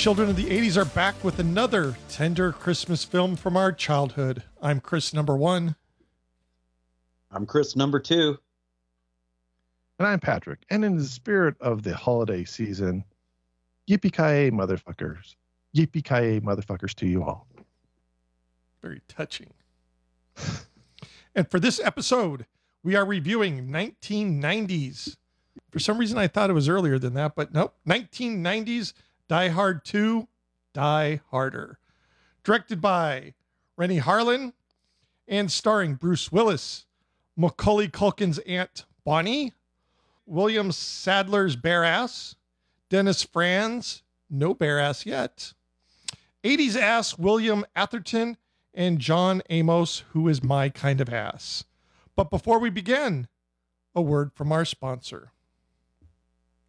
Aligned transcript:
Children 0.00 0.30
of 0.30 0.36
the 0.36 0.46
80s 0.46 0.78
are 0.78 0.86
back 0.86 1.22
with 1.22 1.40
another 1.40 1.94
tender 2.08 2.52
Christmas 2.52 3.04
film 3.04 3.36
from 3.36 3.54
our 3.54 3.70
childhood. 3.70 4.42
I'm 4.62 4.80
Chris 4.80 5.12
number 5.12 5.36
one. 5.36 5.76
I'm 7.30 7.44
Chris 7.44 7.76
number 7.76 8.00
two. 8.00 8.38
And 9.98 10.08
I'm 10.08 10.18
Patrick. 10.18 10.60
And 10.70 10.86
in 10.86 10.96
the 10.96 11.04
spirit 11.04 11.54
of 11.60 11.82
the 11.82 11.94
holiday 11.94 12.44
season, 12.44 13.04
yippee 13.90 14.10
ki 14.10 14.50
motherfuckers. 14.56 15.34
Yippee 15.76 16.02
ki 16.02 16.40
motherfuckers 16.40 16.94
to 16.94 17.06
you 17.06 17.22
all. 17.22 17.46
Very 18.80 19.02
touching. 19.06 19.52
and 21.34 21.50
for 21.50 21.60
this 21.60 21.78
episode, 21.78 22.46
we 22.82 22.96
are 22.96 23.04
reviewing 23.04 23.68
1990s. 23.68 25.18
For 25.70 25.78
some 25.78 25.98
reason, 25.98 26.16
I 26.16 26.26
thought 26.26 26.48
it 26.48 26.54
was 26.54 26.70
earlier 26.70 26.98
than 26.98 27.12
that, 27.14 27.34
but 27.34 27.52
nope. 27.52 27.74
1990s 27.86 28.94
Die 29.30 29.48
Hard 29.50 29.84
2, 29.84 30.26
Die 30.74 31.20
Harder. 31.30 31.78
Directed 32.42 32.80
by 32.80 33.34
Renny 33.76 34.00
Harlin 34.00 34.54
and 35.28 35.52
starring 35.52 35.94
Bruce 35.94 36.32
Willis, 36.32 36.84
Macaulay 37.36 37.86
Culkin's 37.86 38.40
Aunt 38.40 38.86
Bonnie, 39.04 39.52
William 40.26 40.72
Sadler's 40.72 41.54
bare 41.54 41.84
ass, 41.84 42.34
Dennis 42.88 43.22
Franz, 43.22 44.02
no 44.28 44.52
bare 44.52 44.80
ass 44.80 45.06
yet, 45.06 45.52
80s 46.42 46.74
ass 46.74 47.16
William 47.16 47.64
Atherton, 47.76 48.36
and 48.74 48.98
John 48.98 49.42
Amos, 49.48 50.02
who 50.10 50.26
is 50.26 50.42
my 50.42 50.70
kind 50.70 51.00
of 51.00 51.08
ass. 51.08 51.62
But 52.16 52.30
before 52.30 52.58
we 52.58 52.68
begin, 52.68 53.28
a 53.94 54.02
word 54.02 54.32
from 54.34 54.50
our 54.50 54.64
sponsor. 54.64 55.30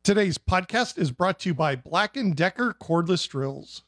Today's 0.04 0.40
podcast 0.40 0.98
is 0.98 1.12
brought 1.12 1.38
to 1.42 1.50
you 1.50 1.54
by 1.54 1.76
Black 1.76 2.18
& 2.26 2.34
Decker 2.34 2.74
cordless 2.82 3.30
drills. 3.30 3.84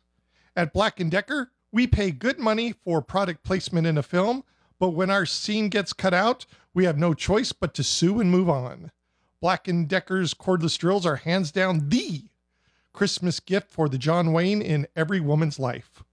At 0.55 0.71
Black 0.71 0.97
& 0.97 1.09
Decker, 1.09 1.49
we 1.71 1.87
pay 1.87 2.11
good 2.11 2.37
money 2.37 2.71
for 2.71 3.01
product 3.01 3.43
placement 3.43 3.87
in 3.87 3.97
a 3.97 4.03
film, 4.03 4.43
but 4.77 4.89
when 4.89 5.09
our 5.09 5.25
scene 5.25 5.69
gets 5.69 5.91
cut 5.91 6.13
out, 6.13 6.45
we 6.71 6.85
have 6.85 6.99
no 6.99 7.15
choice 7.15 7.51
but 7.51 7.73
to 7.73 7.83
sue 7.83 8.19
and 8.19 8.29
move 8.29 8.47
on. 8.47 8.91
Black 9.41 9.67
& 9.77 9.87
Decker's 9.87 10.35
cordless 10.35 10.77
drills 10.77 11.03
are 11.03 11.15
hands 11.15 11.51
down 11.51 11.89
the 11.89 12.25
Christmas 12.93 13.39
gift 13.39 13.71
for 13.71 13.89
the 13.89 13.97
John 13.97 14.31
Wayne 14.31 14.61
in 14.61 14.85
every 14.95 15.19
woman's 15.19 15.57
life. 15.57 16.03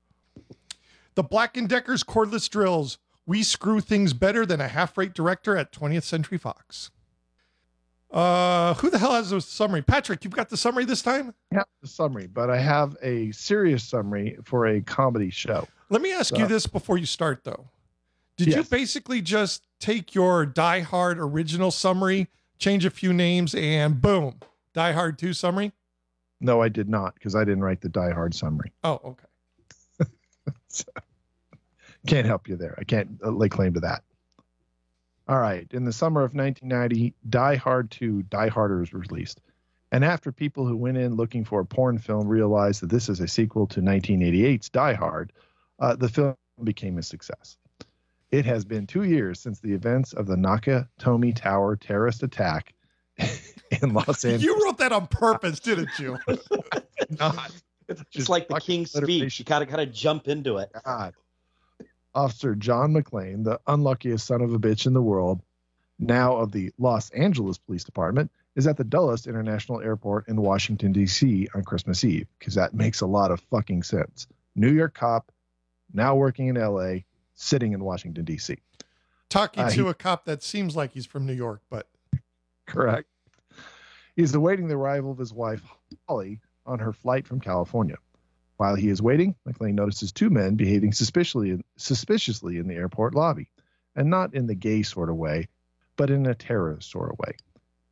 The 1.15 1.23
Black 1.23 1.59
& 1.63 1.69
Decker's 1.69 2.05
cordless 2.05 2.49
drills, 2.49 2.97
we 3.27 3.43
screw 3.43 3.83
things 3.83 4.15
better 4.15 4.47
than 4.47 4.63
a 4.63 4.69
half-rate 4.69 5.13
director 5.13 5.59
at 5.59 5.73
20th 5.73 6.05
Century 6.05 6.39
Fox. 6.39 6.91
Uh, 8.11 8.75
who 8.75 8.91
the 8.91 8.99
hell 8.99 9.13
has 9.13 9.31
a 9.33 9.41
summary? 9.41 9.83
Patrick, 9.83 10.25
you've 10.25 10.35
got 10.35 10.49
the 10.49 10.57
summary 10.57 10.85
this 10.85 11.01
time? 11.03 11.33
Yeah, 11.53 11.63
the 11.81 11.87
summary, 11.89 12.27
but 12.27 12.51
I 12.51 12.59
have 12.59 12.97
a 13.03 13.31
serious 13.31 13.85
summary 13.85 14.37
for 14.45 14.67
a 14.67 14.81
comedy 14.81 15.31
show. 15.31 15.69
Let 15.91 16.03
me 16.03 16.13
ask 16.13 16.31
So- 16.35 16.39
you 16.39 16.47
this 16.47 16.67
before 16.67 16.99
you 16.99 17.07
start, 17.07 17.45
though. 17.45 17.69
Did 18.37 18.49
you 18.55 18.65
basically 18.65 19.21
just 19.21 19.63
take 19.81 20.15
your 20.15 20.47
Die 20.47 20.81
Hard 20.81 21.19
original 21.19 21.71
summary, 21.71 22.29
change 22.59 22.87
a 22.87 22.91
few 22.91 23.13
names, 23.13 23.55
and 23.55 24.01
boom, 24.01 24.41
Die 24.73 24.93
Hard 24.93 25.19
2 25.19 25.35
summary? 25.35 25.73
No, 26.41 26.63
I 26.63 26.71
did 26.71 26.89
not 26.89 27.15
because 27.15 27.35
I 27.37 27.41
didn't 27.45 27.63
write 27.63 27.83
the 27.83 27.91
Die 27.91 28.11
Hard 28.13 28.35
summary. 28.35 28.73
Oh, 28.83 28.99
okay. 29.05 30.11
Can't 32.07 32.27
help 32.27 32.49
you 32.49 32.57
there. 32.57 32.75
I 32.79 32.85
can't 32.85 33.21
uh, 33.23 33.29
lay 33.29 33.51
claim 33.51 33.75
to 33.75 33.81
that. 33.81 34.03
All 35.31 35.39
right. 35.39 35.69
In 35.71 35.85
the 35.85 35.93
summer 35.93 36.23
of 36.23 36.35
1990, 36.35 37.15
Die 37.29 37.55
Hard 37.55 37.93
2 37.93 38.25
Die 38.25 38.49
Harder 38.49 38.81
was 38.81 38.93
released. 38.93 39.41
And 39.93 40.05
after 40.05 40.33
people 40.33 40.67
who 40.67 40.77
went 40.77 40.97
in 40.97 41.15
looking 41.15 41.45
for 41.45 41.61
a 41.61 41.65
porn 41.65 41.99
film 41.99 42.27
realized 42.27 42.83
that 42.83 42.91
this 42.91 43.09
is 43.09 43.21
a 43.21 43.29
sequel 43.29 43.69
to 43.69 43.81
1988's 43.81 44.71
Die 44.71 44.93
Hard, 44.95 45.33
uh, 45.79 45.95
the 45.95 46.09
film 46.09 46.35
became 46.65 46.99
a 46.99 47.03
success. 47.05 47.57
It 48.33 48.45
has 48.45 48.65
been 48.65 48.89
two 48.89 49.05
years 49.05 49.39
since 49.39 49.61
the 49.61 49.73
events 49.73 50.15
of 50.15 50.27
the 50.27 50.35
Nakatomi 50.35 51.37
Tower 51.37 51.77
terrorist 51.77 52.25
attack 52.25 52.75
in 53.17 53.95
Los 53.95 54.25
Angeles. 54.25 54.43
You 54.43 54.65
wrote 54.65 54.79
that 54.79 54.91
on 54.91 55.07
purpose, 55.07 55.61
didn't 55.61 55.97
you? 56.01 56.19
not. 57.21 57.53
It's 57.89 58.03
Just 58.11 58.29
like 58.29 58.49
the 58.49 58.55
fucking 58.55 58.87
King's. 58.87 58.93
Speech. 58.93 59.39
You 59.39 59.45
gotta 59.45 59.67
kind 59.67 59.81
of 59.81 59.93
jump 59.93 60.27
into 60.27 60.59
it. 60.59 60.71
God. 60.85 61.15
Officer 62.15 62.55
John 62.55 62.93
McClane, 62.93 63.45
the 63.45 63.61
unluckiest 63.67 64.27
son 64.27 64.41
of 64.41 64.53
a 64.53 64.59
bitch 64.59 64.87
in 64.87 64.93
the 64.93 65.03
world, 65.03 65.41
now 65.99 66.37
of 66.37 66.53
the 66.53 66.73
Los 66.79 67.11
Angeles 67.11 67.59
Police 67.59 67.85
Department, 67.85 68.31
is 68.57 68.67
at 68.67 68.77
the 68.77 68.85
Dulles 68.85 69.27
International 69.27 69.81
Airport 69.81 70.27
in 70.29 70.41
Washington, 70.41 70.93
D.C. 70.93 71.49
on 71.55 71.63
Christmas 71.63 72.03
Eve, 72.05 72.27
because 72.39 72.55
that 72.55 72.75
makes 72.75 73.01
a 73.01 73.07
lot 73.07 73.31
of 73.31 73.41
fucking 73.43 73.83
sense. 73.85 74.27
New 74.57 74.73
York 74.73 74.95
cop, 74.95 75.31
now 75.93 76.17
working 76.17 76.49
in 76.49 76.57
L.A., 76.57 77.05
sitting 77.35 77.73
in 77.73 77.85
Washington, 77.85 78.25
D.C. 78.25 78.59
Talking 79.29 79.63
Uh, 79.65 79.71
to 79.71 79.85
he- 79.85 79.91
a 79.91 79.95
cop 79.95 80.25
that 80.25 80.43
seems 80.43 80.75
like 80.75 80.93
he's 80.93 81.07
from 81.07 81.27
New 81.27 81.33
York, 81.35 81.63
but 81.71 81.87
Correct. 82.67 83.09
He's 84.17 84.35
awaiting 84.35 84.69
the 84.69 84.77
arrival 84.77 85.11
of 85.13 85.19
his 85.19 85.33
wife, 85.33 85.63
Holly, 86.09 86.41
on 86.67 86.79
her 86.81 86.93
flight 86.93 87.27
from 87.27 87.41
California. 87.41 87.97
While 88.61 88.75
he 88.75 88.91
is 88.91 89.01
waiting, 89.01 89.37
McClane 89.49 89.73
notices 89.73 90.13
two 90.13 90.29
men 90.29 90.57
behaving 90.57 90.93
suspiciously, 90.93 91.65
suspiciously 91.79 92.59
in 92.59 92.69
the 92.69 92.75
airport 92.75 93.15
lobby, 93.15 93.49
and 93.97 94.11
not 94.11 94.35
in 94.35 94.47
the 94.47 94.55
gay 94.55 94.83
sort 94.83 95.09
of 95.09 95.17
way, 95.17 95.49
but 95.97 96.11
in 96.11 96.27
a 96.27 96.35
terrorist 96.35 96.91
sort 96.91 97.11
of 97.11 97.19
way. 97.19 97.37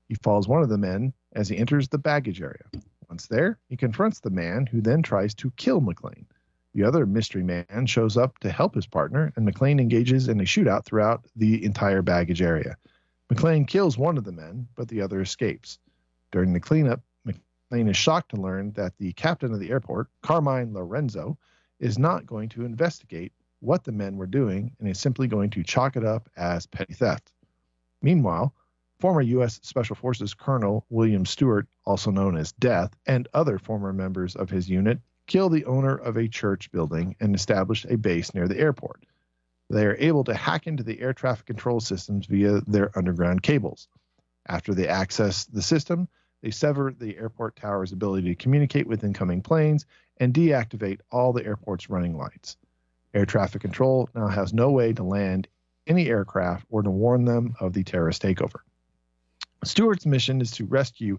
He 0.09 0.17
follows 0.17 0.47
one 0.47 0.63
of 0.63 0.69
the 0.69 0.77
men 0.77 1.15
as 1.33 1.49
he 1.49 1.57
enters 1.57 1.89
the 1.89 1.97
baggage 1.97 2.43
area. 2.43 2.65
Once 3.09 3.29
there, 3.29 3.59
he 3.71 3.79
confronts 3.79 4.21
the 4.21 4.29
man 4.29 4.67
who 4.67 4.83
then 4.83 5.03
tries 5.03 5.33
to 5.37 5.51
kill 5.53 5.81
McClane. 5.81 6.27
The 6.75 6.85
other 6.85 7.07
mystery 7.07 7.45
man 7.45 7.87
shows 7.87 8.19
up 8.19 8.37
to 8.41 8.51
help 8.51 8.75
his 8.75 8.87
partner, 8.87 9.33
and 9.37 9.49
McClane 9.49 9.81
engages 9.81 10.29
in 10.29 10.39
a 10.39 10.45
shootout 10.45 10.85
throughout 10.85 11.25
the 11.35 11.65
entire 11.65 12.03
baggage 12.03 12.43
area. 12.43 12.77
McClane 13.33 13.67
kills 13.67 13.97
one 13.97 14.19
of 14.19 14.25
the 14.25 14.33
men, 14.33 14.69
but 14.77 14.89
the 14.89 15.01
other 15.01 15.23
escapes. 15.23 15.79
During 16.31 16.53
the 16.53 16.61
cleanup, 16.61 17.01
McClane 17.71 17.91
is 17.91 17.97
shocked 17.97 18.31
to 18.31 18.41
learn 18.41 18.73
that 18.73 18.97
the 18.99 19.13
captain 19.13 19.53
of 19.53 19.61
the 19.61 19.71
airport, 19.71 20.09
Carmine 20.23 20.73
Lorenzo, 20.73 21.39
is 21.81 21.99
not 21.99 22.27
going 22.27 22.49
to 22.51 22.65
investigate 22.65 23.33
what 23.61 23.85
the 23.85 23.93
men 23.93 24.17
were 24.17 24.27
doing 24.27 24.75
and 24.79 24.89
is 24.89 24.99
simply 24.99 25.27
going 25.27 25.51
to 25.51 25.63
chalk 25.63 25.97
it 25.97 26.05
up 26.05 26.29
as 26.37 26.67
petty 26.67 26.95
theft. 26.95 27.33
Meanwhile, 28.01 28.55
former 29.01 29.21
U.S. 29.21 29.61
Special 29.63 29.97
Forces 29.97 30.35
Colonel 30.35 30.87
William 30.89 31.27
Stewart, 31.27 31.67
also 31.85 32.11
known 32.11 32.37
as 32.37 32.53
Death, 32.53 32.97
and 33.07 33.29
other 33.35 33.59
former 33.59 33.93
members 33.93 34.37
of 34.37 34.51
his 34.51 34.69
unit 34.69 35.01
kill 35.27 35.49
the 35.49 35.65
owner 35.67 35.95
of 35.97 36.17
a 36.17 36.29
church 36.29 36.71
building 36.73 37.17
and 37.21 37.35
establish 37.35 37.85
a 37.85 37.97
base 37.97 38.33
near 38.35 38.49
the 38.49 38.59
airport. 38.59 39.05
They 39.71 39.85
are 39.85 39.97
able 39.97 40.25
to 40.25 40.35
hack 40.35 40.67
into 40.67 40.83
the 40.83 41.01
air 41.01 41.13
traffic 41.13 41.47
control 41.47 41.81
systems 41.81 42.27
via 42.27 42.61
their 42.63 42.97
underground 42.97 43.43
cables. 43.43 43.89
After 44.47 44.73
they 44.73 44.89
access 44.89 45.45
the 45.45 45.61
system, 45.61 46.09
they 46.43 46.51
sever 46.51 46.95
the 46.97 47.17
airport 47.17 47.57
tower's 47.57 47.93
ability 47.93 48.29
to 48.29 48.35
communicate 48.35 48.87
with 48.87 49.05
incoming 49.05 49.43
planes 49.43 49.87
and 50.19 50.35
deactivate 50.35 51.01
all 51.11 51.33
the 51.33 51.45
airport's 51.45 51.91
running 51.91 52.17
lights. 52.17 52.57
Air 53.15 53.27
traffic 53.27 53.63
control 53.63 54.09
now 54.15 54.29
has 54.29 54.53
no 54.53 54.71
way 54.71 54.93
to 54.93 55.03
land 55.03 55.49
any 55.87 56.09
aircraft 56.09 56.67
or 56.71 56.83
to 56.83 56.91
warn 56.91 57.25
them 57.25 57.55
of 57.61 57.73
the 57.73 57.83
terrorist 57.83 58.23
takeover. 58.23 58.61
Stewart's 59.65 60.07
mission 60.07 60.41
is 60.41 60.51
to 60.53 60.65
rescue 60.67 61.19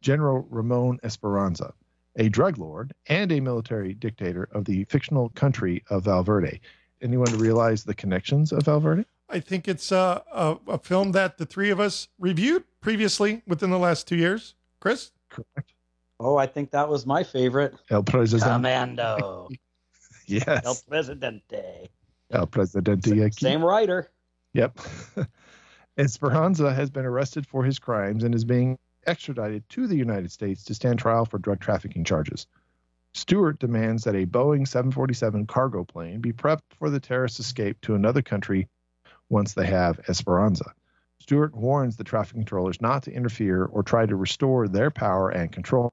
General 0.00 0.46
Ramon 0.50 0.98
Esperanza, 1.04 1.72
a 2.16 2.28
drug 2.28 2.58
lord 2.58 2.92
and 3.06 3.30
a 3.30 3.40
military 3.40 3.94
dictator 3.94 4.48
of 4.52 4.64
the 4.64 4.84
fictional 4.84 5.28
country 5.30 5.84
of 5.90 6.04
Valverde. 6.04 6.60
Anyone 7.02 7.38
realize 7.38 7.84
the 7.84 7.94
connections 7.94 8.52
of 8.52 8.64
Valverde? 8.64 9.04
I 9.28 9.40
think 9.40 9.68
it's 9.68 9.92
uh, 9.92 10.20
a, 10.32 10.56
a 10.68 10.78
film 10.78 11.12
that 11.12 11.38
the 11.38 11.46
three 11.46 11.70
of 11.70 11.80
us 11.80 12.08
reviewed 12.18 12.64
previously 12.80 13.42
within 13.46 13.70
the 13.70 13.78
last 13.78 14.08
two 14.08 14.16
years. 14.16 14.54
Chris? 14.80 15.10
Correct. 15.30 15.72
Oh, 16.18 16.36
I 16.36 16.46
think 16.46 16.70
that 16.70 16.88
was 16.88 17.06
my 17.06 17.22
favorite. 17.22 17.74
El 17.90 18.02
Presidente. 18.02 18.48
Commando. 18.50 19.48
El 20.28 20.76
Presidente. 20.88 21.88
El 22.30 22.46
Presidente. 22.46 23.10
aquí. 23.10 23.40
Same 23.40 23.64
writer. 23.64 24.10
Yep. 24.54 24.78
Esperanza 25.98 26.72
has 26.72 26.90
been 26.90 27.04
arrested 27.04 27.46
for 27.46 27.64
his 27.64 27.78
crimes 27.78 28.24
and 28.24 28.34
is 28.34 28.44
being 28.44 28.78
extradited 29.06 29.68
to 29.70 29.86
the 29.86 29.96
United 29.96 30.32
States 30.32 30.64
to 30.64 30.74
stand 30.74 30.98
trial 30.98 31.24
for 31.24 31.38
drug 31.38 31.60
trafficking 31.60 32.04
charges. 32.04 32.46
Stewart 33.14 33.58
demands 33.58 34.04
that 34.04 34.14
a 34.14 34.26
Boeing 34.26 34.68
747 34.68 35.46
cargo 35.46 35.84
plane 35.84 36.20
be 36.20 36.32
prepped 36.32 36.74
for 36.78 36.90
the 36.90 37.00
terrorist 37.00 37.40
escape 37.40 37.80
to 37.82 37.94
another 37.94 38.20
country 38.20 38.68
once 39.30 39.54
they 39.54 39.66
have 39.66 40.00
Esperanza. 40.08 40.74
Stewart 41.26 41.56
warns 41.56 41.96
the 41.96 42.04
traffic 42.04 42.34
controllers 42.34 42.80
not 42.80 43.02
to 43.02 43.12
interfere 43.12 43.64
or 43.64 43.82
try 43.82 44.06
to 44.06 44.14
restore 44.14 44.68
their 44.68 44.92
power 44.92 45.28
and 45.28 45.50
control. 45.50 45.92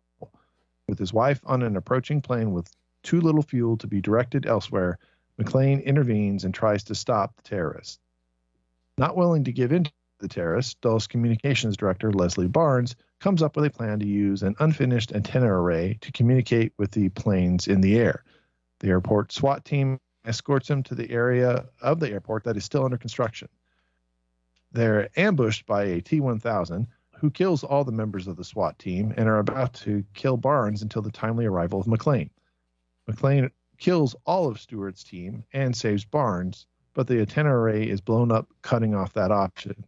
With 0.87 0.99
his 0.99 1.11
wife 1.11 1.41
on 1.43 1.63
an 1.63 1.75
approaching 1.75 2.21
plane 2.21 2.51
with 2.51 2.71
too 3.01 3.19
little 3.19 3.41
fuel 3.41 3.75
to 3.77 3.87
be 3.87 3.99
directed 3.99 4.45
elsewhere, 4.45 4.99
McClane 5.41 5.83
intervenes 5.83 6.43
and 6.43 6.53
tries 6.53 6.83
to 6.83 6.93
stop 6.93 7.35
the 7.35 7.41
terrorists. 7.41 7.97
Not 8.99 9.17
willing 9.17 9.45
to 9.45 9.51
give 9.51 9.71
in 9.71 9.85
to 9.85 9.91
the 10.19 10.27
terrorists, 10.27 10.75
Dulles 10.75 11.07
Communications 11.07 11.77
Director 11.77 12.13
Leslie 12.13 12.47
Barnes 12.47 12.95
comes 13.19 13.41
up 13.41 13.55
with 13.55 13.65
a 13.65 13.71
plan 13.71 13.97
to 14.01 14.05
use 14.05 14.43
an 14.43 14.55
unfinished 14.59 15.13
antenna 15.13 15.51
array 15.51 15.97
to 16.01 16.11
communicate 16.11 16.73
with 16.77 16.91
the 16.91 17.09
planes 17.09 17.67
in 17.67 17.81
the 17.81 17.97
air. 17.97 18.23
The 18.81 18.89
airport 18.89 19.31
SWAT 19.31 19.65
team 19.65 19.97
escorts 20.25 20.69
him 20.69 20.83
to 20.83 20.93
the 20.93 21.09
area 21.09 21.65
of 21.81 21.99
the 21.99 22.11
airport 22.11 22.43
that 22.43 22.55
is 22.55 22.65
still 22.65 22.85
under 22.85 22.97
construction. 22.97 23.49
They're 24.73 25.09
ambushed 25.15 25.67
by 25.67 25.83
a 25.83 26.01
T 26.01 26.19
1000 26.19 26.87
who 27.19 27.29
kills 27.29 27.63
all 27.63 27.83
the 27.83 27.91
members 27.91 28.27
of 28.27 28.35
the 28.35 28.43
SWAT 28.43 28.77
team 28.79 29.13
and 29.15 29.29
are 29.29 29.37
about 29.37 29.73
to 29.75 30.03
kill 30.13 30.35
Barnes 30.35 30.81
until 30.81 31.03
the 31.03 31.11
timely 31.11 31.45
arrival 31.45 31.79
of 31.79 31.85
McClane. 31.85 32.31
McClane 33.09 33.51
kills 33.77 34.15
all 34.25 34.47
of 34.47 34.59
Stewart's 34.59 35.03
team 35.03 35.43
and 35.53 35.75
saves 35.75 36.05
Barnes, 36.05 36.65
but 36.93 37.07
the 37.07 37.19
antenna 37.19 37.55
array 37.55 37.87
is 37.87 38.01
blown 38.01 38.31
up, 38.31 38.49
cutting 38.61 38.95
off 38.95 39.13
that 39.13 39.31
option. 39.31 39.85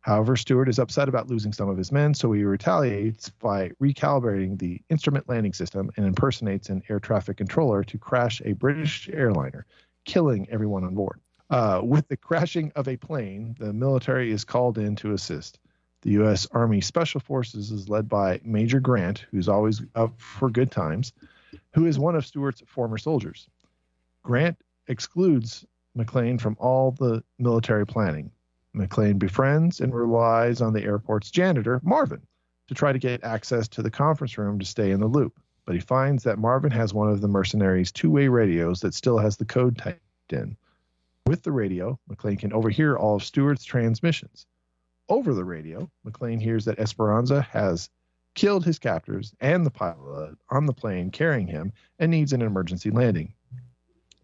However, 0.00 0.36
Stewart 0.36 0.68
is 0.68 0.78
upset 0.78 1.08
about 1.08 1.28
losing 1.28 1.52
some 1.52 1.70
of 1.70 1.78
his 1.78 1.90
men, 1.90 2.12
so 2.12 2.30
he 2.32 2.44
retaliates 2.44 3.30
by 3.30 3.70
recalibrating 3.80 4.58
the 4.58 4.82
instrument 4.90 5.28
landing 5.28 5.54
system 5.54 5.90
and 5.96 6.04
impersonates 6.04 6.68
an 6.68 6.82
air 6.90 7.00
traffic 7.00 7.38
controller 7.38 7.82
to 7.84 7.96
crash 7.96 8.42
a 8.44 8.52
British 8.52 9.08
airliner, 9.12 9.64
killing 10.04 10.46
everyone 10.50 10.84
on 10.84 10.94
board. 10.94 11.20
Uh, 11.50 11.80
with 11.82 12.08
the 12.08 12.16
crashing 12.16 12.72
of 12.74 12.88
a 12.88 12.96
plane, 12.96 13.54
the 13.58 13.72
military 13.72 14.30
is 14.30 14.44
called 14.44 14.78
in 14.78 14.96
to 14.96 15.12
assist. 15.12 15.58
The 16.02 16.10
U.S. 16.12 16.46
Army 16.52 16.80
Special 16.80 17.20
Forces 17.20 17.70
is 17.70 17.88
led 17.88 18.08
by 18.08 18.40
Major 18.44 18.80
Grant, 18.80 19.26
who's 19.30 19.48
always 19.48 19.82
up 19.94 20.20
for 20.20 20.50
good 20.50 20.70
times, 20.70 21.12
who 21.72 21.86
is 21.86 21.98
one 21.98 22.14
of 22.14 22.26
Stewart's 22.26 22.62
former 22.66 22.98
soldiers. 22.98 23.48
Grant 24.22 24.58
excludes 24.88 25.64
McClane 25.96 26.40
from 26.40 26.56
all 26.58 26.90
the 26.92 27.22
military 27.38 27.86
planning. 27.86 28.30
McClane 28.74 29.18
befriends 29.18 29.80
and 29.80 29.94
relies 29.94 30.60
on 30.60 30.72
the 30.72 30.82
airport's 30.82 31.30
janitor, 31.30 31.80
Marvin, 31.84 32.22
to 32.68 32.74
try 32.74 32.92
to 32.92 32.98
get 32.98 33.22
access 33.22 33.68
to 33.68 33.82
the 33.82 33.90
conference 33.90 34.36
room 34.36 34.58
to 34.58 34.66
stay 34.66 34.90
in 34.90 35.00
the 35.00 35.06
loop. 35.06 35.40
But 35.64 35.76
he 35.76 35.80
finds 35.80 36.24
that 36.24 36.38
Marvin 36.38 36.72
has 36.72 36.92
one 36.92 37.08
of 37.08 37.20
the 37.20 37.28
mercenaries' 37.28 37.92
two 37.92 38.10
way 38.10 38.28
radios 38.28 38.80
that 38.80 38.94
still 38.94 39.18
has 39.18 39.36
the 39.36 39.44
code 39.44 39.78
typed 39.78 40.00
in. 40.32 40.56
With 41.26 41.42
the 41.42 41.52
radio, 41.52 41.98
McClane 42.10 42.38
can 42.38 42.52
overhear 42.52 42.96
all 42.96 43.16
of 43.16 43.24
Stewart's 43.24 43.64
transmissions. 43.64 44.46
Over 45.08 45.32
the 45.32 45.44
radio, 45.44 45.90
McClane 46.06 46.40
hears 46.40 46.66
that 46.66 46.78
Esperanza 46.78 47.40
has 47.40 47.88
killed 48.34 48.62
his 48.62 48.78
captors 48.78 49.34
and 49.40 49.64
the 49.64 49.70
pilot 49.70 50.36
on 50.50 50.66
the 50.66 50.74
plane 50.74 51.10
carrying 51.10 51.46
him 51.46 51.72
and 51.98 52.10
needs 52.10 52.34
an 52.34 52.42
emergency 52.42 52.90
landing. 52.90 53.32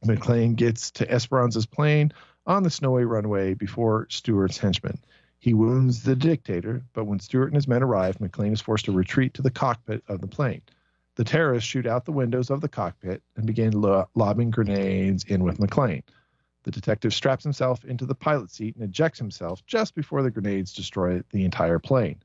McClane 0.04 0.56
gets 0.56 0.90
to 0.90 1.10
Esperanza's 1.10 1.64
plane 1.64 2.12
on 2.46 2.64
the 2.64 2.70
snowy 2.70 3.06
runway 3.06 3.54
before 3.54 4.06
Stewart's 4.10 4.58
henchmen. 4.58 4.98
He 5.38 5.54
wounds 5.54 6.02
the 6.02 6.16
dictator, 6.16 6.82
but 6.92 7.04
when 7.04 7.18
Stewart 7.18 7.48
and 7.48 7.54
his 7.54 7.68
men 7.68 7.82
arrive, 7.82 8.18
McClane 8.18 8.52
is 8.52 8.60
forced 8.60 8.84
to 8.84 8.92
retreat 8.92 9.32
to 9.34 9.42
the 9.42 9.50
cockpit 9.50 10.04
of 10.08 10.20
the 10.20 10.26
plane. 10.26 10.60
The 11.14 11.24
terrorists 11.24 11.68
shoot 11.68 11.86
out 11.86 12.04
the 12.04 12.12
windows 12.12 12.50
of 12.50 12.60
the 12.60 12.68
cockpit 12.68 13.22
and 13.36 13.46
begin 13.46 13.72
lo- 13.72 14.06
lobbing 14.14 14.50
grenades 14.50 15.24
in 15.24 15.44
with 15.44 15.58
McClane. 15.58 16.02
The 16.62 16.70
detective 16.70 17.14
straps 17.14 17.42
himself 17.42 17.84
into 17.84 18.04
the 18.04 18.14
pilot 18.14 18.50
seat 18.50 18.76
and 18.76 18.84
ejects 18.84 19.18
himself 19.18 19.64
just 19.66 19.94
before 19.94 20.22
the 20.22 20.30
grenades 20.30 20.74
destroy 20.74 21.22
the 21.30 21.44
entire 21.44 21.78
plane. 21.78 22.20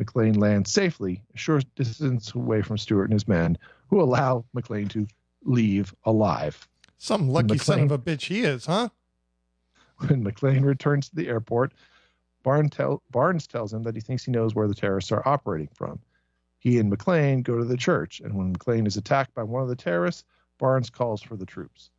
McClane 0.00 0.36
lands 0.36 0.72
safely, 0.72 1.22
a 1.34 1.38
short 1.38 1.64
distance 1.74 2.34
away 2.34 2.62
from 2.62 2.78
Stewart 2.78 3.04
and 3.04 3.12
his 3.12 3.28
men, 3.28 3.58
who 3.88 4.00
allow 4.00 4.44
McClane 4.56 4.88
to 4.90 5.06
leave 5.44 5.94
alive. 6.04 6.66
Some 6.98 7.28
lucky 7.28 7.58
son 7.58 7.80
of 7.80 7.92
a 7.92 7.98
bitch 7.98 8.26
he 8.26 8.40
is, 8.42 8.66
huh? 8.66 8.88
When 9.98 10.24
McClane 10.24 10.64
returns 10.64 11.08
to 11.08 11.14
the 11.14 11.28
airport, 11.28 11.72
Barnes, 12.42 12.70
tell, 12.72 13.02
Barnes 13.10 13.46
tells 13.46 13.72
him 13.72 13.82
that 13.84 13.94
he 13.94 14.00
thinks 14.00 14.24
he 14.24 14.32
knows 14.32 14.54
where 14.54 14.66
the 14.66 14.74
terrorists 14.74 15.12
are 15.12 15.26
operating 15.26 15.68
from. 15.74 16.00
He 16.58 16.78
and 16.78 16.90
McClane 16.90 17.42
go 17.42 17.58
to 17.58 17.64
the 17.64 17.76
church, 17.76 18.20
and 18.20 18.34
when 18.34 18.54
McClane 18.54 18.86
is 18.86 18.96
attacked 18.96 19.34
by 19.34 19.42
one 19.42 19.62
of 19.62 19.68
the 19.68 19.76
terrorists, 19.76 20.24
Barnes 20.58 20.90
calls 20.90 21.22
for 21.22 21.36
the 21.36 21.46
troops. 21.46 21.90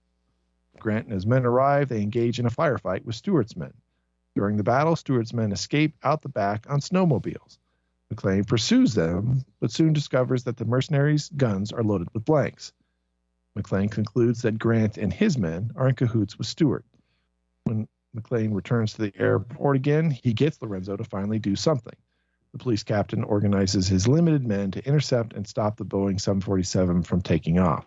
Grant 0.79 1.05
and 1.05 1.13
his 1.13 1.25
men 1.25 1.45
arrive. 1.45 1.89
They 1.89 2.01
engage 2.01 2.39
in 2.39 2.45
a 2.45 2.51
firefight 2.51 3.05
with 3.05 3.15
Stewart's 3.15 3.55
men. 3.55 3.73
During 4.35 4.57
the 4.57 4.63
battle, 4.63 4.95
Stewart's 4.95 5.33
men 5.33 5.51
escape 5.51 5.95
out 6.03 6.21
the 6.21 6.29
back 6.29 6.69
on 6.69 6.81
snowmobiles. 6.81 7.57
McClane 8.13 8.47
pursues 8.47 8.93
them, 8.93 9.43
but 9.59 9.71
soon 9.71 9.93
discovers 9.93 10.43
that 10.43 10.57
the 10.57 10.65
mercenaries' 10.65 11.29
guns 11.29 11.71
are 11.71 11.83
loaded 11.83 12.09
with 12.13 12.25
blanks. 12.25 12.73
McClane 13.57 13.89
concludes 13.89 14.41
that 14.41 14.59
Grant 14.59 14.97
and 14.97 15.11
his 15.11 15.37
men 15.37 15.71
are 15.75 15.89
in 15.89 15.95
cahoots 15.95 16.37
with 16.37 16.47
Stewart. 16.47 16.85
When 17.63 17.87
McClane 18.15 18.53
returns 18.53 18.93
to 18.93 19.01
the 19.01 19.13
airport 19.17 19.75
again, 19.75 20.11
he 20.11 20.33
gets 20.33 20.61
Lorenzo 20.61 20.97
to 20.97 21.03
finally 21.03 21.39
do 21.39 21.55
something. 21.55 21.95
The 22.51 22.59
police 22.59 22.83
captain 22.83 23.23
organizes 23.23 23.87
his 23.87 24.07
limited 24.07 24.45
men 24.45 24.71
to 24.71 24.85
intercept 24.85 25.33
and 25.33 25.47
stop 25.47 25.77
the 25.77 25.85
Boeing 25.85 26.19
747 26.19 27.03
from 27.03 27.21
taking 27.21 27.59
off. 27.59 27.85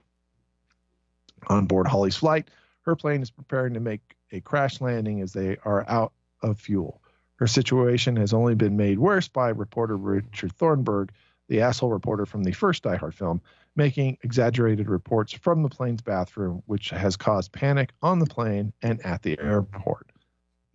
On 1.47 1.67
board 1.67 1.87
Holly's 1.87 2.17
flight, 2.17 2.51
her 2.89 2.97
plane 2.97 3.23
is 3.23 3.31
preparing 3.31 3.75
to 3.75 3.81
make 3.81 4.17
a 4.33 4.41
crash 4.41 4.81
landing 4.81 5.21
as 5.21 5.33
they 5.35 5.59
are 5.65 5.85
out 5.89 6.13
of 6.43 6.59
fuel. 6.59 7.03
Her 7.37 7.47
situation 7.47 8.17
has 8.17 8.33
only 8.33 8.55
been 8.55 8.77
made 8.77 8.99
worse 8.99 9.29
by 9.29 9.51
reporter 9.51 9.97
Richard 9.97 10.53
Thornburg, 10.53 11.13
the 11.49 11.61
asshole 11.61 11.91
reporter 11.91 12.25
from 12.25 12.45
the 12.45 12.53
first 12.53 12.83
Die 12.83 12.97
Hard 12.97 13.15
film, 13.15 13.43
making 13.77 14.17
exaggerated 14.23 14.89
reports 14.89 15.35
from 15.35 15.63
the 15.63 15.69
plane's 15.69 16.01
bathroom, 16.01 16.63
which 16.67 16.91
has 16.91 17.17
caused 17.17 17.53
panic 17.53 17.91
on 18.03 18.19
the 18.19 18.27
plane 18.27 18.73
and 18.83 19.05
at 19.05 19.23
the 19.23 19.39
airport. 19.39 20.11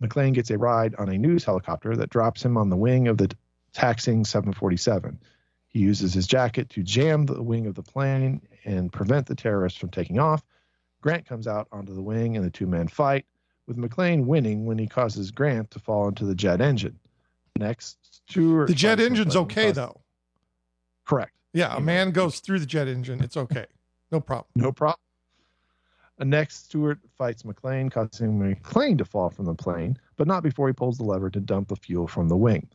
McClane 0.02 0.34
gets 0.34 0.50
a 0.50 0.58
ride 0.58 0.94
on 0.94 1.08
a 1.08 1.18
news 1.18 1.44
helicopter 1.44 1.96
that 1.96 2.10
drops 2.10 2.44
him 2.44 2.56
on 2.56 2.70
the 2.70 2.76
wing 2.76 3.08
of 3.08 3.18
the 3.18 3.30
taxing 3.72 4.24
747. 4.24 5.18
He 5.66 5.80
uses 5.80 6.14
his 6.14 6.28
jacket 6.28 6.70
to 6.70 6.84
jam 6.84 7.26
the 7.26 7.42
wing 7.42 7.66
of 7.66 7.74
the 7.74 7.82
plane 7.82 8.40
and 8.64 8.92
prevent 8.92 9.26
the 9.26 9.34
terrorists 9.34 9.78
from 9.78 9.90
taking 9.90 10.20
off. 10.20 10.44
Grant 11.04 11.26
comes 11.26 11.46
out 11.46 11.68
onto 11.70 11.94
the 11.94 12.00
wing 12.00 12.34
and 12.34 12.42
the 12.42 12.50
two 12.50 12.66
men 12.66 12.88
fight, 12.88 13.26
with 13.66 13.76
McClane 13.76 14.24
winning 14.24 14.64
when 14.64 14.78
he 14.78 14.86
causes 14.86 15.30
Grant 15.30 15.70
to 15.72 15.78
fall 15.78 16.08
into 16.08 16.24
the 16.24 16.34
jet 16.34 16.62
engine. 16.62 16.98
Next, 17.58 17.98
Stewart. 18.26 18.68
The 18.68 18.74
jet 18.74 18.98
engine's 18.98 19.34
McClane, 19.34 19.40
okay, 19.42 19.62
causes- 19.64 19.74
though. 19.76 20.00
Correct. 21.04 21.32
Yeah, 21.52 21.76
a 21.76 21.80
man 21.80 22.10
goes 22.10 22.40
through 22.40 22.60
the 22.60 22.64
jet 22.66 22.88
engine. 22.88 23.22
It's 23.22 23.36
okay. 23.36 23.66
No 24.10 24.18
problem. 24.18 24.48
No 24.56 24.72
problem. 24.72 24.98
Uh, 26.18 26.24
Next, 26.24 26.64
Stewart 26.64 26.98
fights 27.18 27.42
McClane, 27.42 27.90
causing 27.92 28.38
McClane 28.38 28.96
to 28.96 29.04
fall 29.04 29.28
from 29.28 29.44
the 29.44 29.54
plane, 29.54 29.98
but 30.16 30.26
not 30.26 30.42
before 30.42 30.68
he 30.68 30.72
pulls 30.72 30.96
the 30.96 31.04
lever 31.04 31.28
to 31.28 31.38
dump 31.38 31.68
the 31.68 31.76
fuel 31.76 32.06
from 32.08 32.28
the 32.30 32.36
wing. 32.36 32.66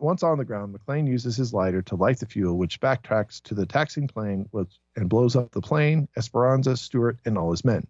Once 0.00 0.22
on 0.22 0.38
the 0.38 0.44
ground, 0.44 0.74
McClane 0.74 1.06
uses 1.06 1.36
his 1.36 1.54
lighter 1.54 1.80
to 1.82 1.94
light 1.94 2.18
the 2.18 2.26
fuel, 2.26 2.58
which 2.58 2.80
backtracks 2.80 3.40
to 3.42 3.54
the 3.54 3.64
taxing 3.64 4.08
plane 4.08 4.48
and 4.96 5.08
blows 5.08 5.36
up 5.36 5.50
the 5.52 5.60
plane, 5.60 6.08
Esperanza, 6.16 6.76
Stewart, 6.76 7.18
and 7.24 7.38
all 7.38 7.50
his 7.50 7.64
men. 7.64 7.86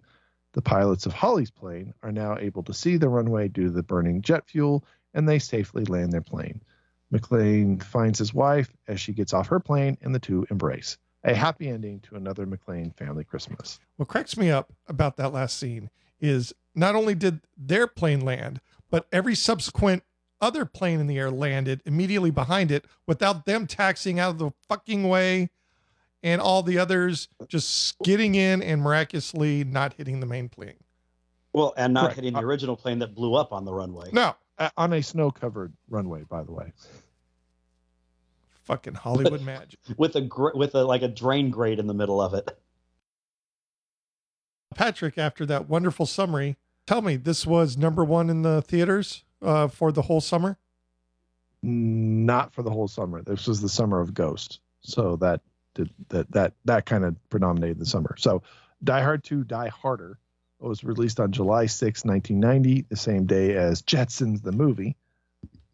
The 0.52 0.62
pilots 0.62 1.06
of 1.06 1.12
Holly's 1.12 1.50
plane 1.50 1.94
are 2.02 2.12
now 2.12 2.36
able 2.38 2.62
to 2.64 2.74
see 2.74 2.96
the 2.96 3.08
runway 3.08 3.48
due 3.48 3.64
to 3.64 3.70
the 3.70 3.82
burning 3.82 4.22
jet 4.22 4.46
fuel, 4.46 4.84
and 5.14 5.28
they 5.28 5.38
safely 5.38 5.84
land 5.84 6.12
their 6.12 6.20
plane. 6.20 6.60
McClane 7.12 7.82
finds 7.82 8.18
his 8.18 8.34
wife 8.34 8.72
as 8.86 9.00
she 9.00 9.12
gets 9.12 9.32
off 9.32 9.48
her 9.48 9.60
plane, 9.60 9.96
and 10.02 10.14
the 10.14 10.20
two 10.20 10.46
embrace. 10.50 10.98
A 11.24 11.34
happy 11.34 11.68
ending 11.68 12.00
to 12.00 12.16
another 12.16 12.46
McClane 12.46 12.94
family 12.96 13.24
Christmas. 13.24 13.80
What 13.96 14.08
cracks 14.08 14.36
me 14.36 14.50
up 14.50 14.72
about 14.88 15.16
that 15.16 15.32
last 15.32 15.58
scene 15.58 15.90
is 16.20 16.52
not 16.74 16.94
only 16.94 17.14
did 17.14 17.40
their 17.56 17.86
plane 17.86 18.20
land, 18.20 18.60
but 18.90 19.06
every 19.10 19.34
subsequent 19.34 20.02
other 20.44 20.66
plane 20.66 21.00
in 21.00 21.06
the 21.06 21.18
air 21.18 21.30
landed 21.30 21.80
immediately 21.86 22.30
behind 22.30 22.70
it 22.70 22.84
without 23.06 23.46
them 23.46 23.66
taxiing 23.66 24.20
out 24.20 24.30
of 24.32 24.38
the 24.38 24.50
fucking 24.68 25.08
way 25.08 25.48
and 26.22 26.40
all 26.40 26.62
the 26.62 26.78
others 26.78 27.28
just 27.48 27.86
skidding 27.88 28.34
in 28.34 28.62
and 28.62 28.82
miraculously 28.82 29.64
not 29.64 29.94
hitting 29.94 30.20
the 30.20 30.26
main 30.26 30.48
plane. 30.50 30.74
Well, 31.54 31.72
and 31.76 31.94
not 31.94 32.02
Correct. 32.04 32.16
hitting 32.16 32.34
the 32.34 32.40
original 32.40 32.76
plane 32.76 32.98
that 32.98 33.14
blew 33.14 33.34
up 33.34 33.52
on 33.52 33.64
the 33.64 33.72
runway. 33.72 34.10
No, 34.12 34.34
Uh, 34.58 34.70
on 34.76 34.92
a 34.92 35.02
snow 35.02 35.30
covered 35.30 35.72
runway, 35.88 36.24
by 36.24 36.42
the 36.44 36.52
way. 36.52 36.72
fucking 38.64 38.94
Hollywood 38.94 39.40
magic. 39.52 39.78
With 39.96 40.14
a 40.16 40.20
gr- 40.20 40.54
with 40.54 40.74
a 40.74 40.84
like 40.84 41.02
a 41.02 41.08
drain 41.08 41.50
grate 41.50 41.78
in 41.78 41.86
the 41.86 41.94
middle 41.94 42.20
of 42.20 42.34
it. 42.34 42.58
Patrick, 44.74 45.16
after 45.18 45.46
that 45.46 45.68
wonderful 45.68 46.06
summary, 46.06 46.56
Tell 46.86 47.00
me, 47.00 47.16
this 47.16 47.46
was 47.46 47.78
number 47.78 48.04
one 48.04 48.28
in 48.28 48.42
the 48.42 48.60
theaters 48.60 49.24
uh, 49.44 49.68
for 49.68 49.92
the 49.92 50.02
whole 50.02 50.20
summer. 50.20 50.56
Not 51.62 52.52
for 52.52 52.62
the 52.62 52.70
whole 52.70 52.88
summer. 52.88 53.22
This 53.22 53.46
was 53.46 53.60
the 53.60 53.68
summer 53.68 54.00
of 54.00 54.12
Ghost, 54.12 54.60
so 54.80 55.16
that 55.16 55.40
did 55.74 55.90
that 56.08 56.30
that 56.32 56.52
that 56.64 56.86
kind 56.86 57.04
of 57.04 57.16
predominated 57.30 57.78
the 57.78 57.86
summer. 57.86 58.16
So, 58.18 58.42
Die 58.82 59.02
Hard 59.02 59.24
2, 59.24 59.44
Die 59.44 59.68
Harder 59.68 60.18
was 60.60 60.84
released 60.84 61.20
on 61.20 61.32
July 61.32 61.66
6, 61.66 62.04
1990, 62.04 62.86
the 62.88 62.96
same 62.96 63.26
day 63.26 63.54
as 63.54 63.82
Jetsons 63.82 64.42
the 64.42 64.52
movie. 64.52 64.96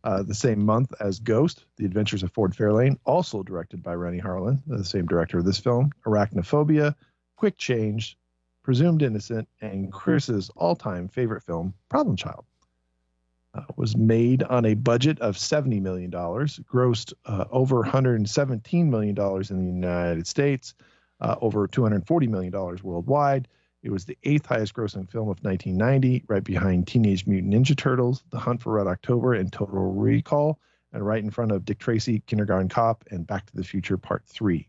Uh, 0.02 0.22
the 0.22 0.34
same 0.34 0.64
month 0.64 0.94
as 0.98 1.20
Ghost, 1.20 1.66
The 1.76 1.84
Adventures 1.84 2.22
of 2.22 2.32
Ford 2.32 2.54
Fairlane, 2.54 2.96
also 3.04 3.42
directed 3.42 3.82
by 3.82 3.94
Renny 3.94 4.18
Harlin, 4.18 4.62
the 4.66 4.84
same 4.84 5.06
director 5.06 5.38
of 5.38 5.44
this 5.44 5.58
film. 5.58 5.92
Arachnophobia, 6.06 6.94
Quick 7.36 7.58
Change, 7.58 8.16
Presumed 8.62 9.02
Innocent, 9.02 9.46
and 9.60 9.92
Chris's 9.92 10.50
all-time 10.56 11.08
favorite 11.08 11.42
film, 11.42 11.74
Problem 11.90 12.16
Child. 12.16 12.46
Uh, 13.52 13.62
was 13.76 13.96
made 13.96 14.44
on 14.44 14.64
a 14.64 14.74
budget 14.74 15.18
of 15.18 15.36
$70 15.36 15.82
million, 15.82 16.08
grossed 16.08 17.12
uh, 17.26 17.46
over 17.50 17.82
$117 17.82 18.86
million 18.86 19.16
in 19.50 19.80
the 19.80 19.88
United 19.88 20.24
States, 20.28 20.74
uh, 21.20 21.34
over 21.40 21.66
$240 21.66 22.28
million 22.28 22.52
worldwide. 22.84 23.48
It 23.82 23.90
was 23.90 24.04
the 24.04 24.16
eighth 24.22 24.46
highest 24.46 24.74
grossing 24.74 25.10
film 25.10 25.28
of 25.28 25.42
1990, 25.42 26.24
right 26.28 26.44
behind 26.44 26.86
Teenage 26.86 27.26
Mutant 27.26 27.52
Ninja 27.52 27.76
Turtles, 27.76 28.22
The 28.30 28.38
Hunt 28.38 28.62
for 28.62 28.74
Red 28.74 28.86
October, 28.86 29.34
and 29.34 29.52
Total 29.52 29.90
Recall, 29.90 30.60
and 30.92 31.04
right 31.04 31.22
in 31.22 31.30
front 31.30 31.50
of 31.50 31.64
Dick 31.64 31.80
Tracy, 31.80 32.22
Kindergarten 32.26 32.68
Cop, 32.68 33.04
and 33.10 33.26
Back 33.26 33.46
to 33.46 33.56
the 33.56 33.64
Future 33.64 33.96
Part 33.96 34.24
3. 34.26 34.68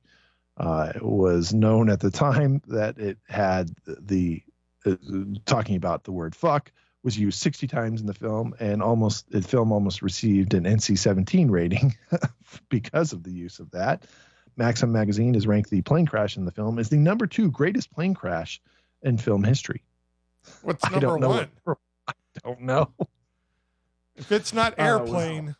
Uh, 0.58 0.92
it 0.96 1.04
was 1.04 1.54
known 1.54 1.90
at 1.90 2.00
the 2.00 2.12
time 2.12 2.64
that 2.68 2.98
it 2.98 3.20
had 3.28 3.72
the, 3.86 4.42
uh, 4.88 4.96
talking 5.46 5.76
about 5.76 6.04
the 6.04 6.12
word 6.12 6.36
fuck, 6.36 6.72
was 7.03 7.17
used 7.17 7.39
60 7.39 7.67
times 7.67 8.01
in 8.01 8.08
the 8.08 8.13
film, 8.13 8.53
and 8.60 8.81
almost 8.81 9.29
the 9.31 9.41
film 9.41 9.72
almost 9.72 10.01
received 10.01 10.53
an 10.53 10.65
NC-17 10.65 11.50
rating 11.50 11.96
because 12.70 13.13
of 13.13 13.24
the 13.24 13.31
use 13.31 13.60
of 13.60 13.72
that. 13.72 14.05
Maxim 14.58 14.91
magazine 14.91 15.34
has 15.34 15.48
ranked 15.48 15.70
the 15.70 15.81
plane 15.81 16.05
crash 16.05 16.38
in 16.38 16.46
the 16.46 16.51
film 16.51 16.77
as 16.77 16.89
the 16.89 16.98
number 16.98 17.25
two 17.25 17.50
greatest 17.50 17.91
plane 17.91 18.13
crash 18.13 18.62
in 19.01 19.17
film 19.17 19.43
history. 19.43 19.84
What's 20.62 20.84
I 20.86 20.89
number 20.91 21.08
don't 21.08 21.20
know. 21.22 21.29
one? 21.29 21.50
what- 21.63 21.77
I 22.08 22.13
don't 22.43 22.62
know. 22.62 22.91
If 24.15 24.31
it's 24.31 24.53
not 24.53 24.74
uh, 24.74 24.75
wow. 24.77 24.86
airplane, 24.86 25.55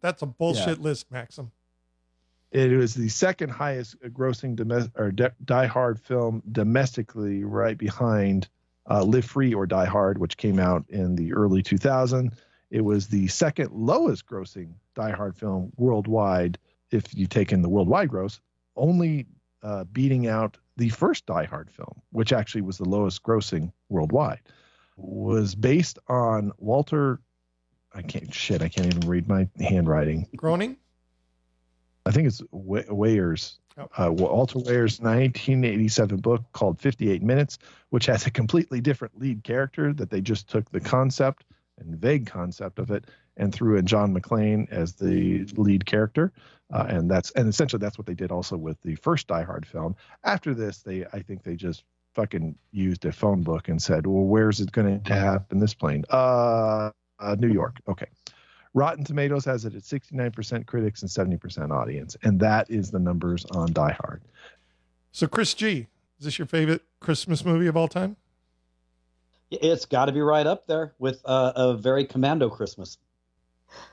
that's 0.00 0.22
a 0.22 0.26
bullshit 0.26 0.80
list, 0.80 1.10
Maxim. 1.10 1.50
It 2.50 2.70
was 2.76 2.94
the 2.94 3.08
second 3.08 3.50
highest 3.50 4.00
grossing 4.00 4.56
domestic 4.56 4.98
or 4.98 5.10
de- 5.10 5.34
Die 5.44 5.66
Hard 5.66 6.00
film 6.00 6.42
domestically, 6.50 7.44
right 7.44 7.76
behind 7.76 8.48
uh, 8.90 9.02
Live 9.02 9.24
Free 9.24 9.54
or 9.54 9.66
Die 9.66 9.84
Hard, 9.86 10.18
which 10.18 10.36
came 10.36 10.58
out 10.58 10.84
in 10.88 11.16
the 11.16 11.32
early 11.32 11.62
2000s. 11.62 12.32
It 12.70 12.82
was 12.82 13.08
the 13.08 13.28
second 13.28 13.72
lowest 13.72 14.26
grossing 14.26 14.74
Die 14.94 15.10
Hard 15.10 15.36
film 15.36 15.72
worldwide, 15.76 16.58
if 16.90 17.14
you 17.14 17.26
take 17.26 17.52
in 17.52 17.62
the 17.62 17.68
worldwide 17.68 18.08
gross, 18.08 18.40
only 18.76 19.26
uh, 19.62 19.84
beating 19.84 20.26
out 20.26 20.56
the 20.76 20.88
first 20.90 21.26
Die 21.26 21.44
Hard 21.44 21.70
film, 21.70 22.02
which 22.10 22.32
actually 22.32 22.62
was 22.62 22.78
the 22.78 22.88
lowest 22.88 23.22
grossing 23.22 23.72
worldwide. 23.88 24.40
Was 24.96 25.54
based 25.54 25.98
on 26.08 26.52
Walter. 26.58 27.20
I 27.94 28.02
can't 28.02 28.32
shit. 28.34 28.62
I 28.62 28.68
can't 28.68 28.86
even 28.86 29.08
read 29.08 29.28
my 29.28 29.48
handwriting. 29.58 30.28
Groaning? 30.36 30.76
I 32.04 32.10
think 32.10 32.26
it's 32.26 32.42
Oh. 32.52 33.58
Uh, 33.96 34.10
Walter 34.12 34.58
Wager's 34.58 35.00
1987 35.00 36.18
book 36.18 36.42
called 36.52 36.80
58 36.80 37.22
Minutes, 37.22 37.58
which 37.90 38.06
has 38.06 38.26
a 38.26 38.30
completely 38.30 38.80
different 38.80 39.18
lead 39.18 39.44
character 39.44 39.92
that 39.92 40.10
they 40.10 40.20
just 40.20 40.48
took 40.48 40.70
the 40.70 40.80
concept 40.80 41.44
and 41.78 41.96
vague 41.96 42.26
concept 42.26 42.78
of 42.78 42.90
it 42.90 43.06
and 43.36 43.54
threw 43.54 43.76
in 43.76 43.86
John 43.86 44.14
McClane 44.14 44.68
as 44.70 44.94
the 44.94 45.44
lead 45.56 45.86
character. 45.86 46.32
Uh, 46.72 46.86
and 46.88 47.10
that's 47.10 47.30
and 47.30 47.48
essentially 47.48 47.78
that's 47.78 47.96
what 47.96 48.06
they 48.06 48.14
did 48.14 48.30
also 48.30 48.56
with 48.56 48.80
the 48.82 48.96
first 48.96 49.26
Die 49.28 49.42
Hard 49.42 49.66
film. 49.66 49.96
After 50.24 50.54
this, 50.54 50.78
they 50.82 51.06
I 51.06 51.22
think 51.22 51.42
they 51.42 51.54
just 51.54 51.84
fucking 52.14 52.56
used 52.72 53.04
a 53.04 53.12
phone 53.12 53.42
book 53.42 53.68
and 53.68 53.80
said, 53.80 54.06
well, 54.06 54.24
where's 54.24 54.60
it 54.60 54.72
going 54.72 55.00
to 55.02 55.14
happen? 55.14 55.60
This 55.60 55.74
plane, 55.74 56.04
uh, 56.10 56.90
uh, 57.18 57.36
New 57.38 57.48
York. 57.52 57.76
Okay. 57.88 58.06
Rotten 58.78 59.02
Tomatoes 59.02 59.44
has 59.44 59.64
it 59.64 59.74
at 59.74 59.82
69% 59.82 60.66
critics 60.66 61.02
and 61.02 61.10
70% 61.10 61.72
audience, 61.72 62.16
and 62.22 62.38
that 62.38 62.70
is 62.70 62.92
the 62.92 62.98
numbers 63.00 63.44
on 63.50 63.72
Die 63.72 63.96
Hard. 64.00 64.22
So, 65.10 65.26
Chris 65.26 65.52
G, 65.52 65.88
is 66.20 66.24
this 66.26 66.38
your 66.38 66.46
favorite 66.46 66.82
Christmas 67.00 67.44
movie 67.44 67.66
of 67.66 67.76
all 67.76 67.88
time? 67.88 68.14
It's 69.50 69.84
got 69.84 70.04
to 70.04 70.12
be 70.12 70.20
right 70.20 70.46
up 70.46 70.68
there 70.68 70.94
with 71.00 71.20
uh, 71.24 71.52
a 71.56 71.76
very 71.76 72.04
commando 72.04 72.48
Christmas. 72.48 72.98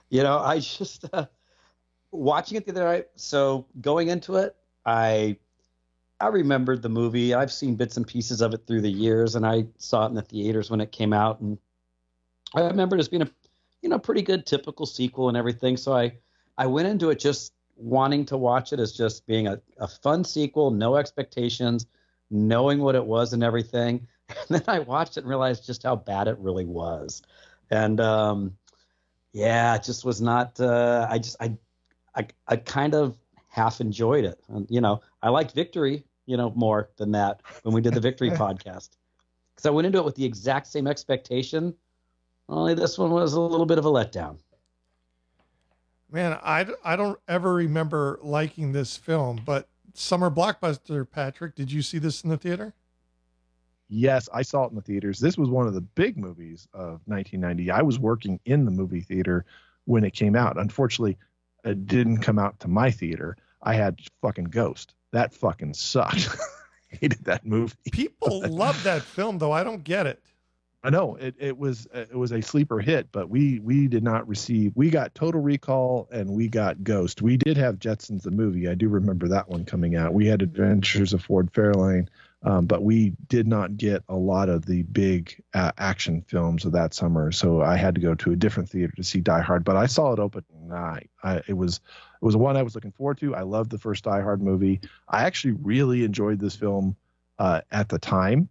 You 0.10 0.22
know, 0.22 0.38
I 0.38 0.60
just 0.60 1.06
uh, 1.12 1.26
watching 2.12 2.58
it 2.58 2.66
the 2.66 2.72
other 2.72 2.84
night. 2.84 3.08
So 3.16 3.66
going 3.82 4.10
into 4.10 4.36
it, 4.36 4.56
I 4.86 5.38
I 6.20 6.28
remembered 6.28 6.84
the 6.84 6.90
movie. 6.90 7.34
I've 7.34 7.52
seen 7.52 7.76
bits 7.76 7.98
and 7.98 8.06
pieces 8.06 8.40
of 8.40 8.54
it 8.54 8.68
through 8.68 8.82
the 8.82 8.92
years, 8.92 9.34
and 9.34 9.48
I 9.48 9.66
saw 9.78 10.06
it 10.06 10.10
in 10.10 10.14
the 10.14 10.22
theaters 10.22 10.70
when 10.70 10.80
it 10.80 10.92
came 10.92 11.12
out, 11.12 11.40
and 11.40 11.58
I 12.54 12.62
remember 12.62 12.96
it 12.96 13.00
as 13.00 13.10
being 13.10 13.24
a 13.24 13.30
you 13.86 13.90
know 13.90 14.00
pretty 14.00 14.24
good 14.24 14.48
typical 14.48 14.88
sequel 14.88 15.30
and 15.30 15.38
everything. 15.38 15.78
So 15.78 15.94
I 15.94 16.14
I 16.58 16.66
went 16.66 16.88
into 16.88 17.12
it 17.12 17.20
just 17.20 17.54
wanting 17.78 18.26
to 18.26 18.36
watch 18.36 18.74
it 18.74 18.80
as 18.80 18.92
just 18.92 19.28
being 19.28 19.46
a, 19.48 19.62
a 19.78 19.88
fun 19.88 20.24
sequel, 20.24 20.72
no 20.72 20.96
expectations, 20.96 21.86
knowing 22.32 22.80
what 22.80 22.96
it 22.96 23.06
was 23.06 23.32
and 23.32 23.44
everything. 23.44 24.08
And 24.50 24.58
then 24.58 24.64
I 24.68 24.80
watched 24.80 25.18
it 25.18 25.20
and 25.20 25.30
realized 25.30 25.68
just 25.68 25.84
how 25.84 25.96
bad 25.96 26.28
it 26.28 26.36
really 26.40 26.66
was. 26.66 27.22
And 27.70 28.02
um, 28.02 28.58
yeah, 29.34 29.76
it 29.76 29.84
just 29.84 30.04
was 30.04 30.20
not. 30.20 30.60
Uh, 30.60 31.06
I 31.08 31.20
just 31.20 31.36
I, 31.40 31.56
I 32.16 32.26
I 32.48 32.56
kind 32.56 32.96
of 32.96 33.16
half 33.50 33.82
enjoyed 33.82 34.26
it. 34.26 34.40
And, 34.48 34.66
you 34.68 34.82
know, 34.82 35.02
I 35.22 35.30
liked 35.30 35.52
Victory, 35.52 36.06
you 36.26 36.38
know, 36.38 36.52
more 36.56 36.90
than 36.98 37.12
that 37.12 37.44
when 37.62 37.76
we 37.76 37.82
did 37.82 37.94
the 37.94 38.00
Victory 38.00 38.32
podcast 38.44 38.90
because 39.56 39.68
I 39.68 39.70
went 39.70 39.86
into 39.86 40.00
it 40.00 40.06
with 40.06 40.16
the 40.16 40.26
exact 40.26 40.66
same 40.66 40.88
expectation. 40.88 41.76
Only 42.48 42.74
this 42.74 42.98
one 42.98 43.12
was 43.12 43.34
a 43.34 43.42
little 43.42 43.66
bit 43.66 43.78
of 43.78 43.86
a 43.86 43.92
letdown. 43.92 44.38
Man, 46.12 46.38
I, 46.44 46.66
I 46.84 46.96
don't 46.96 47.20
ever 47.28 47.54
remember 47.54 48.20
liking 48.22 48.72
this 48.72 48.96
film, 48.96 49.42
but 49.46 49.68
Summer 49.94 50.30
Blockbuster, 50.30 51.10
Patrick, 51.10 51.56
did 51.56 51.72
you 51.72 51.82
see 51.82 51.98
this 51.98 52.24
in 52.24 52.30
the 52.30 52.38
theater? 52.38 52.74
Yes, 53.88 54.30
I 54.34 54.42
saw 54.42 54.66
it 54.66 54.70
in 54.70 54.76
the 54.76 54.82
theaters. 54.82 55.20
This 55.20 55.38
was 55.38 55.50
one 55.50 55.68
of 55.68 55.74
the 55.74 55.82
big 55.82 56.18
movies 56.18 56.68
of 56.74 57.02
1990. 57.06 57.72
I 57.72 57.82
was 57.82 58.00
working 58.00 58.40
in 58.46 58.66
the 58.66 58.72
movie 58.72 59.02
theater 59.02 59.46
when 59.86 60.04
it 60.04 60.14
came 60.14 60.36
out. 60.36 60.60
Unfortunately, 60.60 61.18
it 61.64 61.86
didn't 61.88 62.18
come 62.18 62.40
out 62.40 62.60
to 62.62 62.68
my 62.68 62.92
theater. 62.92 63.38
I 63.62 63.76
had 63.76 64.00
fucking 64.22 64.46
Ghost. 64.46 64.94
That 65.12 65.34
fucking 65.34 65.74
sucked. 65.74 66.30
Hated 66.90 67.26
that 67.26 67.46
movie. 67.46 67.76
People 67.92 68.42
love 68.50 68.82
that 68.84 69.02
film, 69.02 69.38
though. 69.38 69.52
I 69.52 69.64
don't 69.64 69.84
get 69.84 70.08
it. 70.08 70.22
I 70.86 70.92
know 70.92 71.16
it, 71.16 71.34
it 71.40 71.58
was 71.58 71.88
it 71.94 72.16
was 72.16 72.32
a 72.32 72.42
sleeper 72.42 72.80
hit, 72.80 73.12
but 73.12 73.28
we 73.28 73.60
we 73.60 73.88
did 73.88 74.04
not 74.04 74.28
receive. 74.28 74.72
We 74.76 74.92
got 74.92 75.16
Total 75.16 75.42
Recall 75.42 76.08
and 76.12 76.30
we 76.30 76.48
got 76.48 76.84
Ghost. 76.84 77.24
We 77.24 77.38
did 77.38 77.58
have 77.58 77.80
Jetsons 77.80 78.22
the 78.22 78.30
movie. 78.30 78.70
I 78.70 78.76
do 78.76 78.88
remember 78.88 79.28
that 79.30 79.50
one 79.50 79.66
coming 79.66 79.96
out. 79.96 80.14
We 80.14 80.28
had 80.28 80.44
Adventures 80.44 81.12
of 81.12 81.24
Ford 81.24 81.52
Fairlane, 81.52 82.08
um, 82.44 82.68
but 82.68 82.84
we 82.84 83.14
did 83.30 83.48
not 83.48 83.78
get 83.78 84.04
a 84.10 84.16
lot 84.16 84.48
of 84.48 84.68
the 84.68 84.84
big 84.84 85.42
uh, 85.56 85.72
action 85.80 86.24
films 86.28 86.66
of 86.66 86.74
that 86.74 86.94
summer. 86.94 87.32
So 87.32 87.64
I 87.64 87.78
had 87.78 87.96
to 87.96 88.02
go 88.02 88.14
to 88.14 88.34
a 88.34 88.36
different 88.36 88.70
theater 88.70 88.94
to 88.96 89.04
see 89.04 89.22
Die 89.22 89.42
Hard. 89.42 89.64
But 89.64 89.78
I 89.78 89.88
saw 89.88 90.14
it 90.14 90.20
open 90.20 90.44
night. 90.68 91.10
I, 91.24 91.42
it 91.48 91.58
was 91.58 91.78
it 91.78 92.26
was 92.26 92.38
one 92.38 92.58
I 92.58 92.62
was 92.62 92.76
looking 92.76 92.92
forward 92.92 93.18
to. 93.22 93.34
I 93.34 93.42
loved 93.42 93.72
the 93.72 93.80
first 93.80 94.04
Die 94.04 94.22
Hard 94.22 94.40
movie. 94.40 94.82
I 95.10 95.24
actually 95.24 95.54
really 95.64 96.04
enjoyed 96.04 96.40
this 96.40 96.56
film 96.56 96.96
uh, 97.40 97.62
at 97.72 97.90
the 97.90 97.98
time 97.98 98.50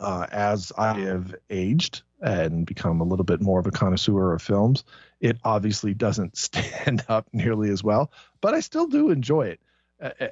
uh, 0.00 0.26
as 0.32 0.72
I 0.76 0.94
have 0.94 1.34
aged 1.50 2.02
and 2.20 2.66
become 2.66 3.00
a 3.00 3.04
little 3.04 3.24
bit 3.24 3.40
more 3.40 3.60
of 3.60 3.66
a 3.66 3.70
connoisseur 3.70 4.32
of 4.32 4.42
films, 4.42 4.84
it 5.20 5.38
obviously 5.44 5.94
doesn't 5.94 6.36
stand 6.36 7.04
up 7.08 7.28
nearly 7.32 7.70
as 7.70 7.84
well, 7.84 8.10
but 8.40 8.54
I 8.54 8.60
still 8.60 8.86
do 8.86 9.10
enjoy 9.10 9.46
it 9.48 9.60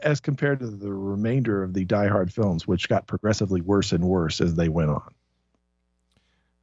as 0.02 0.20
compared 0.20 0.60
to 0.60 0.66
the 0.66 0.92
remainder 0.92 1.62
of 1.62 1.74
the 1.74 1.84
Die 1.84 2.08
Hard 2.08 2.32
films, 2.32 2.66
which 2.66 2.88
got 2.88 3.06
progressively 3.06 3.60
worse 3.60 3.92
and 3.92 4.02
worse 4.02 4.40
as 4.40 4.54
they 4.54 4.68
went 4.68 4.90
on. 4.90 5.14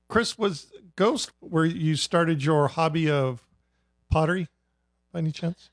Chris, 0.07 0.37
was 0.37 0.71
Ghost 0.95 1.31
where 1.39 1.65
you 1.65 1.95
started 1.95 2.43
your 2.43 2.67
hobby 2.67 3.09
of 3.09 3.41
pottery 4.09 4.47
by 5.11 5.19
any 5.19 5.31
chance? 5.31 5.69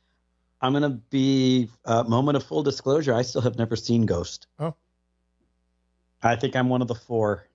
I'm 0.60 0.72
gonna 0.72 1.00
be 1.10 1.70
uh, 1.84 2.04
moment 2.04 2.36
of 2.36 2.44
full 2.44 2.62
disclosure. 2.62 3.14
I 3.14 3.22
still 3.22 3.40
have 3.40 3.56
never 3.56 3.76
seen 3.76 4.06
Ghost. 4.06 4.46
Oh. 4.58 4.74
I 6.22 6.36
think 6.36 6.54
I'm 6.56 6.68
one 6.68 6.82
of 6.82 6.88
the 6.88 6.94
four. 6.94 7.46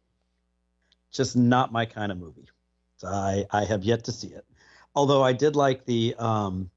Just 1.12 1.36
not 1.36 1.72
my 1.72 1.86
kind 1.86 2.12
of 2.12 2.18
movie. 2.18 2.48
So 2.98 3.08
I 3.08 3.46
I 3.52 3.64
have 3.66 3.84
yet 3.84 4.04
to 4.06 4.12
see 4.12 4.28
it. 4.30 4.46
Although 4.96 5.24
I 5.24 5.34
did 5.34 5.56
like 5.56 5.86
the 5.86 6.16
um 6.20 6.70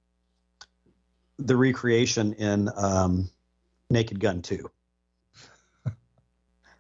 the 1.38 1.56
recreation 1.56 2.34
in 2.34 2.68
um 2.76 3.30
Naked 3.90 4.20
Gun 4.20 4.42
2. 4.42 4.70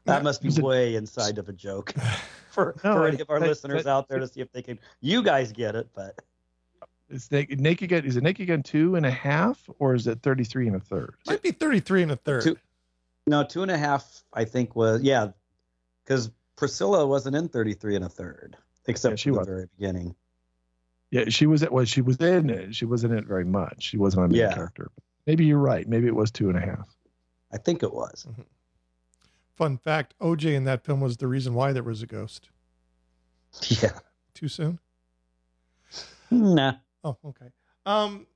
That 0.04 0.22
must 0.22 0.42
be 0.42 0.48
way 0.62 0.96
inside 0.96 1.38
of 1.38 1.48
a 1.48 1.52
joke. 1.52 1.92
for, 2.50 2.74
No, 2.82 2.94
for 2.94 3.06
any 3.06 3.20
of 3.20 3.30
our 3.30 3.36
I- 3.36 3.46
listeners 3.46 3.86
I- 3.86 3.92
out 3.92 4.08
there 4.08 4.18
to 4.18 4.26
see 4.26 4.40
if 4.40 4.50
they 4.52 4.62
can. 4.62 4.78
You 5.00 5.22
guys 5.22 5.52
get 5.52 5.74
it, 5.76 5.88
but 5.94 6.18
Is 7.10 7.30
naked, 7.30 7.60
naked 7.60 7.90
gun 7.90 8.04
is 8.04 8.16
it 8.16 8.22
naked 8.22 8.48
gun 8.48 8.62
two 8.62 8.96
and 8.96 9.04
a 9.06 9.10
half 9.10 9.68
or 9.78 9.94
is 9.94 10.06
it 10.06 10.20
33 10.22 10.68
and 10.68 10.76
a 10.76 10.80
third? 10.80 11.14
Might 11.26 11.42
be 11.42 11.50
33 11.52 12.02
and 12.04 12.12
a 12.12 12.16
third. 12.16 12.42
Two- 12.42 12.56
no, 13.26 13.44
two 13.44 13.62
and 13.62 13.70
a 13.70 13.78
half. 13.78 14.22
I 14.32 14.44
think 14.44 14.74
was 14.76 15.02
yeah, 15.02 15.28
because 16.04 16.30
Priscilla 16.56 17.06
wasn't 17.06 17.36
in 17.36 17.48
33 17.48 17.96
and 17.96 18.04
a 18.04 18.08
third, 18.08 18.56
except 18.86 19.12
Yeah, 19.12 19.16
she 19.16 19.28
for 19.30 19.32
the 19.34 19.38
was. 19.38 19.46
very 19.48 19.66
beginning. 19.78 20.14
Yeah, 21.10 21.24
she 21.28 21.46
was 21.46 21.62
at 21.62 21.72
well, 21.72 21.84
she 21.84 22.02
was 22.02 22.16
in 22.18 22.50
it. 22.50 22.74
She 22.74 22.84
wasn't 22.84 23.12
in 23.12 23.18
it 23.20 23.26
very 23.26 23.44
much. 23.44 23.82
She 23.82 23.96
wasn't 23.98 24.26
a 24.26 24.28
main 24.28 24.40
Yeah. 24.40 24.54
character. 24.54 24.90
Maybe 25.26 25.44
you're 25.44 25.58
right. 25.58 25.86
Maybe 25.88 26.06
it 26.06 26.14
was 26.14 26.30
two 26.30 26.48
and 26.48 26.56
a 26.58 26.60
half. 26.60 26.88
I 27.52 27.58
think 27.58 27.82
it 27.82 27.92
was. 27.92 28.26
Fun 29.56 29.76
fact 29.78 30.14
OJ 30.20 30.54
in 30.54 30.64
that 30.64 30.84
film 30.84 31.00
was 31.00 31.16
the 31.16 31.26
reason 31.26 31.52
why 31.54 31.72
there 31.72 31.82
was 31.82 32.02
a 32.02 32.06
ghost. 32.06 32.48
Yeah. 33.82 33.98
Too 34.34 34.46
soon? 34.48 34.78
Nah. 36.30 36.74
Oh, 37.02 37.16
okay. 37.24 37.46
Um, 37.84 38.26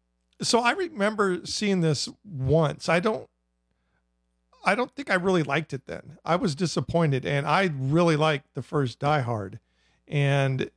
so 0.43 0.59
I 0.59 0.73
remember 0.73 1.41
seeing 1.45 1.81
this 1.81 2.09
once. 2.25 2.88
I 2.88 2.99
don't 2.99 3.29
I 4.64 4.75
don't 4.75 4.94
think 4.94 5.11
I 5.11 5.14
really 5.14 5.42
liked 5.42 5.73
it 5.73 5.87
then. 5.87 6.18
I 6.25 6.37
was 6.37 6.54
disappointed 6.54 7.26
and 7.26 7.47
I 7.47 7.71
really 7.75 8.16
liked 8.16 8.54
the 8.54 8.62
first 8.62 8.99
Die 8.99 9.21
Hard. 9.21 9.61
And 10.09 10.71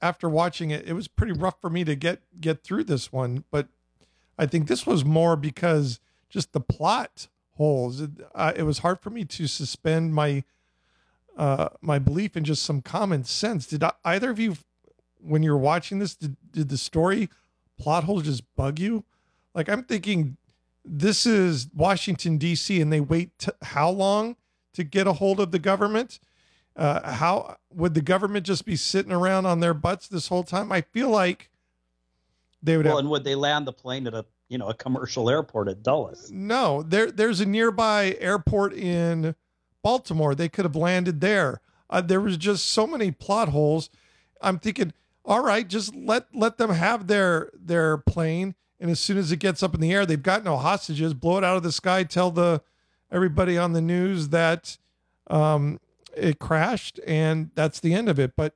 after 0.00 0.28
watching 0.28 0.70
it, 0.70 0.86
it 0.86 0.94
was 0.94 1.08
pretty 1.08 1.32
rough 1.32 1.60
for 1.60 1.70
me 1.70 1.84
to 1.84 1.94
get 1.94 2.22
get 2.40 2.62
through 2.62 2.84
this 2.84 3.12
one, 3.12 3.44
but 3.50 3.68
I 4.38 4.46
think 4.46 4.66
this 4.66 4.86
was 4.86 5.04
more 5.04 5.36
because 5.36 6.00
just 6.28 6.52
the 6.52 6.60
plot 6.60 7.28
holes. 7.56 8.00
It, 8.00 8.10
uh, 8.34 8.52
it 8.56 8.64
was 8.64 8.78
hard 8.78 9.00
for 9.00 9.10
me 9.10 9.24
to 9.24 9.46
suspend 9.46 10.14
my 10.14 10.44
uh 11.36 11.68
my 11.80 11.98
belief 11.98 12.36
in 12.36 12.44
just 12.44 12.64
some 12.64 12.82
common 12.82 13.24
sense. 13.24 13.66
Did 13.66 13.82
I, 13.82 13.92
either 14.04 14.30
of 14.30 14.38
you 14.38 14.56
when 15.20 15.42
you're 15.42 15.56
watching 15.56 15.98
this 15.98 16.14
did, 16.14 16.36
did 16.52 16.68
the 16.68 16.78
story 16.78 17.28
plot 17.78 18.04
holes 18.04 18.24
just 18.24 18.42
bug 18.56 18.78
you? 18.78 19.04
Like 19.54 19.68
I'm 19.68 19.84
thinking 19.84 20.36
this 20.84 21.26
is 21.26 21.68
Washington 21.74 22.38
D.C. 22.38 22.80
and 22.80 22.92
they 22.92 23.00
wait 23.00 23.38
t- 23.38 23.52
how 23.62 23.90
long 23.90 24.36
to 24.74 24.84
get 24.84 25.06
a 25.06 25.14
hold 25.14 25.40
of 25.40 25.50
the 25.50 25.58
government? 25.58 26.20
Uh, 26.76 27.12
how 27.12 27.56
would 27.72 27.94
the 27.94 28.00
government 28.02 28.44
just 28.44 28.64
be 28.64 28.76
sitting 28.76 29.12
around 29.12 29.46
on 29.46 29.60
their 29.60 29.74
butts 29.74 30.08
this 30.08 30.28
whole 30.28 30.42
time? 30.42 30.72
I 30.72 30.80
feel 30.80 31.08
like 31.08 31.50
they 32.62 32.76
would 32.76 32.86
Well, 32.86 32.96
have 32.96 33.00
and 33.04 33.10
would 33.10 33.24
they 33.24 33.34
land 33.36 33.66
the 33.66 33.72
plane 33.72 34.06
at 34.06 34.14
a 34.14 34.24
you 34.48 34.58
know 34.58 34.68
a 34.68 34.74
commercial 34.74 35.30
airport 35.30 35.68
at 35.68 35.82
Dulles? 35.82 36.30
no. 36.32 36.82
There, 36.82 37.10
there's 37.10 37.40
a 37.40 37.46
nearby 37.46 38.16
airport 38.20 38.72
in 38.74 39.34
Baltimore. 39.82 40.34
They 40.34 40.48
could 40.48 40.64
have 40.64 40.76
landed 40.76 41.20
there. 41.20 41.60
Uh, 41.88 42.00
there 42.00 42.20
was 42.20 42.36
just 42.36 42.66
so 42.66 42.86
many 42.86 43.10
plot 43.10 43.50
holes. 43.50 43.88
I'm 44.40 44.58
thinking, 44.58 44.92
all 45.24 45.44
right, 45.44 45.66
just 45.68 45.94
let 45.94 46.26
let 46.34 46.58
them 46.58 46.70
have 46.70 47.06
their 47.06 47.50
their 47.54 47.98
plane, 47.98 48.54
and 48.84 48.90
as 48.90 49.00
soon 49.00 49.16
as 49.16 49.32
it 49.32 49.38
gets 49.38 49.62
up 49.62 49.74
in 49.74 49.80
the 49.80 49.94
air, 49.94 50.04
they've 50.04 50.22
got 50.22 50.44
no 50.44 50.58
hostages. 50.58 51.14
Blow 51.14 51.38
it 51.38 51.42
out 51.44 51.56
of 51.56 51.62
the 51.62 51.72
sky. 51.72 52.02
Tell 52.04 52.30
the 52.30 52.60
everybody 53.10 53.56
on 53.56 53.72
the 53.72 53.80
news 53.80 54.28
that 54.28 54.76
um, 55.28 55.80
it 56.14 56.38
crashed, 56.38 57.00
and 57.06 57.50
that's 57.54 57.80
the 57.80 57.94
end 57.94 58.10
of 58.10 58.18
it. 58.18 58.36
But 58.36 58.52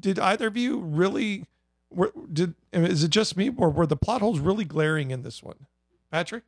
did 0.00 0.18
either 0.18 0.48
of 0.48 0.56
you 0.56 0.80
really? 0.80 1.46
Were, 1.92 2.12
did 2.32 2.54
is 2.72 3.04
it 3.04 3.10
just 3.12 3.36
me, 3.36 3.52
or 3.56 3.70
were 3.70 3.86
the 3.86 3.96
plot 3.96 4.20
holes 4.20 4.40
really 4.40 4.64
glaring 4.64 5.12
in 5.12 5.22
this 5.22 5.44
one, 5.44 5.66
Patrick? 6.10 6.42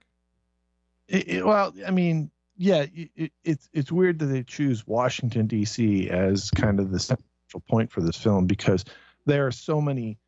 It, 1.06 1.28
it- 1.28 1.46
well, 1.46 1.72
I 1.86 1.92
mean, 1.92 2.32
yeah, 2.58 2.86
it, 2.92 3.10
it, 3.14 3.32
it's 3.44 3.68
it's 3.72 3.92
weird 3.92 4.18
that 4.18 4.26
they 4.26 4.42
choose 4.42 4.88
Washington 4.88 5.46
D.C. 5.46 6.10
as 6.10 6.50
kind 6.50 6.80
of 6.80 6.90
the 6.90 6.98
central 6.98 7.62
point 7.68 7.92
for 7.92 8.00
this 8.00 8.16
film 8.16 8.48
because 8.48 8.84
there 9.24 9.46
are 9.46 9.52
so 9.52 9.80
many 9.80 10.18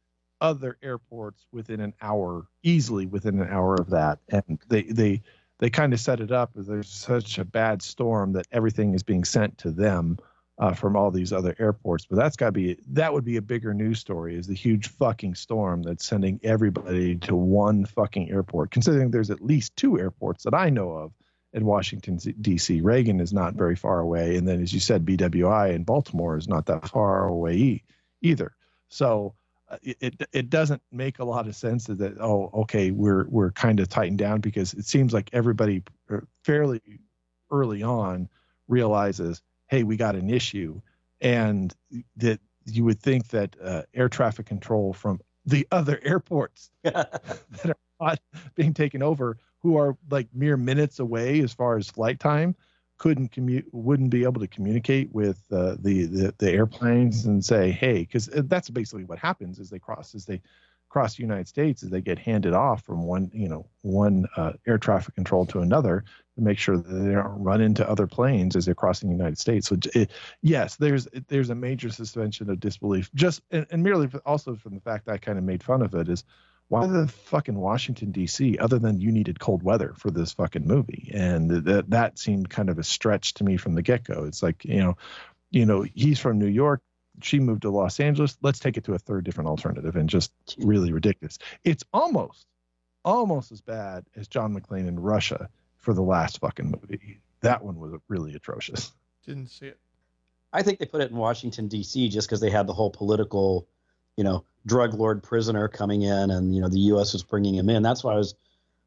other 0.42 0.76
airports 0.82 1.46
within 1.52 1.80
an 1.80 1.94
hour, 2.02 2.46
easily 2.62 3.06
within 3.06 3.40
an 3.40 3.48
hour 3.48 3.76
of 3.76 3.90
that, 3.90 4.18
and 4.28 4.58
they 4.68 4.82
they 4.82 5.22
they 5.60 5.70
kind 5.70 5.94
of 5.94 6.00
set 6.00 6.20
it 6.20 6.32
up 6.32 6.50
as 6.58 6.66
there's 6.66 6.90
such 6.90 7.38
a 7.38 7.44
bad 7.44 7.80
storm 7.80 8.32
that 8.32 8.48
everything 8.50 8.94
is 8.94 9.04
being 9.04 9.24
sent 9.24 9.56
to 9.58 9.70
them 9.70 10.18
uh, 10.58 10.74
from 10.74 10.96
all 10.96 11.12
these 11.12 11.32
other 11.32 11.54
airports. 11.60 12.04
But 12.04 12.16
that's 12.16 12.36
got 12.36 12.46
to 12.46 12.52
be 12.52 12.76
that 12.88 13.12
would 13.12 13.24
be 13.24 13.36
a 13.36 13.42
bigger 13.42 13.72
news 13.72 14.00
story 14.00 14.36
is 14.36 14.48
the 14.48 14.54
huge 14.54 14.88
fucking 14.88 15.36
storm 15.36 15.84
that's 15.84 16.04
sending 16.04 16.40
everybody 16.42 17.14
to 17.18 17.36
one 17.36 17.86
fucking 17.86 18.28
airport. 18.28 18.72
Considering 18.72 19.12
there's 19.12 19.30
at 19.30 19.40
least 19.40 19.76
two 19.76 19.98
airports 19.98 20.42
that 20.42 20.54
I 20.54 20.70
know 20.70 20.90
of 20.90 21.12
in 21.52 21.64
Washington 21.64 22.18
D.C. 22.40 22.80
Reagan 22.80 23.20
is 23.20 23.32
not 23.32 23.54
very 23.54 23.76
far 23.76 24.00
away, 24.00 24.36
and 24.36 24.48
then 24.48 24.60
as 24.60 24.72
you 24.72 24.80
said, 24.80 25.06
BWI 25.06 25.72
in 25.72 25.84
Baltimore 25.84 26.36
is 26.36 26.48
not 26.48 26.66
that 26.66 26.88
far 26.88 27.28
away 27.28 27.84
either. 28.22 28.56
So 28.88 29.34
it, 29.82 30.28
it 30.32 30.50
doesn't 30.50 30.82
make 30.90 31.18
a 31.18 31.24
lot 31.24 31.46
of 31.46 31.56
sense 31.56 31.86
that, 31.86 32.20
oh 32.20 32.50
okay 32.54 32.90
we're 32.90 33.26
we're 33.28 33.52
kind 33.52 33.80
of 33.80 33.88
tightened 33.88 34.18
down 34.18 34.40
because 34.40 34.74
it 34.74 34.84
seems 34.84 35.12
like 35.12 35.30
everybody 35.32 35.82
uh, 36.10 36.18
fairly 36.44 36.80
early 37.50 37.82
on 37.82 38.28
realizes 38.68 39.42
hey 39.68 39.82
we 39.82 39.96
got 39.96 40.14
an 40.14 40.30
issue. 40.30 40.80
And 41.20 41.74
that 42.16 42.40
you 42.66 42.84
would 42.84 43.00
think 43.00 43.28
that 43.28 43.56
uh, 43.62 43.82
air 43.94 44.08
traffic 44.08 44.46
control 44.46 44.92
from 44.92 45.20
the 45.46 45.66
other 45.70 46.00
airports 46.02 46.70
that 46.82 47.66
are 47.66 47.76
not 48.00 48.20
being 48.54 48.74
taken 48.74 49.02
over 49.02 49.38
who 49.60 49.76
are 49.78 49.96
like 50.10 50.28
mere 50.34 50.56
minutes 50.56 50.98
away 50.98 51.40
as 51.40 51.52
far 51.52 51.76
as 51.76 51.88
flight 51.88 52.20
time 52.20 52.54
couldn't 53.02 53.32
commute 53.32 53.66
wouldn't 53.72 54.10
be 54.10 54.22
able 54.22 54.40
to 54.40 54.46
communicate 54.46 55.12
with 55.12 55.42
uh, 55.50 55.74
the, 55.80 56.04
the 56.04 56.32
the 56.38 56.48
airplanes 56.48 57.24
and 57.24 57.44
say 57.44 57.68
hey 57.68 57.98
because 57.98 58.26
that's 58.26 58.70
basically 58.70 59.02
what 59.02 59.18
happens 59.18 59.58
as 59.58 59.68
they 59.68 59.78
cross 59.80 60.14
as 60.14 60.24
they 60.24 60.40
cross 60.88 61.16
the 61.16 61.22
united 61.24 61.48
states 61.48 61.82
as 61.82 61.90
they 61.90 62.00
get 62.00 62.16
handed 62.16 62.52
off 62.52 62.84
from 62.84 63.02
one 63.02 63.28
you 63.34 63.48
know 63.48 63.66
one 63.80 64.24
uh, 64.36 64.52
air 64.68 64.78
traffic 64.78 65.16
control 65.16 65.44
to 65.44 65.58
another 65.58 66.04
to 66.36 66.40
make 66.40 66.58
sure 66.60 66.76
that 66.76 66.92
they 66.92 67.10
don't 67.10 67.42
run 67.42 67.60
into 67.60 67.88
other 67.90 68.06
planes 68.06 68.54
as 68.54 68.66
they're 68.66 68.74
crossing 68.74 69.08
the 69.08 69.16
united 69.16 69.36
states 69.36 69.66
so 69.66 69.76
it, 69.96 70.12
yes 70.42 70.76
there's 70.76 71.08
there's 71.26 71.50
a 71.50 71.56
major 71.56 71.90
suspension 71.90 72.48
of 72.48 72.60
disbelief 72.60 73.10
just 73.16 73.42
and, 73.50 73.66
and 73.72 73.82
merely 73.82 74.08
also 74.24 74.54
from 74.54 74.76
the 74.76 74.80
fact 74.80 75.06
that 75.06 75.12
i 75.12 75.18
kind 75.18 75.38
of 75.38 75.42
made 75.42 75.60
fun 75.60 75.82
of 75.82 75.92
it 75.96 76.08
is 76.08 76.22
why 76.72 76.86
the 76.86 77.06
fucking 77.06 77.58
Washington 77.58 78.12
D.C. 78.12 78.58
other 78.58 78.78
than 78.78 79.00
you 79.00 79.12
needed 79.12 79.38
cold 79.38 79.62
weather 79.62 79.94
for 79.96 80.10
this 80.10 80.32
fucking 80.32 80.66
movie, 80.66 81.10
and 81.14 81.50
that 81.50 81.90
that 81.90 82.18
seemed 82.18 82.48
kind 82.48 82.70
of 82.70 82.78
a 82.78 82.84
stretch 82.84 83.34
to 83.34 83.44
me 83.44 83.56
from 83.56 83.74
the 83.74 83.82
get 83.82 84.04
go. 84.04 84.24
It's 84.24 84.42
like 84.42 84.64
you 84.64 84.78
know, 84.78 84.96
you 85.50 85.66
know, 85.66 85.82
he's 85.82 86.18
from 86.18 86.38
New 86.38 86.46
York, 86.46 86.80
she 87.20 87.40
moved 87.40 87.62
to 87.62 87.70
Los 87.70 88.00
Angeles. 88.00 88.36
Let's 88.42 88.58
take 88.58 88.76
it 88.76 88.84
to 88.84 88.94
a 88.94 88.98
third 88.98 89.24
different 89.24 89.48
alternative, 89.48 89.96
and 89.96 90.08
just 90.08 90.32
really 90.58 90.92
ridiculous. 90.92 91.38
It's 91.64 91.84
almost, 91.92 92.46
almost 93.04 93.52
as 93.52 93.60
bad 93.60 94.04
as 94.16 94.28
John 94.28 94.54
McClane 94.54 94.88
in 94.88 94.98
Russia 94.98 95.48
for 95.76 95.92
the 95.92 96.02
last 96.02 96.40
fucking 96.40 96.70
movie. 96.70 97.20
That 97.40 97.62
one 97.64 97.78
was 97.78 98.00
really 98.08 98.34
atrocious. 98.34 98.92
Didn't 99.26 99.48
see 99.48 99.66
it. 99.66 99.78
I 100.52 100.62
think 100.62 100.78
they 100.78 100.86
put 100.86 101.00
it 101.00 101.10
in 101.10 101.16
Washington 101.16 101.68
D.C. 101.68 102.08
just 102.08 102.28
because 102.28 102.40
they 102.40 102.50
had 102.50 102.66
the 102.66 102.74
whole 102.74 102.90
political, 102.90 103.66
you 104.16 104.24
know, 104.24 104.44
drug 104.66 104.94
lord 104.94 105.22
prisoner 105.22 105.68
coming 105.68 106.02
in, 106.02 106.30
and 106.30 106.54
you 106.54 106.60
know 106.60 106.68
the 106.68 106.78
U.S. 106.80 107.12
was 107.12 107.22
bringing 107.22 107.54
him 107.54 107.68
in. 107.70 107.82
That's 107.82 108.04
why 108.04 108.12
I 108.12 108.16
was 108.16 108.34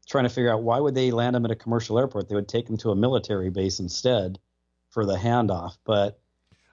trying 0.06 0.24
to 0.24 0.30
figure 0.30 0.52
out 0.52 0.62
why 0.62 0.78
would 0.78 0.94
they 0.94 1.10
land 1.10 1.34
him 1.36 1.44
at 1.44 1.50
a 1.50 1.56
commercial 1.56 1.98
airport? 1.98 2.28
They 2.28 2.34
would 2.34 2.48
take 2.48 2.68
him 2.68 2.76
to 2.78 2.90
a 2.90 2.96
military 2.96 3.50
base 3.50 3.80
instead 3.80 4.38
for 4.90 5.04
the 5.04 5.16
handoff. 5.16 5.78
But 5.84 6.18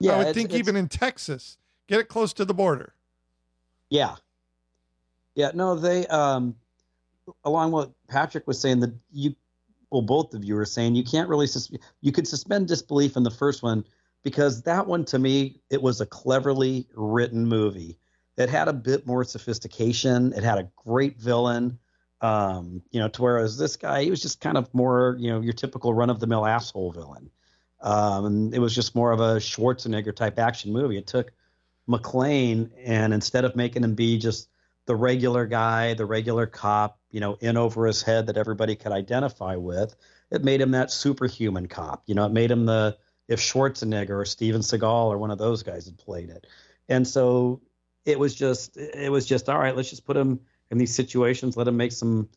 yeah, 0.00 0.12
I 0.12 0.16
would 0.18 0.20
it's- 0.28 0.34
think 0.34 0.46
it's- 0.50 0.58
even 0.60 0.76
in 0.76 0.88
Texas, 0.88 1.58
get 1.88 2.00
it 2.00 2.08
close 2.08 2.32
to 2.34 2.44
the 2.44 2.54
border. 2.54 2.94
Yeah. 3.90 4.16
Yeah, 5.34 5.50
no, 5.54 5.74
they 5.74 6.06
um 6.06 6.54
along 7.44 7.72
what 7.72 7.90
Patrick 8.08 8.46
was 8.46 8.60
saying 8.60 8.80
that 8.80 8.94
you 9.12 9.34
well 9.90 10.02
both 10.02 10.34
of 10.34 10.44
you 10.44 10.54
were 10.54 10.64
saying 10.64 10.94
you 10.94 11.04
can't 11.04 11.28
really 11.28 11.46
sus- 11.46 11.70
you 12.00 12.12
could 12.12 12.28
suspend 12.28 12.68
disbelief 12.68 13.16
in 13.16 13.22
the 13.24 13.30
first 13.30 13.62
one 13.62 13.84
because 14.22 14.62
that 14.62 14.86
one 14.86 15.04
to 15.06 15.18
me 15.18 15.60
it 15.70 15.82
was 15.82 16.00
a 16.00 16.06
cleverly 16.06 16.86
written 16.94 17.46
movie. 17.46 17.98
It 18.36 18.48
had 18.48 18.68
a 18.68 18.72
bit 18.72 19.06
more 19.06 19.24
sophistication, 19.24 20.32
it 20.32 20.42
had 20.42 20.58
a 20.58 20.68
great 20.76 21.18
villain 21.18 21.78
um 22.20 22.80
you 22.90 23.00
know 23.00 23.08
to 23.08 23.20
whereas 23.20 23.58
this 23.58 23.76
guy 23.76 24.04
he 24.04 24.08
was 24.08 24.22
just 24.22 24.40
kind 24.40 24.56
of 24.56 24.72
more 24.72 25.16
you 25.18 25.30
know 25.30 25.40
your 25.40 25.52
typical 25.52 25.92
run 25.92 26.08
of 26.08 26.20
the 26.20 26.26
mill 26.26 26.46
asshole 26.46 26.92
villain. 26.92 27.28
Um 27.80 28.24
and 28.24 28.54
it 28.54 28.60
was 28.60 28.74
just 28.74 28.94
more 28.94 29.12
of 29.12 29.20
a 29.20 29.36
Schwarzenegger 29.36 30.14
type 30.14 30.38
action 30.38 30.72
movie. 30.72 30.96
It 30.96 31.06
took 31.06 31.32
McClane, 31.88 32.70
and 32.82 33.12
instead 33.12 33.44
of 33.44 33.56
making 33.56 33.84
him 33.84 33.94
be 33.94 34.18
just 34.18 34.48
the 34.86 34.96
regular 34.96 35.46
guy, 35.46 35.94
the 35.94 36.06
regular 36.06 36.46
cop, 36.46 36.98
you 37.10 37.20
know, 37.20 37.36
in 37.40 37.56
over 37.56 37.86
his 37.86 38.02
head 38.02 38.26
that 38.26 38.36
everybody 38.36 38.76
could 38.76 38.92
identify 38.92 39.56
with, 39.56 39.94
it 40.30 40.44
made 40.44 40.60
him 40.60 40.72
that 40.72 40.90
superhuman 40.90 41.66
cop. 41.68 42.02
You 42.06 42.14
know, 42.14 42.26
it 42.26 42.32
made 42.32 42.50
him 42.50 42.66
the 42.66 42.96
if 43.28 43.40
Schwarzenegger 43.40 44.10
or 44.10 44.24
Steven 44.24 44.60
Seagal 44.60 45.06
or 45.06 45.18
one 45.18 45.30
of 45.30 45.38
those 45.38 45.62
guys 45.62 45.86
had 45.86 45.96
played 45.96 46.30
it. 46.30 46.46
And 46.88 47.06
so 47.08 47.62
it 48.04 48.18
was 48.18 48.34
just 48.34 48.76
it 48.76 49.10
was 49.10 49.26
just 49.26 49.48
all 49.48 49.58
right, 49.58 49.76
let's 49.76 49.90
just 49.90 50.04
put 50.04 50.16
him 50.16 50.40
in 50.70 50.78
these 50.78 50.94
situations, 50.94 51.56
let 51.56 51.68
him 51.68 51.76
make 51.76 51.92
some 51.92 52.28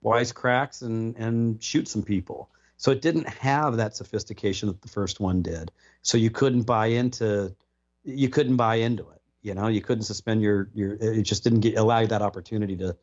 wise 0.00 0.32
cracks 0.32 0.82
and 0.82 1.16
and 1.16 1.62
shoot 1.62 1.88
some 1.88 2.02
people. 2.02 2.50
So 2.76 2.92
it 2.92 3.02
didn't 3.02 3.28
have 3.28 3.78
that 3.78 3.96
sophistication 3.96 4.68
that 4.68 4.80
the 4.80 4.88
first 4.88 5.18
one 5.18 5.42
did. 5.42 5.72
So 6.02 6.16
you 6.16 6.30
couldn't 6.30 6.62
buy 6.62 6.86
into 6.86 7.54
you 8.04 8.28
couldn't 8.28 8.56
buy 8.56 8.76
into 8.76 9.08
it. 9.10 9.20
You 9.42 9.54
know, 9.54 9.68
you 9.68 9.80
couldn't 9.80 10.04
suspend 10.04 10.42
your 10.42 10.70
your. 10.74 10.94
It 10.94 11.22
just 11.22 11.44
didn't 11.44 11.60
get, 11.60 11.76
allow 11.76 12.00
you 12.00 12.06
that 12.08 12.22
opportunity 12.22 12.76
to 12.76 12.96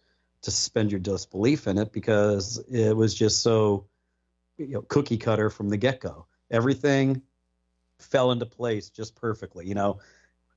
to 0.43 0.51
suspend 0.51 0.91
your 0.91 0.99
disbelief 0.99 1.67
in 1.67 1.78
it 1.78 1.91
because 1.91 2.63
it 2.69 2.95
was 2.95 3.13
just 3.13 3.41
so 3.41 3.88
you 4.58 4.67
know 4.67 4.82
cookie 4.82 5.17
cutter 5.17 5.49
from 5.49 5.69
the 5.69 5.78
get 5.78 5.99
go. 5.99 6.28
Everything 6.51 7.21
fell 7.99 8.32
into 8.32 8.45
place 8.45 8.89
just 8.89 9.15
perfectly. 9.15 9.67
You 9.67 9.75
know, 9.75 9.99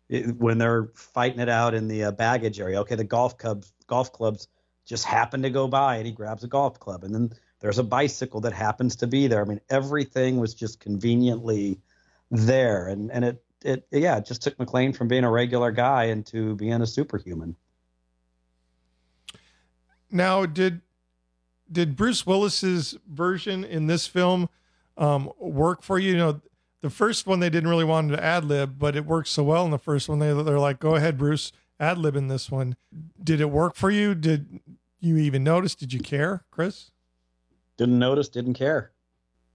it, 0.09 0.37
when 0.37 0.59
they're 0.59 0.91
fighting 0.95 1.41
it 1.41 1.49
out 1.49 1.75
in 1.75 1.89
the 1.89 2.05
uh, 2.05 2.11
baggage 2.13 2.61
area, 2.61 2.81
okay, 2.81 2.95
the 2.95 3.05
golf 3.05 3.37
clubs 3.39 3.73
golf 3.87 4.13
clubs 4.13 4.49
just 4.85 5.05
happen 5.05 5.43
to 5.43 5.51
go 5.51 5.69
by, 5.69 5.97
and 5.97 6.07
he 6.07 6.13
grabs 6.13 6.45
a 6.45 6.49
golf 6.49 6.81
club, 6.81 7.05
and 7.05 7.15
then 7.15 7.33
there's 7.61 7.79
a 7.79 7.85
bicycle 7.85 8.41
that 8.41 8.53
happens 8.53 8.97
to 8.97 9.07
be 9.07 9.27
there. 9.27 9.43
I 9.43 9.45
mean, 9.45 9.61
everything 9.69 10.39
was 10.39 10.55
just 10.55 10.81
conveniently 10.81 11.81
there, 12.31 12.89
and 12.89 13.11
and 13.11 13.25
it 13.25 13.45
it 13.65 13.87
yeah, 13.91 14.19
it 14.19 14.27
just 14.27 14.43
took 14.43 14.57
McClane 14.57 14.97
from 14.97 15.09
being 15.09 15.25
a 15.25 15.31
regular 15.31 15.73
guy 15.73 16.05
into 16.05 16.55
being 16.57 16.81
a 16.81 16.87
superhuman. 16.87 17.57
Now, 20.11 20.47
did 20.47 20.81
did 21.71 21.97
Bruce 21.97 22.27
Willis's 22.27 22.97
version 23.07 23.65
in 23.65 23.87
this 23.87 24.07
film 24.07 24.49
um, 24.97 25.31
work 25.39 25.83
for 25.83 25.99
you? 25.99 26.13
You 26.13 26.17
know, 26.17 26.41
the 26.81 26.91
first 26.91 27.27
one 27.27 27.41
they 27.41 27.51
didn't 27.51 27.69
really 27.69 27.85
want 27.85 28.11
to 28.11 28.23
ad 28.23 28.45
lib, 28.45 28.79
but 28.79 28.97
it 28.97 29.05
worked 29.05 29.29
so 29.29 29.43
well 29.43 29.65
in 29.65 29.71
the 29.71 29.79
first 29.79 30.09
one. 30.09 30.19
They 30.19 30.33
they're 30.33 30.59
like, 30.59 30.79
"Go 30.79 30.95
ahead, 30.95 31.19
Bruce, 31.19 31.53
ad 31.81 31.99
lib 31.99 32.17
in 32.17 32.29
this 32.29 32.51
one." 32.51 32.77
Did 33.23 33.41
it 33.41 33.51
work 33.51 33.75
for 33.75 33.91
you? 33.91 34.15
Did 34.15 34.61
you 35.01 35.17
even 35.17 35.45
notice? 35.45 35.75
Did 35.75 35.93
you 35.93 36.01
care, 36.01 36.45
Chris? 36.51 36.91
Didn't 37.77 37.99
notice. 37.99 38.29
Didn't 38.29 38.55
care. 38.55 38.93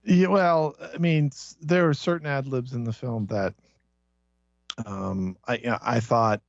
Yeah, 0.03 0.27
well, 0.27 0.75
I 0.93 0.97
mean, 0.97 1.31
there 1.61 1.87
are 1.87 1.93
certain 1.93 2.27
ad 2.27 2.45
libs 2.45 2.73
in 2.73 2.83
the 2.83 2.93
film 2.93 3.27
that 3.27 3.53
um, 4.85 5.37
I 5.47 5.77
I 5.81 5.99
thought 5.99 6.41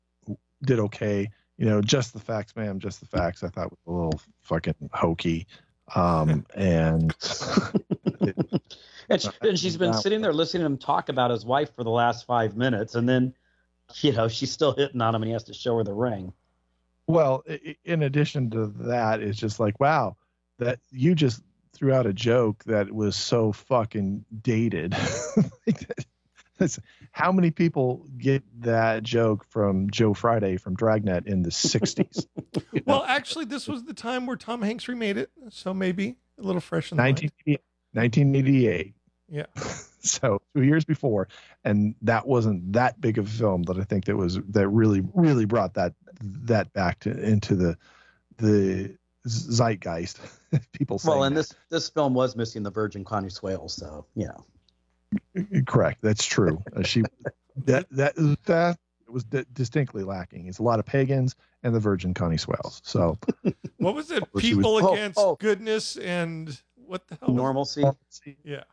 did 0.64 0.80
okay. 0.80 1.30
You 1.56 1.66
know, 1.66 1.80
just 1.80 2.12
the 2.12 2.20
facts, 2.20 2.56
ma'am, 2.56 2.80
just 2.80 2.98
the 2.98 3.06
facts. 3.06 3.44
I 3.44 3.48
thought 3.48 3.70
was 3.70 3.78
a 3.86 3.92
little 3.92 4.20
fucking 4.40 4.74
hokey. 4.92 5.46
Um, 5.94 6.44
and 6.54 7.14
and, 9.08 9.20
she, 9.20 9.28
and 9.42 9.58
she's 9.58 9.76
been 9.76 9.94
sitting 9.94 10.20
there 10.20 10.32
listening 10.32 10.62
to 10.62 10.66
him 10.66 10.78
talk 10.78 11.08
about 11.08 11.30
his 11.30 11.44
wife 11.44 11.74
for 11.74 11.84
the 11.84 11.90
last 11.90 12.26
five 12.26 12.56
minutes, 12.56 12.94
and 12.94 13.08
then 13.08 13.34
you 14.00 14.12
know 14.12 14.28
she's 14.28 14.50
still 14.50 14.74
hitting 14.74 15.00
on 15.00 15.14
him, 15.14 15.22
and 15.22 15.28
he 15.28 15.32
has 15.32 15.44
to 15.44 15.54
show 15.54 15.76
her 15.78 15.84
the 15.84 15.92
ring. 15.92 16.32
Well, 17.06 17.44
in 17.84 18.02
addition 18.02 18.50
to 18.50 18.66
that, 18.86 19.20
it's 19.20 19.38
just 19.38 19.60
like, 19.60 19.78
wow, 19.78 20.16
that 20.58 20.78
you 20.90 21.14
just 21.14 21.42
threw 21.74 21.92
out 21.92 22.06
a 22.06 22.12
joke 22.12 22.64
that 22.64 22.92
was 22.92 23.16
so 23.16 23.52
fucking 23.52 24.24
dated. 24.42 24.96
How 27.12 27.32
many 27.32 27.50
people 27.50 28.06
get 28.16 28.42
that 28.60 29.02
joke 29.02 29.44
from 29.48 29.90
Joe 29.90 30.14
Friday 30.14 30.56
from 30.56 30.76
Dragnet 30.76 31.26
in 31.26 31.42
the 31.42 31.50
60s? 31.50 32.26
You 32.54 32.62
know? 32.72 32.82
Well, 32.86 33.04
actually, 33.06 33.44
this 33.44 33.68
was 33.68 33.84
the 33.84 33.92
time 33.92 34.26
where 34.26 34.36
Tom 34.36 34.62
Hanks 34.62 34.88
remade 34.88 35.16
it. 35.16 35.30
So 35.50 35.74
maybe 35.74 36.16
a 36.38 36.42
little 36.42 36.60
fresh 36.60 36.90
in 36.90 36.96
the 36.96 37.02
1988. 37.02 37.60
Yeah. 39.28 39.46
so 40.00 40.42
two 40.54 40.62
years 40.62 40.84
before, 40.84 41.28
and 41.64 41.94
that 42.02 42.26
wasn't 42.26 42.74
that 42.74 43.00
big 43.00 43.18
of 43.18 43.26
a 43.26 43.30
film 43.30 43.62
that 43.64 43.78
I 43.78 43.84
think 43.84 44.04
that 44.06 44.16
was 44.16 44.38
that 44.50 44.68
really 44.68 45.02
really 45.14 45.44
brought 45.44 45.74
that 45.74 45.94
that 46.20 46.72
back 46.72 47.00
to 47.00 47.10
into 47.10 47.54
the 47.54 47.76
the 48.38 48.96
zeitgeist. 49.26 50.20
People. 50.72 51.00
Well, 51.04 51.24
and 51.24 51.36
that. 51.36 51.40
this 51.40 51.54
this 51.70 51.88
film 51.88 52.14
was 52.14 52.36
missing 52.36 52.62
the 52.62 52.70
Virgin 52.70 53.04
Connie 53.04 53.30
Swale, 53.30 53.68
so 53.68 54.06
you 54.14 54.28
know. 54.28 54.44
Correct. 55.66 55.98
That's 56.02 56.24
true. 56.24 56.62
Uh, 56.74 56.82
she 56.82 57.02
that 57.64 57.86
that 57.90 58.14
that 58.44 58.78
was 59.08 59.24
d- 59.24 59.44
distinctly 59.52 60.02
lacking. 60.02 60.46
It's 60.46 60.58
a 60.58 60.62
lot 60.62 60.78
of 60.78 60.86
pagans 60.86 61.36
and 61.62 61.74
the 61.74 61.80
Virgin 61.80 62.14
Connie 62.14 62.36
Swales. 62.36 62.80
So, 62.84 63.18
what 63.78 63.94
was 63.94 64.10
it? 64.10 64.22
People 64.36 64.74
was, 64.74 64.84
oh, 64.84 64.92
against 64.94 65.18
oh, 65.18 65.30
oh. 65.30 65.36
goodness 65.36 65.96
and 65.96 66.60
what 66.86 67.06
the 67.08 67.18
hell? 67.20 67.34
Normalcy. 67.34 67.84
Yeah. 68.44 68.64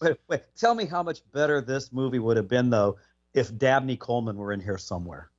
Wait, 0.00 0.16
wait. 0.28 0.42
Tell 0.56 0.74
me 0.74 0.86
how 0.86 1.02
much 1.02 1.20
better 1.32 1.60
this 1.60 1.92
movie 1.92 2.18
would 2.18 2.36
have 2.36 2.48
been 2.48 2.70
though 2.70 2.98
if 3.34 3.56
Dabney 3.56 3.96
Coleman 3.96 4.36
were 4.36 4.52
in 4.52 4.60
here 4.60 4.78
somewhere. 4.78 5.30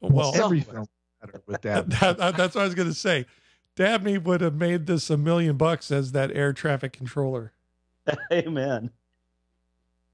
Well, 0.00 0.32
every 0.34 0.60
film 0.60 0.86
better 1.20 1.42
with 1.46 1.60
Dabney. 1.60 1.94
That, 2.00 2.18
that, 2.18 2.36
that's 2.36 2.54
what 2.54 2.62
I 2.62 2.64
was 2.64 2.74
going 2.74 2.88
to 2.88 2.94
say. 2.94 3.26
Dabney 3.76 4.18
would 4.18 4.40
have 4.40 4.54
made 4.54 4.86
this 4.86 5.10
a 5.10 5.16
million 5.16 5.56
bucks 5.56 5.90
as 5.90 6.12
that 6.12 6.30
air 6.32 6.52
traffic 6.52 6.92
controller. 6.92 7.52
Amen. 8.32 8.90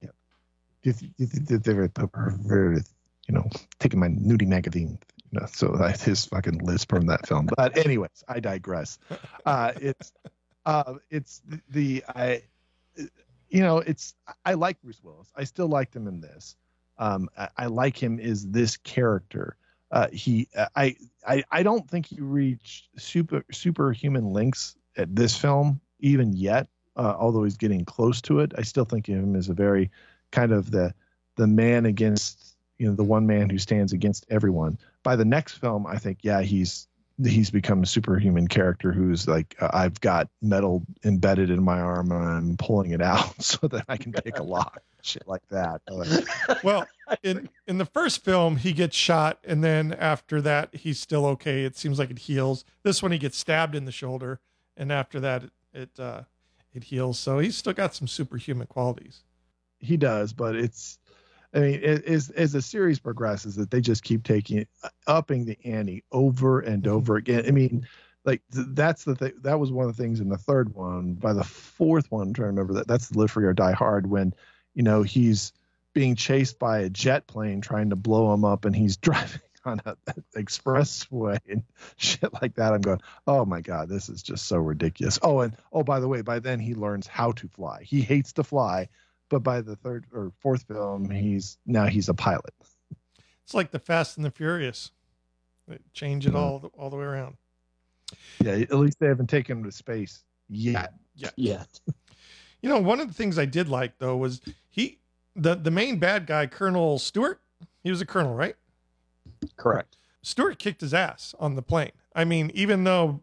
Yeah. 0.02 0.10
You, 0.82 0.94
you, 1.18 1.26
they 1.26 1.74
were, 1.74 1.90
you 3.28 3.34
know, 3.34 3.48
taking 3.78 4.00
my 4.00 4.08
nudie 4.08 4.46
magazine. 4.46 4.98
You 5.32 5.40
know, 5.40 5.46
so 5.46 5.74
that's 5.78 6.04
his 6.04 6.24
fucking 6.26 6.58
list 6.58 6.88
from 6.88 7.06
that 7.06 7.26
film. 7.26 7.48
But 7.56 7.76
anyways, 7.76 8.22
I 8.28 8.40
digress. 8.40 8.98
Uh, 9.44 9.72
it's 9.80 10.12
uh, 10.66 10.94
it's 11.10 11.40
the, 11.48 11.60
the 11.70 12.04
I 12.08 12.42
you 13.48 13.60
know, 13.60 13.78
it's 13.78 14.14
I 14.44 14.54
like 14.54 14.80
Bruce 14.82 15.00
Willis. 15.02 15.32
I 15.36 15.44
still 15.44 15.68
liked 15.68 15.94
him 15.94 16.06
in 16.08 16.20
this. 16.20 16.56
Um, 16.98 17.28
I, 17.38 17.48
I, 17.56 17.66
like 17.66 17.96
him 17.96 18.18
as 18.18 18.46
this 18.48 18.76
character. 18.76 19.56
Uh, 19.90 20.08
he, 20.12 20.48
I, 20.74 20.96
I, 21.26 21.44
I 21.50 21.62
don't 21.62 21.88
think 21.88 22.06
he 22.06 22.20
reached 22.20 22.88
super 22.98 23.44
superhuman 23.52 24.32
links 24.32 24.76
at 24.96 25.14
this 25.14 25.36
film 25.36 25.80
even 26.00 26.32
yet. 26.32 26.68
Uh, 26.96 27.14
although 27.18 27.44
he's 27.44 27.58
getting 27.58 27.84
close 27.84 28.22
to 28.22 28.40
it, 28.40 28.52
I 28.56 28.62
still 28.62 28.86
think 28.86 29.08
of 29.08 29.14
him 29.14 29.36
as 29.36 29.48
a 29.50 29.54
very 29.54 29.90
kind 30.32 30.52
of 30.52 30.70
the 30.70 30.94
the 31.36 31.46
man 31.46 31.84
against 31.84 32.56
you 32.78 32.88
know 32.88 32.94
the 32.94 33.04
one 33.04 33.26
man 33.26 33.50
who 33.50 33.58
stands 33.58 33.92
against 33.92 34.26
everyone. 34.30 34.78
By 35.02 35.14
the 35.14 35.24
next 35.24 35.58
film, 35.58 35.86
I 35.86 35.98
think 35.98 36.20
yeah 36.22 36.40
he's 36.40 36.88
he's 37.24 37.50
become 37.50 37.82
a 37.82 37.86
superhuman 37.86 38.48
character 38.48 38.92
who's 38.92 39.26
like 39.26 39.56
uh, 39.60 39.70
I've 39.72 40.00
got 40.00 40.28
metal 40.42 40.84
embedded 41.04 41.50
in 41.50 41.62
my 41.62 41.80
arm 41.80 42.12
and 42.12 42.24
I'm 42.24 42.56
pulling 42.56 42.90
it 42.90 43.00
out 43.00 43.42
so 43.42 43.66
that 43.68 43.84
I 43.88 43.96
can 43.96 44.12
pick 44.12 44.38
a 44.38 44.42
lock, 44.44 44.82
shit 45.02 45.26
like 45.26 45.46
that. 45.50 45.80
well, 46.62 46.86
in 47.22 47.48
in 47.66 47.78
the 47.78 47.86
first 47.86 48.24
film 48.24 48.56
he 48.56 48.72
gets 48.72 48.96
shot 48.96 49.38
and 49.44 49.64
then 49.64 49.92
after 49.94 50.40
that 50.42 50.74
he's 50.74 51.00
still 51.00 51.26
okay. 51.26 51.64
It 51.64 51.76
seems 51.76 51.98
like 51.98 52.10
it 52.10 52.20
heals. 52.20 52.64
This 52.82 53.02
one 53.02 53.12
he 53.12 53.18
gets 53.18 53.38
stabbed 53.38 53.74
in 53.74 53.84
the 53.84 53.92
shoulder 53.92 54.40
and 54.76 54.92
after 54.92 55.20
that 55.20 55.44
it 55.44 55.50
it, 55.76 56.00
uh, 56.00 56.22
it 56.72 56.84
heals. 56.84 57.18
So 57.18 57.38
he's 57.38 57.56
still 57.56 57.72
got 57.72 57.94
some 57.94 58.08
superhuman 58.08 58.66
qualities. 58.66 59.22
He 59.78 59.96
does, 59.96 60.32
but 60.32 60.56
it's 60.56 60.98
I 61.56 61.60
mean, 61.60 61.82
as 61.82 62.28
as 62.30 62.52
the 62.52 62.60
series 62.60 62.98
progresses, 62.98 63.56
that 63.56 63.70
they 63.70 63.80
just 63.80 64.04
keep 64.04 64.24
taking 64.24 64.66
uh, 64.82 64.88
upping 65.06 65.46
the 65.46 65.58
ante 65.64 66.04
over 66.12 66.60
and 66.60 66.82
mm-hmm. 66.82 66.92
over 66.92 67.16
again. 67.16 67.44
I 67.48 67.50
mean, 67.50 67.88
like 68.26 68.42
that's 68.50 69.04
the 69.04 69.14
thing. 69.14 69.32
That 69.42 69.58
was 69.58 69.72
one 69.72 69.88
of 69.88 69.96
the 69.96 70.02
things 70.02 70.20
in 70.20 70.28
the 70.28 70.36
third 70.36 70.74
one. 70.74 71.14
By 71.14 71.32
the 71.32 71.44
fourth 71.44 72.10
one, 72.10 72.28
I'm 72.28 72.34
trying 72.34 72.48
to 72.48 72.50
remember 72.50 72.74
that 72.74 72.88
that's 72.88 73.16
Live 73.16 73.30
Free 73.30 73.46
or 73.46 73.54
Die 73.54 73.72
Hard 73.72 74.06
when, 74.06 74.34
you 74.74 74.82
know, 74.82 75.02
he's 75.02 75.54
being 75.94 76.14
chased 76.14 76.58
by 76.58 76.80
a 76.80 76.90
jet 76.90 77.26
plane 77.26 77.62
trying 77.62 77.88
to 77.88 77.96
blow 77.96 78.34
him 78.34 78.44
up, 78.44 78.66
and 78.66 78.76
he's 78.76 78.96
driving 78.98 79.40
on 79.64 79.80
an 79.86 79.96
expressway 80.36 81.38
and 81.48 81.62
shit 81.96 82.34
like 82.34 82.56
that. 82.56 82.74
I'm 82.74 82.82
going, 82.82 83.00
oh 83.26 83.46
my 83.46 83.62
god, 83.62 83.88
this 83.88 84.10
is 84.10 84.22
just 84.22 84.46
so 84.46 84.58
ridiculous. 84.58 85.18
Oh, 85.22 85.40
and 85.40 85.56
oh 85.72 85.84
by 85.84 86.00
the 86.00 86.08
way, 86.08 86.20
by 86.20 86.40
then 86.40 86.60
he 86.60 86.74
learns 86.74 87.06
how 87.06 87.32
to 87.32 87.48
fly. 87.48 87.82
He 87.82 88.02
hates 88.02 88.34
to 88.34 88.44
fly 88.44 88.90
but 89.28 89.40
by 89.40 89.60
the 89.60 89.76
third 89.76 90.06
or 90.12 90.32
fourth 90.40 90.64
film, 90.64 91.10
he's 91.10 91.58
now 91.66 91.86
he's 91.86 92.08
a 92.08 92.14
pilot. 92.14 92.54
It's 93.44 93.54
like 93.54 93.70
the 93.70 93.78
Fast 93.78 94.16
and 94.16 94.24
the 94.24 94.30
Furious. 94.30 94.90
They 95.68 95.78
change 95.92 96.26
it 96.26 96.30
mm-hmm. 96.30 96.38
all 96.38 96.70
all 96.76 96.90
the 96.90 96.96
way 96.96 97.04
around. 97.04 97.36
Yeah, 98.40 98.52
at 98.52 98.74
least 98.74 99.00
they 99.00 99.06
haven't 99.06 99.28
taken 99.28 99.58
him 99.58 99.64
to 99.64 99.72
space 99.72 100.24
yet. 100.48 100.94
Yet. 101.14 101.32
Yet. 101.36 101.80
You 102.62 102.70
know, 102.70 102.80
one 102.80 102.98
of 102.98 103.06
the 103.06 103.14
things 103.14 103.38
I 103.38 103.44
did 103.44 103.68
like 103.68 103.98
though 103.98 104.16
was 104.16 104.40
he 104.70 104.98
the 105.36 105.54
the 105.54 105.70
main 105.70 105.98
bad 105.98 106.26
guy, 106.26 106.46
Colonel 106.46 106.98
Stewart. 106.98 107.40
He 107.84 107.90
was 107.90 108.00
a 108.00 108.06
colonel, 108.06 108.34
right? 108.34 108.56
Correct. 109.56 109.96
Stewart 110.22 110.58
kicked 110.58 110.80
his 110.80 110.92
ass 110.92 111.32
on 111.38 111.54
the 111.54 111.62
plane. 111.62 111.92
I 112.14 112.24
mean, 112.24 112.50
even 112.54 112.82
though 112.82 113.20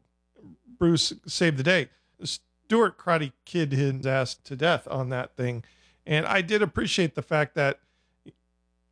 Bruce 0.79 1.11
saved 1.27 1.57
the 1.57 1.63
day, 1.63 1.89
Stewart 2.23 2.97
karate 2.97 3.33
kid 3.43 3.73
his 3.73 4.05
ass 4.05 4.35
to 4.35 4.55
death 4.55 4.87
on 4.89 5.09
that 5.09 5.35
thing. 5.35 5.65
And 6.05 6.25
I 6.25 6.41
did 6.41 6.61
appreciate 6.61 7.15
the 7.15 7.21
fact 7.21 7.55
that 7.55 7.79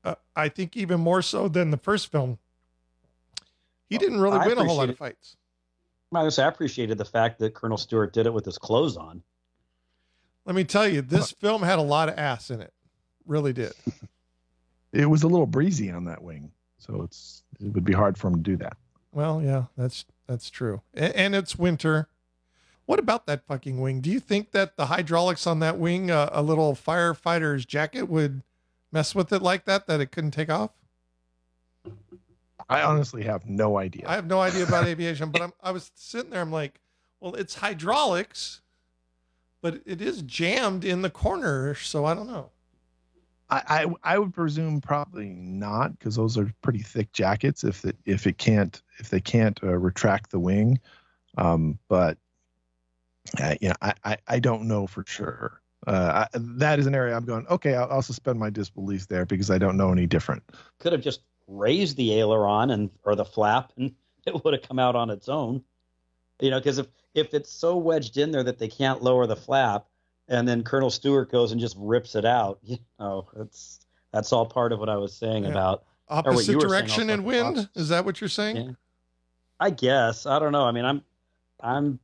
uh, 0.04 0.16
I 0.36 0.50
think 0.50 0.78
even 0.78 1.00
more 1.00 1.22
so 1.22 1.48
than 1.48 1.72
the 1.72 1.78
first 1.78 2.12
film, 2.12 2.40
he 3.90 3.98
didn't 3.98 4.22
really 4.22 4.40
I 4.40 4.48
win 4.48 4.58
a 4.58 4.64
whole 4.64 4.78
lot 4.78 4.90
of 4.90 4.98
fights. 4.98 5.36
I 6.14 6.26
I 6.26 6.48
appreciated 6.48 6.98
the 6.98 7.06
fact 7.06 7.40
that 7.40 7.54
Colonel 7.54 7.78
Stewart 7.78 8.14
did 8.14 8.26
it 8.26 8.34
with 8.34 8.46
his 8.46 8.58
clothes 8.58 8.98
on. 8.98 9.22
Let 10.46 10.56
me 10.56 10.64
tell 10.64 10.88
you, 10.88 11.02
this 11.02 11.32
film 11.32 11.62
had 11.62 11.80
a 11.80 11.84
lot 11.84 12.10
of 12.10 12.18
ass 12.18 12.50
in 12.50 12.62
it. 12.62 12.74
Really 13.26 13.54
did. 13.54 13.74
it 14.94 15.06
was 15.06 15.24
a 15.24 15.28
little 15.28 15.46
breezy 15.46 15.92
on 15.92 16.06
that 16.06 16.22
wing, 16.22 16.52
so 16.80 17.04
it's 17.04 17.44
it 17.60 17.74
would 17.74 17.86
be 17.86 17.94
hard 17.94 18.18
for 18.18 18.28
him 18.28 18.36
to 18.36 18.42
do 18.42 18.58
that. 18.58 18.78
Well, 19.12 19.42
yeah, 19.42 19.66
that's 19.78 20.06
that's 20.28 20.50
true, 20.50 20.82
and, 20.94 21.14
and 21.16 21.36
it's 21.36 21.58
winter, 21.58 22.10
what 22.86 23.00
about 23.00 23.26
that 23.28 23.46
fucking 23.46 23.80
wing? 23.80 24.02
Do 24.02 24.10
you 24.10 24.20
think 24.20 24.52
that 24.52 24.76
the 24.78 24.88
hydraulics 24.88 25.48
on 25.48 25.60
that 25.60 25.78
wing, 25.78 26.12
uh, 26.12 26.30
a 26.32 26.42
little 26.42 26.74
firefighter's 26.74 27.66
jacket, 27.66 28.04
would 28.04 28.44
mess 28.92 29.16
with 29.16 29.32
it 29.32 29.42
like 29.42 29.66
that 29.66 29.88
that 29.88 30.02
it 30.02 30.12
couldn't 30.12 30.32
take 30.32 30.50
off? 30.50 30.72
I 32.70 32.84
honestly 32.84 33.24
have 33.24 33.46
no 33.46 33.78
idea. 33.78 34.04
I 34.08 34.16
have 34.16 34.28
no 34.28 34.40
idea 34.40 34.64
about 34.64 34.86
aviation, 34.88 35.30
but 35.30 35.42
I'm, 35.42 35.54
I 35.62 35.72
was 35.72 35.92
sitting 35.96 36.32
there. 36.32 36.42
I'm 36.42 36.52
like, 36.52 36.80
well, 37.20 37.36
it's 37.36 37.56
hydraulics, 37.56 38.62
but 39.62 39.82
it 39.86 40.02
is 40.02 40.22
jammed 40.22 40.86
in 40.86 41.02
the 41.02 41.10
corner, 41.10 41.76
so 41.76 42.06
I 42.06 42.14
don't 42.14 42.28
know. 42.28 42.50
I, 43.50 43.62
I, 43.68 44.14
I 44.14 44.20
would 44.20 44.34
presume 44.34 44.80
probably 44.80 45.30
not 45.30 45.98
because 46.00 46.16
those 46.16 46.38
are 46.38 46.52
pretty 46.62 46.80
thick 46.80 47.12
jackets. 47.12 47.64
If 47.64 47.84
it 47.84 47.98
if 48.06 48.26
it 48.26 48.38
can't 48.38 48.82
if 48.98 49.10
they 49.10 49.20
can't 49.20 49.62
uh, 49.62 49.78
retract 49.78 50.32
the 50.32 50.40
wing, 50.40 50.80
um, 51.38 51.78
but 51.90 52.18
uh, 53.42 53.56
you 53.62 53.70
know 53.70 53.76
I, 53.82 53.94
I 54.04 54.18
I 54.28 54.40
don't 54.40 54.68
know 54.68 54.88
for 54.88 55.04
sure. 55.08 55.62
Uh, 55.88 56.26
I, 56.32 56.38
that 56.38 56.78
is 56.80 56.86
an 56.86 56.94
area 56.94 57.16
I'm 57.16 57.26
going. 57.26 57.48
Okay, 57.48 57.74
I'll, 57.74 57.92
I'll 57.92 58.02
suspend 58.04 58.40
my 58.40 58.52
disbelief 58.52 59.08
there 59.08 59.26
because 59.26 59.50
I 59.50 59.58
don't 59.58 59.78
know 59.78 59.92
any 59.92 60.06
different. 60.06 60.44
Could 60.80 60.92
have 60.92 61.02
just 61.02 61.22
raised 61.48 61.98
the 61.98 62.20
aileron 62.20 62.70
and 62.70 62.90
or 63.04 63.16
the 63.16 63.26
flap, 63.26 63.72
and 63.78 63.94
it 64.26 64.44
would 64.44 64.54
have 64.54 64.64
come 64.64 64.80
out 64.80 64.96
on 64.96 65.10
its 65.10 65.28
own. 65.28 65.64
You 66.40 66.52
know, 66.52 66.60
because 66.60 66.78
if 66.78 66.88
if 67.14 67.34
it's 67.34 67.52
so 67.52 67.78
wedged 67.78 68.18
in 68.18 68.32
there 68.32 68.44
that 68.44 68.60
they 68.60 68.68
can't 68.68 69.02
lower 69.02 69.28
the 69.28 69.36
flap, 69.36 69.86
and 70.28 70.48
then 70.48 70.64
Colonel 70.64 70.90
Stewart 70.90 71.32
goes 71.32 71.52
and 71.52 71.60
just 71.60 71.76
rips 71.80 72.16
it 72.16 72.26
out. 72.26 72.60
You 72.68 72.78
know, 73.00 73.28
that's 73.36 73.80
that's 74.12 74.32
all 74.34 74.46
part 74.46 74.72
of 74.74 74.80
what 74.80 74.90
I 74.90 74.98
was 74.98 75.16
saying 75.16 75.44
Yeah. 75.44 75.52
about. 75.52 75.84
Opposite 76.10 76.52
you 76.52 76.58
were 76.58 76.68
saying 76.68 76.70
direction 76.70 77.10
also 77.10 77.14
and 77.14 77.26
wind. 77.26 77.70
Is 77.76 77.90
that 77.90 78.04
what 78.06 78.20
you're 78.22 78.28
saying? 78.28 78.58
Yeah. 78.58 78.72
I 79.60 79.70
guess 79.70 80.26
I 80.26 80.38
don't 80.40 80.52
know. 80.52 80.66
I 80.66 80.72
mean, 80.72 80.86
I'm 80.86 81.02
I'm 81.62 82.00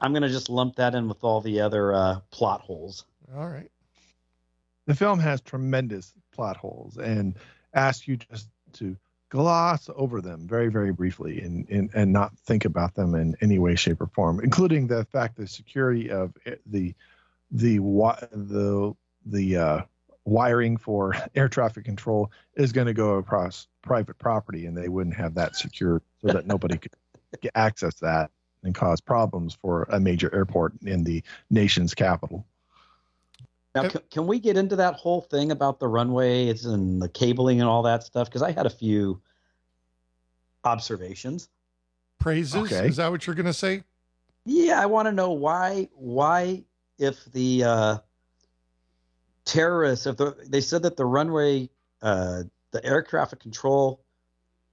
I'm 0.00 0.12
gonna 0.12 0.28
just 0.28 0.48
lump 0.48 0.76
that 0.76 0.94
in 0.94 1.08
with 1.08 1.24
all 1.24 1.40
the 1.40 1.60
other 1.60 1.92
uh, 1.92 2.20
plot 2.30 2.60
holes. 2.60 3.04
All 3.36 3.48
right. 3.48 3.70
The 4.86 4.94
film 4.94 5.18
has 5.18 5.40
tremendous 5.40 6.14
plot 6.32 6.56
holes 6.56 6.96
and 6.96 7.34
asks 7.74 8.08
you 8.08 8.16
just 8.16 8.48
to 8.74 8.96
gloss 9.28 9.90
over 9.94 10.20
them 10.20 10.46
very, 10.46 10.68
very 10.68 10.92
briefly 10.92 11.40
and, 11.42 11.68
and, 11.68 11.90
and 11.94 12.12
not 12.12 12.36
think 12.38 12.64
about 12.64 12.94
them 12.94 13.14
in 13.14 13.36
any 13.40 13.58
way, 13.58 13.74
shape, 13.74 14.00
or 14.00 14.06
form, 14.06 14.40
including 14.40 14.86
the 14.86 15.04
fact 15.06 15.36
that 15.36 15.50
security 15.50 16.10
of 16.10 16.32
the 16.66 16.94
the 17.50 17.78
the 17.78 18.94
the 19.26 19.56
uh, 19.56 19.82
wiring 20.24 20.76
for 20.76 21.14
air 21.34 21.48
traffic 21.48 21.84
control 21.84 22.30
is 22.56 22.72
going 22.72 22.86
to 22.86 22.94
go 22.94 23.16
across 23.16 23.66
private 23.82 24.18
property, 24.18 24.66
and 24.66 24.76
they 24.76 24.88
wouldn't 24.88 25.16
have 25.16 25.34
that 25.34 25.56
secured 25.56 26.02
so 26.20 26.28
that 26.28 26.46
nobody 26.46 26.78
could 26.78 26.92
access 27.54 27.94
to 27.96 28.04
that 28.04 28.30
and 28.62 28.74
cause 28.74 29.00
problems 29.00 29.54
for 29.54 29.84
a 29.90 30.00
major 30.00 30.34
airport 30.34 30.72
in 30.82 31.04
the 31.04 31.22
nation's 31.50 31.94
capital. 31.94 32.46
Now, 33.74 33.88
can, 33.88 34.00
can 34.10 34.26
we 34.26 34.38
get 34.38 34.56
into 34.56 34.76
that 34.76 34.94
whole 34.94 35.20
thing 35.20 35.52
about 35.52 35.78
the 35.78 35.88
runways 35.88 36.64
and 36.64 37.00
the 37.00 37.08
cabling 37.08 37.60
and 37.60 37.68
all 37.68 37.82
that 37.82 38.02
stuff? 38.02 38.28
Because 38.28 38.42
I 38.42 38.50
had 38.50 38.66
a 38.66 38.70
few 38.70 39.20
observations. 40.64 41.48
Praises. 42.18 42.56
Okay. 42.56 42.88
Is 42.88 42.96
that 42.96 43.10
what 43.10 43.26
you're 43.26 43.36
going 43.36 43.46
to 43.46 43.52
say? 43.52 43.84
Yeah, 44.44 44.80
I 44.80 44.86
want 44.86 45.06
to 45.06 45.12
know 45.12 45.32
why 45.32 45.88
why 45.94 46.64
if 46.98 47.24
the 47.26 47.64
uh, 47.64 47.98
terrorists 49.44 50.06
if 50.06 50.16
the, 50.16 50.36
they 50.48 50.60
said 50.60 50.82
that 50.82 50.96
the 50.96 51.04
runway 51.04 51.68
uh, 52.02 52.44
the 52.70 52.84
air 52.84 53.02
traffic 53.02 53.40
control 53.40 54.02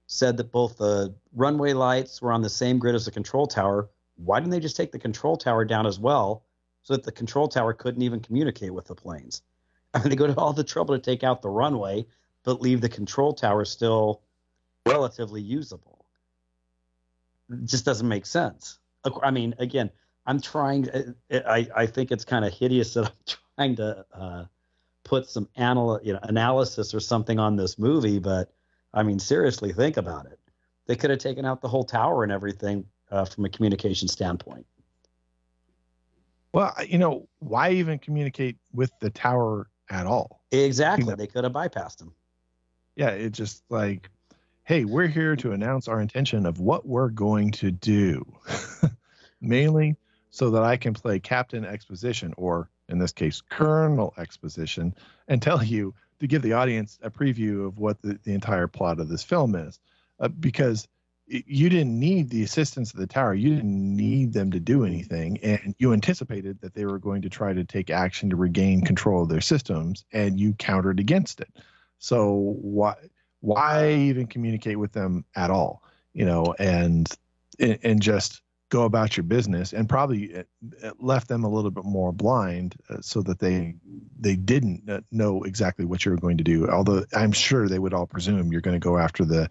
said 0.06 0.36
that 0.36 0.52
both 0.52 0.78
the 0.78 1.14
runway 1.34 1.72
lights 1.72 2.22
were 2.22 2.32
on 2.32 2.42
the 2.42 2.50
same 2.50 2.78
grid 2.78 2.94
as 2.94 3.06
the 3.06 3.10
control 3.10 3.46
tower. 3.46 3.90
Why 4.16 4.38
didn't 4.38 4.52
they 4.52 4.60
just 4.60 4.76
take 4.76 4.92
the 4.92 4.98
control 4.98 5.36
tower 5.36 5.64
down 5.64 5.86
as 5.86 5.98
well 5.98 6.44
so 6.82 6.94
that 6.94 7.04
the 7.04 7.12
control 7.12 7.48
tower 7.48 7.72
couldn't 7.72 8.02
even 8.02 8.20
communicate 8.20 8.72
with 8.72 8.86
the 8.86 8.94
planes? 8.94 9.42
I 9.94 10.00
mean, 10.00 10.10
they 10.10 10.16
go 10.16 10.26
to 10.26 10.36
all 10.36 10.52
the 10.52 10.64
trouble 10.64 10.94
to 10.94 11.00
take 11.00 11.24
out 11.24 11.42
the 11.42 11.48
runway, 11.48 12.06
but 12.44 12.60
leave 12.60 12.80
the 12.80 12.88
control 12.88 13.32
tower 13.32 13.64
still 13.64 14.22
relatively 14.86 15.40
usable. 15.40 16.04
It 17.50 17.64
just 17.64 17.84
doesn't 17.84 18.08
make 18.08 18.26
sense. 18.26 18.78
I 19.22 19.30
mean, 19.30 19.54
again, 19.58 19.90
I'm 20.26 20.40
trying. 20.40 20.88
I 21.30 21.68
I 21.74 21.86
think 21.86 22.10
it's 22.10 22.24
kind 22.24 22.44
of 22.44 22.52
hideous 22.52 22.94
that 22.94 23.06
I'm 23.06 23.36
trying 23.56 23.76
to 23.76 24.04
uh, 24.12 24.44
put 25.04 25.28
some 25.28 25.48
anal, 25.56 26.00
you 26.02 26.12
know, 26.12 26.18
analysis 26.22 26.92
or 26.92 27.00
something 27.00 27.38
on 27.38 27.54
this 27.56 27.78
movie, 27.78 28.18
but 28.18 28.52
I 28.94 29.02
mean, 29.02 29.18
seriously, 29.18 29.72
think 29.72 29.96
about 29.96 30.26
it. 30.26 30.38
They 30.86 30.96
could 30.96 31.10
have 31.10 31.18
taken 31.18 31.44
out 31.44 31.60
the 31.60 31.68
whole 31.68 31.84
tower 31.84 32.22
and 32.22 32.32
everything 32.32 32.86
uh, 33.10 33.24
from 33.24 33.44
a 33.44 33.48
communication 33.48 34.08
standpoint. 34.08 34.66
Well, 36.52 36.74
you 36.86 36.98
know, 36.98 37.28
why 37.40 37.72
even 37.72 37.98
communicate 37.98 38.56
with 38.72 38.90
the 39.00 39.10
tower 39.10 39.68
at 39.90 40.06
all? 40.06 40.40
Exactly, 40.52 41.14
they 41.14 41.26
could 41.26 41.44
have 41.44 41.52
bypassed 41.52 41.98
them. 41.98 42.14
Yeah, 42.94 43.10
it 43.10 43.30
just 43.32 43.62
like, 43.68 44.08
hey, 44.64 44.84
we're 44.84 45.06
here 45.06 45.36
to 45.36 45.52
announce 45.52 45.86
our 45.86 46.00
intention 46.00 46.46
of 46.46 46.58
what 46.58 46.86
we're 46.86 47.10
going 47.10 47.50
to 47.52 47.70
do, 47.70 48.24
mainly 49.40 49.96
so 50.30 50.50
that 50.50 50.62
I 50.62 50.76
can 50.76 50.94
play 50.94 51.18
Captain 51.18 51.64
Exposition, 51.64 52.32
or 52.36 52.70
in 52.88 52.98
this 52.98 53.12
case, 53.12 53.40
Colonel 53.40 54.14
Exposition, 54.16 54.94
and 55.28 55.42
tell 55.42 55.62
you 55.62 55.94
to 56.20 56.26
give 56.26 56.42
the 56.42 56.52
audience 56.52 56.98
a 57.02 57.10
preview 57.10 57.66
of 57.66 57.78
what 57.78 58.00
the, 58.02 58.18
the 58.24 58.32
entire 58.32 58.66
plot 58.66 59.00
of 59.00 59.08
this 59.08 59.22
film 59.22 59.54
is. 59.54 59.78
Uh, 60.18 60.28
because 60.28 60.88
you 61.26 61.68
didn't 61.68 61.98
need 61.98 62.30
the 62.30 62.44
assistance 62.44 62.92
of 62.92 63.00
the 63.00 63.06
tower. 63.06 63.34
You 63.34 63.56
didn't 63.56 63.96
need 63.96 64.32
them 64.32 64.52
to 64.52 64.60
do 64.60 64.84
anything. 64.84 65.38
And 65.38 65.74
you 65.78 65.92
anticipated 65.92 66.60
that 66.60 66.74
they 66.74 66.84
were 66.84 66.98
going 66.98 67.22
to 67.22 67.28
try 67.28 67.52
to 67.52 67.64
take 67.64 67.90
action 67.90 68.30
to 68.30 68.36
regain 68.36 68.82
control 68.82 69.24
of 69.24 69.28
their 69.28 69.40
systems, 69.40 70.04
and 70.12 70.38
you 70.38 70.54
countered 70.54 71.00
against 71.00 71.40
it. 71.40 71.52
So 71.98 72.54
why 72.60 72.94
why 73.40 73.92
even 73.92 74.26
communicate 74.26 74.78
with 74.78 74.92
them 74.92 75.24
at 75.34 75.50
all? 75.50 75.82
You 76.12 76.26
know, 76.26 76.54
and 76.58 77.08
and 77.58 78.00
just 78.00 78.42
go 78.68 78.82
about 78.82 79.16
your 79.16 79.24
business, 79.24 79.72
and 79.72 79.88
probably 79.88 80.36
uh, 80.36 80.90
left 80.98 81.28
them 81.28 81.44
a 81.44 81.48
little 81.48 81.70
bit 81.70 81.84
more 81.84 82.12
blind, 82.12 82.74
uh, 82.90 83.00
so 83.00 83.22
that 83.22 83.38
they 83.38 83.74
they 84.18 84.36
didn't 84.36 84.88
uh, 84.88 85.00
know 85.12 85.42
exactly 85.44 85.84
what 85.84 86.04
you 86.04 86.10
were 86.10 86.16
going 86.16 86.38
to 86.38 86.44
do. 86.44 86.68
Although 86.68 87.04
I'm 87.14 87.32
sure 87.32 87.68
they 87.68 87.78
would 87.78 87.94
all 87.94 88.06
presume 88.06 88.50
you're 88.50 88.60
going 88.60 88.78
to 88.78 88.84
go 88.84 88.98
after 88.98 89.24
the, 89.24 89.48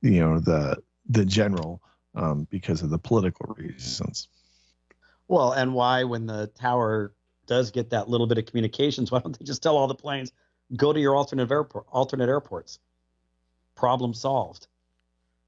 you 0.00 0.20
know, 0.20 0.38
the 0.40 0.78
the 1.08 1.24
general 1.24 1.82
um, 2.14 2.46
because 2.50 2.82
of 2.82 2.90
the 2.90 2.98
political 2.98 3.54
reasons. 3.58 4.28
Well, 5.28 5.52
and 5.52 5.74
why, 5.74 6.04
when 6.04 6.26
the 6.26 6.46
tower 6.48 7.12
does 7.46 7.70
get 7.70 7.90
that 7.90 8.08
little 8.08 8.26
bit 8.26 8.38
of 8.38 8.46
communications, 8.46 9.10
why 9.12 9.20
don't 9.20 9.38
they 9.38 9.44
just 9.44 9.62
tell 9.62 9.76
all 9.76 9.86
the 9.86 9.94
planes 9.94 10.32
go 10.76 10.92
to 10.92 11.00
your 11.00 11.14
alternate 11.14 11.50
airport, 11.50 11.86
alternate 11.90 12.28
airports? 12.28 12.78
Problem 13.74 14.14
solved. 14.14 14.68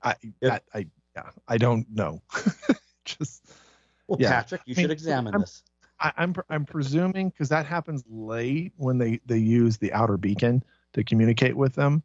I 0.02 0.14
If- 0.40 0.52
I, 0.52 0.60
I 0.74 0.86
yeah 1.16 1.30
I 1.48 1.56
don't 1.56 1.86
know. 1.90 2.20
just 3.06 3.44
Well, 4.08 4.18
Yeah. 4.20 4.30
Patrick, 4.30 4.62
you 4.66 4.74
I 4.74 4.76
mean, 4.76 4.84
should 4.84 4.90
examine 4.92 5.34
I'm- 5.34 5.40
this. 5.40 5.62
I, 5.98 6.12
I'm 6.18 6.34
I'm 6.50 6.66
presuming 6.66 7.30
because 7.30 7.48
that 7.48 7.64
happens 7.64 8.04
late 8.06 8.72
when 8.76 8.98
they 8.98 9.18
they 9.24 9.38
use 9.38 9.78
the 9.78 9.90
outer 9.94 10.18
beacon 10.18 10.62
to 10.92 11.02
communicate 11.02 11.56
with 11.56 11.74
them. 11.74 12.02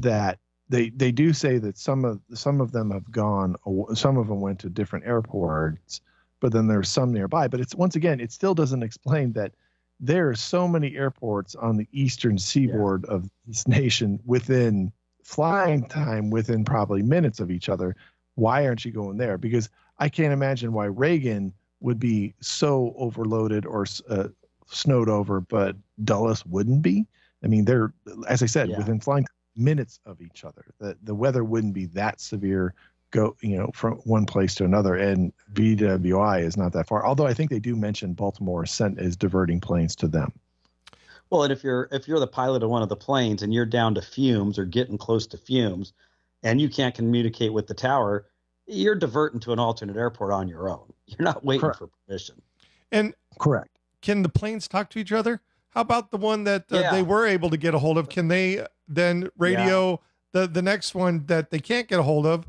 That 0.00 0.40
they 0.68 0.90
they 0.90 1.12
do 1.12 1.32
say 1.32 1.58
that 1.58 1.78
some 1.78 2.04
of 2.04 2.20
some 2.34 2.60
of 2.60 2.72
them 2.72 2.90
have 2.90 3.08
gone. 3.12 3.54
Some 3.94 4.16
of 4.16 4.26
them 4.26 4.40
went 4.40 4.58
to 4.60 4.68
different 4.68 5.06
airports, 5.06 6.00
but 6.40 6.52
then 6.52 6.66
there's 6.66 6.88
some 6.88 7.12
nearby. 7.12 7.46
But 7.46 7.60
it's 7.60 7.76
once 7.76 7.94
again, 7.94 8.18
it 8.18 8.32
still 8.32 8.54
doesn't 8.56 8.82
explain 8.82 9.32
that 9.34 9.52
there 10.00 10.28
are 10.28 10.34
so 10.34 10.66
many 10.66 10.96
airports 10.96 11.54
on 11.54 11.76
the 11.76 11.86
eastern 11.92 12.38
seaboard 12.38 13.04
of 13.04 13.30
this 13.46 13.68
nation 13.68 14.18
within 14.26 14.90
flying 15.22 15.86
time 15.86 16.30
within 16.30 16.64
probably 16.64 17.02
minutes 17.02 17.38
of 17.38 17.52
each 17.52 17.68
other. 17.68 17.94
Why 18.34 18.66
aren't 18.66 18.84
you 18.84 18.90
going 18.90 19.16
there? 19.16 19.38
Because 19.38 19.68
I 19.98 20.08
can't 20.08 20.32
imagine 20.32 20.72
why 20.72 20.86
Reagan 20.86 21.52
would 21.80 21.98
be 21.98 22.34
so 22.40 22.94
overloaded 22.96 23.66
or 23.66 23.86
uh, 24.08 24.28
snowed 24.66 25.08
over, 25.08 25.40
but 25.40 25.76
Dulles 26.04 26.44
wouldn't 26.46 26.82
be. 26.82 27.06
I 27.42 27.46
mean, 27.46 27.64
they're, 27.64 27.92
as 28.28 28.42
I 28.42 28.46
said, 28.46 28.68
Yeah. 28.68 28.78
within 28.78 29.00
flying 29.00 29.26
minutes 29.56 30.00
of 30.06 30.20
each 30.20 30.44
other. 30.44 30.64
The 30.78 30.96
the 31.02 31.14
weather 31.14 31.44
wouldn't 31.44 31.74
be 31.74 31.86
that 31.86 32.20
severe. 32.20 32.74
Go, 33.10 33.36
you 33.40 33.56
know, 33.56 33.70
from 33.74 33.94
one 34.04 34.26
place 34.26 34.54
to 34.56 34.64
another, 34.66 34.94
and 34.94 35.32
BWI 35.54 36.42
is 36.42 36.58
not 36.58 36.74
that 36.74 36.86
far. 36.88 37.06
Although 37.06 37.26
I 37.26 37.32
think 37.32 37.50
they 37.50 37.58
do 37.58 37.74
mention 37.74 38.12
Baltimore 38.12 38.66
sent 38.66 39.00
is 39.00 39.16
diverting 39.16 39.60
planes 39.60 39.96
to 39.96 40.08
them. 40.08 40.30
Well, 41.30 41.42
and 41.42 41.52
if 41.52 41.64
you're 41.64 41.88
if 41.90 42.06
you're 42.06 42.20
the 42.20 42.26
pilot 42.26 42.62
of 42.62 42.70
one 42.70 42.82
of 42.82 42.90
the 42.90 42.96
planes 42.96 43.42
and 43.42 43.52
you're 43.52 43.64
down 43.66 43.94
to 43.94 44.02
fumes 44.02 44.58
or 44.58 44.66
getting 44.66 44.98
close 44.98 45.26
to 45.28 45.38
fumes, 45.38 45.94
and 46.42 46.60
you 46.60 46.68
can't 46.68 46.94
communicate 46.94 47.52
with 47.52 47.66
the 47.66 47.74
tower, 47.74 48.26
you're 48.68 48.94
diverting 48.94 49.40
to 49.40 49.52
an 49.52 49.58
alternate 49.58 49.96
airport 49.96 50.32
on 50.32 50.46
your 50.48 50.68
own. 50.68 50.92
You're 51.06 51.24
not 51.24 51.44
waiting 51.44 51.62
Correct. 51.62 51.78
for 51.78 51.88
permission. 52.06 52.40
And 52.92 53.14
Correct. 53.38 53.70
can 54.02 54.22
the 54.22 54.28
planes 54.28 54.68
talk 54.68 54.90
to 54.90 54.98
each 54.98 55.10
other? 55.12 55.40
How 55.70 55.80
about 55.80 56.10
the 56.10 56.16
one 56.18 56.44
that 56.44 56.64
uh, 56.70 56.78
Yeah. 56.78 56.92
they 56.92 57.02
were 57.02 57.26
able 57.26 57.50
to 57.50 57.56
get 57.56 57.74
a 57.74 57.78
hold 57.78 57.98
of? 57.98 58.08
Can 58.08 58.28
they 58.28 58.66
then 58.86 59.30
radio 59.36 60.00
the 60.32 60.46
the 60.46 60.62
next 60.62 60.94
one 60.94 61.24
that 61.26 61.50
they 61.50 61.58
can't 61.58 61.88
get 61.88 61.98
a 61.98 62.02
hold 62.02 62.26
of, 62.26 62.48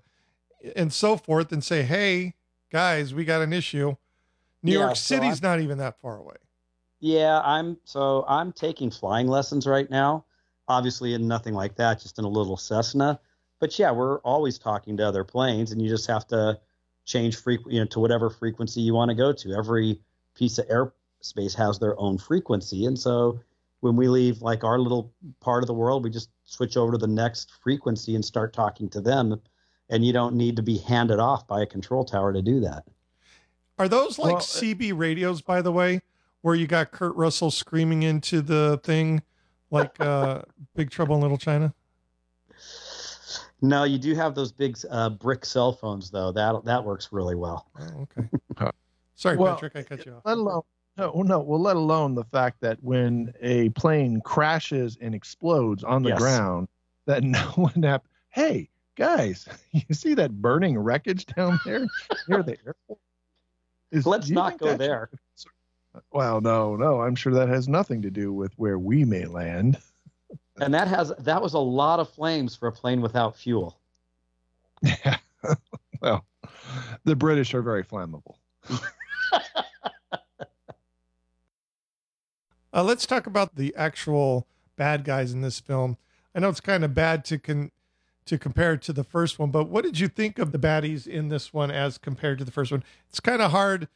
and 0.76 0.92
so 0.92 1.16
forth, 1.16 1.52
and 1.52 1.64
say, 1.64 1.84
"Hey, 1.84 2.36
guys, 2.72 3.14
we 3.14 3.24
got 3.26 3.42
an 3.42 3.54
issue." 3.54 3.96
New 4.62 4.74
Yeah, 4.74 4.80
York 4.80 4.96
so 4.98 5.16
City's 5.16 5.42
not 5.42 5.62
even 5.62 5.78
that 5.78 6.00
far 6.02 6.18
away. 6.18 6.36
Yeah, 7.00 7.40
I'm 7.42 7.78
so 7.86 8.26
I'm 8.28 8.52
taking 8.52 8.92
flying 8.92 9.28
lessons 9.28 9.66
right 9.68 9.90
now, 9.90 10.26
obviously 10.68 11.14
in 11.14 11.28
nothing 11.28 11.54
like 11.54 11.76
that, 11.76 12.02
just 12.02 12.20
in 12.20 12.26
a 12.26 12.30
little 12.30 12.58
Cessna. 12.58 13.20
But 13.60 13.78
yeah, 13.78 13.92
we're 13.92 14.20
always 14.20 14.58
talking 14.58 14.98
to 14.98 15.08
other 15.08 15.24
planes, 15.24 15.72
and 15.72 15.82
you 15.82 15.90
just 15.90 16.08
have 16.08 16.28
to 16.28 16.60
change 17.06 17.36
frequency, 17.38 17.76
you 17.76 17.82
know, 17.82 17.88
to 17.88 18.00
whatever 18.00 18.30
frequency 18.30 18.82
you 18.82 18.94
want 18.94 19.10
to 19.10 19.16
go 19.16 19.34
to. 19.34 19.54
Every 19.54 20.00
piece 20.36 20.58
of 20.58 20.68
airspace 20.68 21.56
has 21.56 21.80
their 21.80 22.00
own 22.00 22.18
frequency, 22.18 22.86
and 22.86 22.98
so 22.98 23.40
when 23.82 23.96
we 23.96 24.08
leave 24.08 24.42
like 24.42 24.64
our 24.64 24.80
little 24.80 25.14
part 25.40 25.64
of 25.64 25.68
the 25.68 25.74
world, 25.74 26.04
we 26.04 26.10
just 26.10 26.30
switch 26.46 26.78
over 26.78 26.92
to 26.92 26.98
the 26.98 27.08
next 27.08 27.52
frequency 27.64 28.16
and 28.16 28.24
start 28.24 28.54
talking 28.54 28.90
to 28.90 29.02
them. 29.02 29.40
And 29.90 30.06
you 30.06 30.14
don't 30.14 30.36
need 30.36 30.56
to 30.58 30.62
be 30.62 30.78
handed 30.78 31.20
off 31.20 31.48
by 31.48 31.62
a 31.62 31.66
control 31.66 32.06
tower 32.06 32.32
to 32.34 32.42
do 32.42 32.60
that. 32.60 32.84
Are 33.80 33.88
those 33.88 34.20
like 34.20 34.28
Well, 34.28 34.38
uh, 34.38 34.42
CB 34.42 34.98
radios, 34.98 35.42
by 35.42 35.62
the 35.62 35.72
way, 35.72 36.02
where 36.42 36.54
you 36.54 36.68
got 36.68 36.92
Kurt 36.92 37.16
Russell 37.16 37.50
screaming 37.50 38.04
into 38.04 38.42
the 38.42 38.80
thing 38.84 39.24
like 39.72 40.00
uh, 40.00 40.44
Big 40.76 40.92
Trouble 40.92 41.16
in 41.16 41.22
Little 41.22 41.38
China? 41.38 41.74
No, 43.62 43.84
you 43.84 43.98
do 43.98 44.16
have 44.16 44.36
those 44.36 44.52
big 44.52 44.78
uh, 44.90 45.10
brick 45.10 45.44
cell 45.46 45.74
phones, 45.74 46.10
though. 46.10 46.32
That 46.32 46.64
that 46.66 46.84
works 46.84 47.10
really 47.12 47.36
well. 47.36 47.68
Oh, 47.80 48.08
okay. 48.18 48.70
Sorry, 49.16 49.36
Well, 49.36 49.56
Patrick, 49.56 49.76
I 49.76 49.84
cut 49.84 50.06
you 50.06 50.14
off. 50.14 50.22
let 50.26 50.38
alone 50.38 50.62
no, 50.98 51.12
well, 51.14 51.24
no, 51.26 51.40
well, 51.40 51.60
let 51.62 51.76
alone 51.78 52.16
the 52.16 52.24
fact 52.26 52.60
that 52.62 52.78
when 52.82 53.34
a 53.42 53.70
plane 53.70 54.22
crashes 54.22 54.98
and 55.02 55.14
explodes 55.16 55.84
on 55.84 56.04
the 56.04 56.10
Yes. 56.10 56.20
ground, 56.20 56.68
that 57.06 57.24
no 57.24 57.40
one 57.56 57.84
hap- 57.84 58.08
Hey, 58.30 58.70
guys, 58.96 59.48
you 59.72 59.94
see 59.94 60.14
that 60.16 60.42
burning 60.42 60.78
wreckage 60.78 61.26
down 61.26 61.60
there 61.66 61.86
near 62.28 62.44
the 62.44 62.58
airport? 62.66 63.00
Is- 63.92 64.06
Let's 64.06 64.30
not 64.30 64.58
go 64.58 64.68
that 64.68 64.72
should- 64.74 64.80
there. 64.80 65.10
Well, 66.14 66.40
no, 66.40 66.76
no, 66.76 67.02
I'm 67.02 67.16
sure 67.16 67.34
that 67.34 67.50
has 67.50 67.68
nothing 67.68 68.02
to 68.04 68.12
do 68.12 68.32
with 68.32 68.54
where 68.58 68.78
we 68.80 69.04
may 69.06 69.26
land. 69.26 69.78
And 70.62 70.74
that 70.74 70.88
has 70.88 71.14
that 71.20 71.42
was 71.42 71.54
a 71.54 71.60
lot 71.60 72.00
of 72.00 72.10
flames 72.10 72.56
for 72.56 72.68
a 72.68 72.72
plane 72.72 73.02
without 73.02 73.36
fuel. 73.36 73.80
Yeah. 74.82 75.18
well, 76.02 76.26
the 77.04 77.16
British 77.16 77.54
are 77.54 77.62
very 77.62 77.84
flammable. 77.84 78.36
Uh, 82.74 82.84
let's 82.84 83.06
talk 83.06 83.26
about 83.26 83.56
the 83.56 83.74
actual 83.76 84.48
bad 84.76 85.04
guys 85.04 85.34
in 85.34 85.42
this 85.42 85.60
film. 85.60 85.98
I 86.36 86.40
know 86.40 86.50
it's 86.50 86.62
kind 86.62 86.84
of 86.84 86.94
bad 86.94 87.26
to 87.26 87.40
con- 87.40 87.72
to 88.26 88.38
compare 88.38 88.78
to 88.78 88.94
the 88.94 89.04
first 89.04 89.40
one, 89.40 89.50
but 89.50 89.70
what 89.70 89.84
did 89.84 90.00
you 90.00 90.08
think 90.08 90.38
of 90.38 90.52
the 90.52 90.60
baddies 90.60 91.08
in 91.08 91.30
this 91.30 91.52
one 91.52 91.72
as 91.72 91.98
compared 91.98 92.38
to 92.38 92.46
the 92.46 92.52
first 92.52 92.72
one? 92.72 92.84
It's 93.10 93.20
kind 93.20 93.42
of 93.42 93.52
hard 93.52 93.88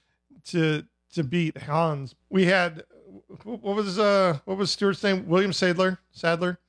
to 0.45 0.86
to 1.13 1.23
beat 1.23 1.58
Hans. 1.63 2.15
We 2.30 2.45
had 2.45 2.80
wh- 2.80 2.92
what 3.43 3.76
was 3.76 3.99
uh 3.99 4.39
what 4.45 4.58
was 4.58 4.71
Stuart's 4.71 5.04
name? 5.04 5.28
William 5.28 5.54
Sadler, 5.54 5.99
Sadler, 6.12 6.60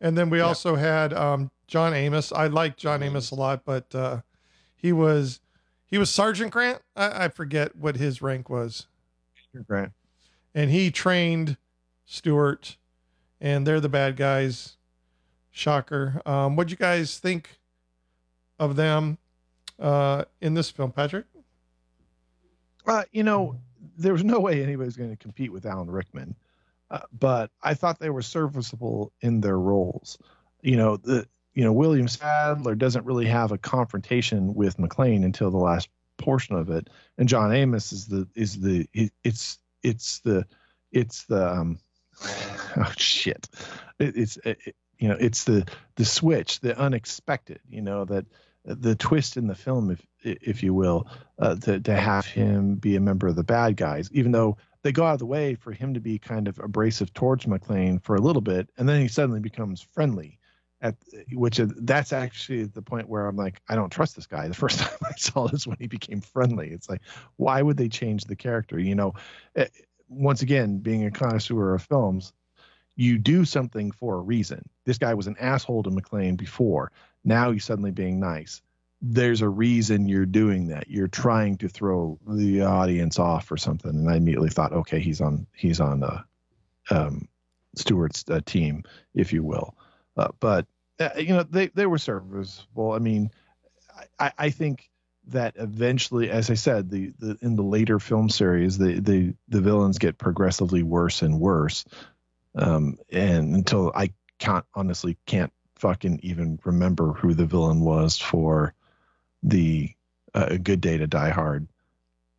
and 0.00 0.16
then 0.16 0.30
we 0.30 0.38
Yeah. 0.38 0.44
also 0.44 0.76
had 0.76 1.12
um, 1.12 1.50
John 1.66 1.94
Amos. 1.94 2.32
I 2.32 2.46
like 2.46 2.76
John 2.76 3.02
Amos 3.02 3.30
a 3.30 3.34
lot, 3.34 3.64
but 3.64 3.94
uh, 3.94 4.20
he 4.74 4.92
was 4.92 5.40
he 5.86 5.98
was 5.98 6.10
Sergeant 6.10 6.50
Grant. 6.52 6.80
I, 6.96 7.24
I 7.24 7.28
forget 7.28 7.76
what 7.76 7.96
his 7.96 8.22
rank 8.22 8.48
was 8.48 8.86
Grant. 9.66 9.92
and 10.54 10.70
he 10.70 10.90
trained 10.90 11.56
Stuart, 12.06 12.76
and 13.40 13.66
they're 13.66 13.80
the 13.80 13.88
bad 13.88 14.16
guys. 14.16 14.76
Shocker. 15.54 16.22
Um, 16.24 16.56
what'd 16.56 16.70
you 16.70 16.78
guys 16.78 17.18
think 17.18 17.58
of 18.58 18.74
them 18.76 19.18
uh, 19.78 20.24
in 20.40 20.54
this 20.54 20.70
film, 20.70 20.92
Patrick? 20.92 21.26
Uh, 22.86 23.02
you 23.12 23.22
know, 23.22 23.60
there 23.96 24.12
was 24.12 24.24
no 24.24 24.40
way 24.40 24.62
anybody's 24.62 24.96
going 24.96 25.10
to 25.10 25.16
compete 25.16 25.52
with 25.52 25.66
Alan 25.66 25.90
Rickman, 25.90 26.36
uh, 26.90 27.00
but 27.12 27.50
I 27.62 27.74
thought 27.74 27.98
they 27.98 28.10
were 28.10 28.22
serviceable 28.22 29.12
in 29.20 29.40
their 29.40 29.58
roles. 29.58 30.18
You 30.60 30.76
know, 30.76 30.96
the 30.96 31.26
you 31.54 31.64
know 31.64 31.72
William 31.72 32.08
Sadler 32.08 32.74
doesn't 32.74 33.06
really 33.06 33.26
have 33.26 33.52
a 33.52 33.58
confrontation 33.58 34.54
with 34.54 34.76
McClane 34.76 35.24
until 35.24 35.50
the 35.50 35.58
last 35.58 35.88
portion 36.18 36.56
of 36.56 36.70
it, 36.70 36.88
and 37.18 37.28
John 37.28 37.52
Amos 37.52 37.92
is 37.92 38.06
the 38.06 38.28
is 38.34 38.60
the 38.60 38.88
it's 39.24 39.58
it's 39.82 40.20
the 40.20 40.46
it's 40.90 41.24
the 41.24 41.50
um, 41.50 41.78
oh 42.76 42.92
shit, 42.96 43.48
it, 43.98 44.16
it's 44.16 44.36
it, 44.44 44.74
you 44.98 45.08
know 45.08 45.16
it's 45.18 45.44
the 45.44 45.66
the 45.96 46.04
switch, 46.04 46.60
the 46.60 46.78
unexpected. 46.78 47.60
You 47.68 47.82
know 47.82 48.04
that 48.04 48.26
the 48.64 48.94
twist 48.94 49.36
in 49.36 49.46
the 49.46 49.54
film, 49.54 49.90
if 49.90 50.06
if 50.22 50.62
you 50.62 50.72
will, 50.74 51.08
uh, 51.38 51.56
to 51.56 51.80
to 51.80 51.96
have 51.96 52.26
him 52.26 52.76
be 52.76 52.96
a 52.96 53.00
member 53.00 53.28
of 53.28 53.36
the 53.36 53.44
bad 53.44 53.76
guys, 53.76 54.08
even 54.12 54.32
though 54.32 54.56
they 54.82 54.92
go 54.92 55.04
out 55.04 55.14
of 55.14 55.18
the 55.20 55.26
way 55.26 55.54
for 55.54 55.72
him 55.72 55.94
to 55.94 56.00
be 56.00 56.18
kind 56.18 56.48
of 56.48 56.58
abrasive 56.58 57.12
towards 57.14 57.46
McClane 57.46 58.02
for 58.02 58.16
a 58.16 58.20
little 58.20 58.42
bit, 58.42 58.68
and 58.76 58.88
then 58.88 59.00
he 59.00 59.08
suddenly 59.08 59.40
becomes 59.40 59.80
friendly. 59.80 60.38
At 60.80 60.96
which 61.32 61.60
that's 61.76 62.12
actually 62.12 62.64
the 62.64 62.82
point 62.82 63.08
where 63.08 63.28
I'm 63.28 63.36
like, 63.36 63.62
I 63.68 63.76
don't 63.76 63.90
trust 63.90 64.16
this 64.16 64.26
guy. 64.26 64.48
The 64.48 64.54
first 64.54 64.78
time 64.80 64.98
I 65.04 65.12
saw 65.16 65.46
this 65.46 65.64
when 65.64 65.76
he 65.78 65.86
became 65.86 66.20
friendly, 66.20 66.70
it's 66.70 66.88
like, 66.88 67.02
why 67.36 67.62
would 67.62 67.76
they 67.76 67.88
change 67.88 68.24
the 68.24 68.34
character? 68.34 68.80
You 68.80 68.96
know, 68.96 69.14
eh, 69.54 69.68
once 70.08 70.42
again, 70.42 70.78
being 70.78 71.04
a 71.04 71.12
connoisseur 71.12 71.74
of 71.74 71.82
films, 71.82 72.32
you 72.96 73.18
do 73.18 73.44
something 73.44 73.92
for 73.92 74.16
a 74.16 74.20
reason. 74.20 74.68
This 74.84 74.98
guy 74.98 75.14
was 75.14 75.28
an 75.28 75.36
asshole 75.38 75.84
to 75.84 75.90
McClane 75.90 76.36
before. 76.36 76.90
Now 77.24 77.52
he's 77.52 77.64
suddenly 77.64 77.90
being 77.90 78.20
nice. 78.20 78.62
There's 79.00 79.42
a 79.42 79.48
reason 79.48 80.08
you're 80.08 80.26
doing 80.26 80.68
that. 80.68 80.88
You're 80.88 81.08
trying 81.08 81.58
to 81.58 81.68
throw 81.68 82.18
the 82.26 82.62
audience 82.62 83.18
off 83.18 83.50
or 83.50 83.56
something. 83.56 83.90
And 83.90 84.08
I 84.08 84.16
immediately 84.16 84.50
thought, 84.50 84.72
okay, 84.72 85.00
he's 85.00 85.20
on 85.20 85.46
he's 85.56 85.80
on 85.80 86.04
uh, 86.04 86.22
um, 86.90 87.28
Stuart's 87.74 88.24
uh, 88.30 88.40
team, 88.44 88.84
if 89.14 89.32
you 89.32 89.42
will. 89.42 89.74
Uh, 90.16 90.28
but 90.38 90.66
uh, 91.00 91.10
you 91.16 91.28
know, 91.28 91.42
they 91.42 91.68
they 91.68 91.86
were 91.86 91.98
serviceable. 91.98 92.92
I 92.92 92.98
mean, 92.98 93.30
I, 94.18 94.32
I 94.38 94.50
think 94.50 94.88
that 95.28 95.54
eventually, 95.56 96.30
as 96.30 96.50
I 96.50 96.54
said, 96.54 96.90
the, 96.90 97.12
the 97.18 97.38
in 97.40 97.56
the 97.56 97.62
later 97.62 97.98
film 97.98 98.28
series, 98.28 98.78
the 98.78 99.00
the 99.00 99.34
the 99.48 99.60
villains 99.60 99.98
get 99.98 100.18
progressively 100.18 100.82
worse 100.82 101.22
and 101.22 101.40
worse, 101.40 101.84
um, 102.54 102.98
and 103.10 103.54
until 103.54 103.92
I 103.94 104.12
can't 104.38 104.64
honestly 104.74 105.16
can't 105.26 105.52
fucking 105.82 106.20
even 106.22 106.60
remember 106.64 107.12
who 107.12 107.34
the 107.34 107.44
villain 107.44 107.80
was 107.80 108.16
for 108.16 108.72
the 109.42 109.90
uh, 110.32 110.46
A 110.50 110.58
Good 110.58 110.80
Day 110.80 110.96
to 110.96 111.08
Die 111.08 111.30
Hard, 111.30 111.66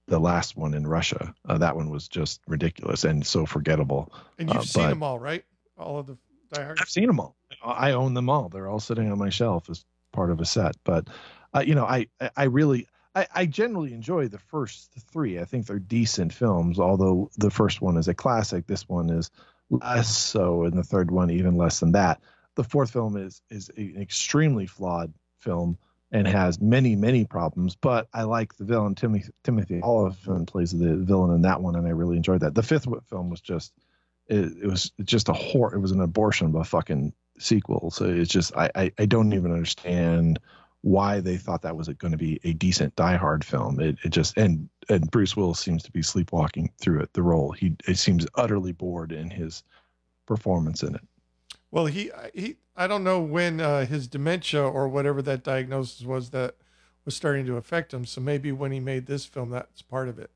the 0.08 0.18
last 0.20 0.56
one 0.56 0.74
in 0.74 0.88
Russia. 0.88 1.36
Uh, 1.48 1.58
that 1.58 1.76
one 1.76 1.90
was 1.90 2.08
just 2.08 2.40
ridiculous 2.48 3.04
and 3.04 3.28
so 3.28 3.46
forgettable. 3.46 4.14
And 4.40 4.48
you've 4.50 4.60
Uh, 4.60 4.64
seen 4.64 4.90
them 4.90 5.04
all, 5.04 5.20
right? 5.20 5.44
All 5.78 6.00
of 6.00 6.08
the 6.08 6.18
Die 6.54 6.64
Hard. 6.64 6.80
I've 6.80 6.90
seen 6.90 7.08
them 7.08 7.20
all. 7.20 7.36
I 7.62 7.92
own 7.92 8.14
them 8.14 8.30
all. 8.30 8.48
They're 8.48 8.70
all 8.70 8.80
sitting 8.80 9.12
on 9.12 9.20
my 9.20 9.30
shelf 9.30 9.70
as 9.70 9.84
part 10.14 10.32
of 10.32 10.40
a 10.40 10.46
set. 10.46 10.78
But 10.86 11.10
uh, 11.54 11.64
you 11.68 11.76
know, 11.76 11.86
I 11.86 12.08
I- 12.22 12.32
I 12.38 12.44
really 12.46 12.88
I, 13.14 13.28
I 13.36 13.46
generally 13.46 13.94
enjoy 13.94 14.30
the 14.30 14.40
first 14.40 14.94
three. 15.12 15.38
I 15.40 15.46
think 15.46 15.68
they're 15.68 15.80
decent 15.80 16.34
films. 16.34 16.80
Although 16.80 17.30
the 17.38 17.52
first 17.52 17.82
one 17.82 17.98
is 17.98 18.08
a 18.08 18.14
classic, 18.14 18.68
this 18.68 18.88
one 18.88 19.10
is 19.10 19.30
less 19.70 20.16
so, 20.16 20.64
and 20.64 20.78
the 20.78 20.84
third 20.84 21.12
one 21.12 21.30
even 21.30 21.58
less 21.58 21.80
than 21.82 21.92
that. 21.92 22.22
The 22.56 22.64
fourth 22.64 22.92
film 22.92 23.18
is 23.18 23.42
is 23.50 23.70
an 23.78 23.96
extremely 24.00 24.68
flawed 24.68 25.14
film 25.40 25.78
and 26.12 26.28
has 26.28 26.62
many 26.62 26.96
many 26.96 27.26
problems. 27.26 27.76
But 27.76 28.08
I 28.14 28.24
like 28.24 28.56
the 28.56 28.66
villain 28.66 28.96
Timothy 28.96 29.32
Timothy 29.44 29.82
Olyphant 29.82 30.48
plays 30.48 30.72
the 30.72 30.96
villain 30.98 31.34
in 31.34 31.42
that 31.42 31.62
one, 31.62 31.76
and 31.76 31.88
I 31.88 31.92
really 31.92 32.18
enjoyed 32.18 32.42
that. 32.42 32.56
The 32.56 32.64
fifth 32.64 32.88
film 33.10 33.30
was 33.30 33.42
just 33.42 33.74
it, 34.28 34.54
it 34.64 34.68
was 34.68 34.92
just 35.04 35.30
a 35.30 35.34
hor 35.34 35.74
It 35.74 35.80
was 35.80 35.92
an 35.92 36.02
abortion 36.02 36.48
of 36.48 36.56
a 36.56 36.64
fucking 36.64 37.14
sequel. 37.40 37.92
So 37.92 38.06
it's 38.06 38.32
just 38.32 38.56
I, 38.56 38.70
I 38.76 38.92
I 39.00 39.06
don't 39.06 39.34
even 39.34 39.52
understand 39.52 40.40
why 40.82 41.22
they 41.22 41.38
thought 41.38 41.62
that 41.62 41.78
was 41.78 41.88
going 41.88 42.12
to 42.12 42.18
be 42.18 42.42
a 42.44 42.54
decent 42.54 42.96
Die 42.96 43.16
Hard 43.16 43.44
film. 43.44 43.80
It 43.80 43.98
it 44.04 44.10
just 44.10 44.38
and 44.38 44.70
and 44.90 45.10
Bruce 45.10 45.36
Willis 45.36 45.60
seems 45.60 45.82
to 45.84 45.92
be 45.92 46.04
sleepwalking 46.04 46.72
through 46.80 47.02
it. 47.02 47.14
The 47.14 47.24
role 47.24 47.52
he 47.52 47.76
it 47.88 47.98
seems 47.98 48.28
utterly 48.36 48.72
bored 48.72 49.12
in 49.12 49.30
his 49.30 49.64
performance 50.28 50.84
in 50.84 50.96
it. 50.96 51.02
Well, 51.74 51.88
he 51.88 52.12
he 52.36 52.58
I 52.76 52.86
don't 52.86 53.04
know 53.04 53.20
when 53.20 53.60
uh, 53.60 53.88
his 53.88 54.08
dementia 54.08 54.62
or 54.62 54.88
whatever 54.88 55.24
that 55.24 55.44
diagnosis 55.44 56.06
was 56.06 56.30
that 56.30 56.56
was 57.04 57.16
starting 57.16 57.48
to 57.48 57.58
affect 57.58 57.92
him. 57.92 58.06
So 58.06 58.22
maybe 58.22 58.52
when 58.52 58.72
he 58.72 58.80
made 58.80 59.08
this 59.08 59.26
film, 59.26 59.50
that's 59.50 59.82
part 59.82 60.08
of 60.08 60.20
it. 60.20 60.30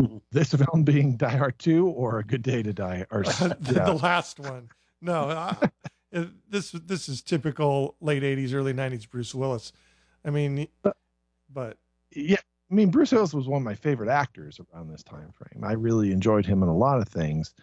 This 0.32 0.52
film 0.52 0.82
being 0.82 1.16
Die 1.16 1.36
Hard 1.36 1.58
two 1.58 1.88
or 1.88 2.18
A 2.18 2.24
Good 2.24 2.42
Day 2.42 2.62
to 2.62 2.72
Die 2.72 3.06
or 3.10 3.22
the, 3.22 3.56
yeah. 3.66 3.84
the 3.84 3.92
last 3.92 4.40
one. 4.40 4.70
No, 5.02 5.28
I, 5.28 5.70
this 6.48 6.70
this 6.72 7.08
is 7.10 7.20
typical 7.20 7.94
late 8.00 8.22
'80s, 8.22 8.54
early 8.54 8.72
'90s 8.72 9.08
Bruce 9.08 9.34
Willis. 9.34 9.72
I 10.24 10.30
mean, 10.30 10.66
but 11.52 11.76
yeah, 12.10 12.38
I 12.70 12.74
mean, 12.74 12.90
Bruce 12.90 13.12
Willis 13.12 13.34
was 13.34 13.46
one 13.46 13.58
of 13.58 13.64
my 13.64 13.74
favorite 13.74 14.08
actors 14.08 14.58
around 14.72 14.88
this 14.88 15.02
time 15.02 15.32
frame. 15.32 15.62
I 15.62 15.72
really 15.72 16.12
enjoyed 16.12 16.46
him 16.46 16.62
in 16.62 16.68
a 16.70 16.76
lot 16.76 17.00
of 17.00 17.08
things, 17.08 17.54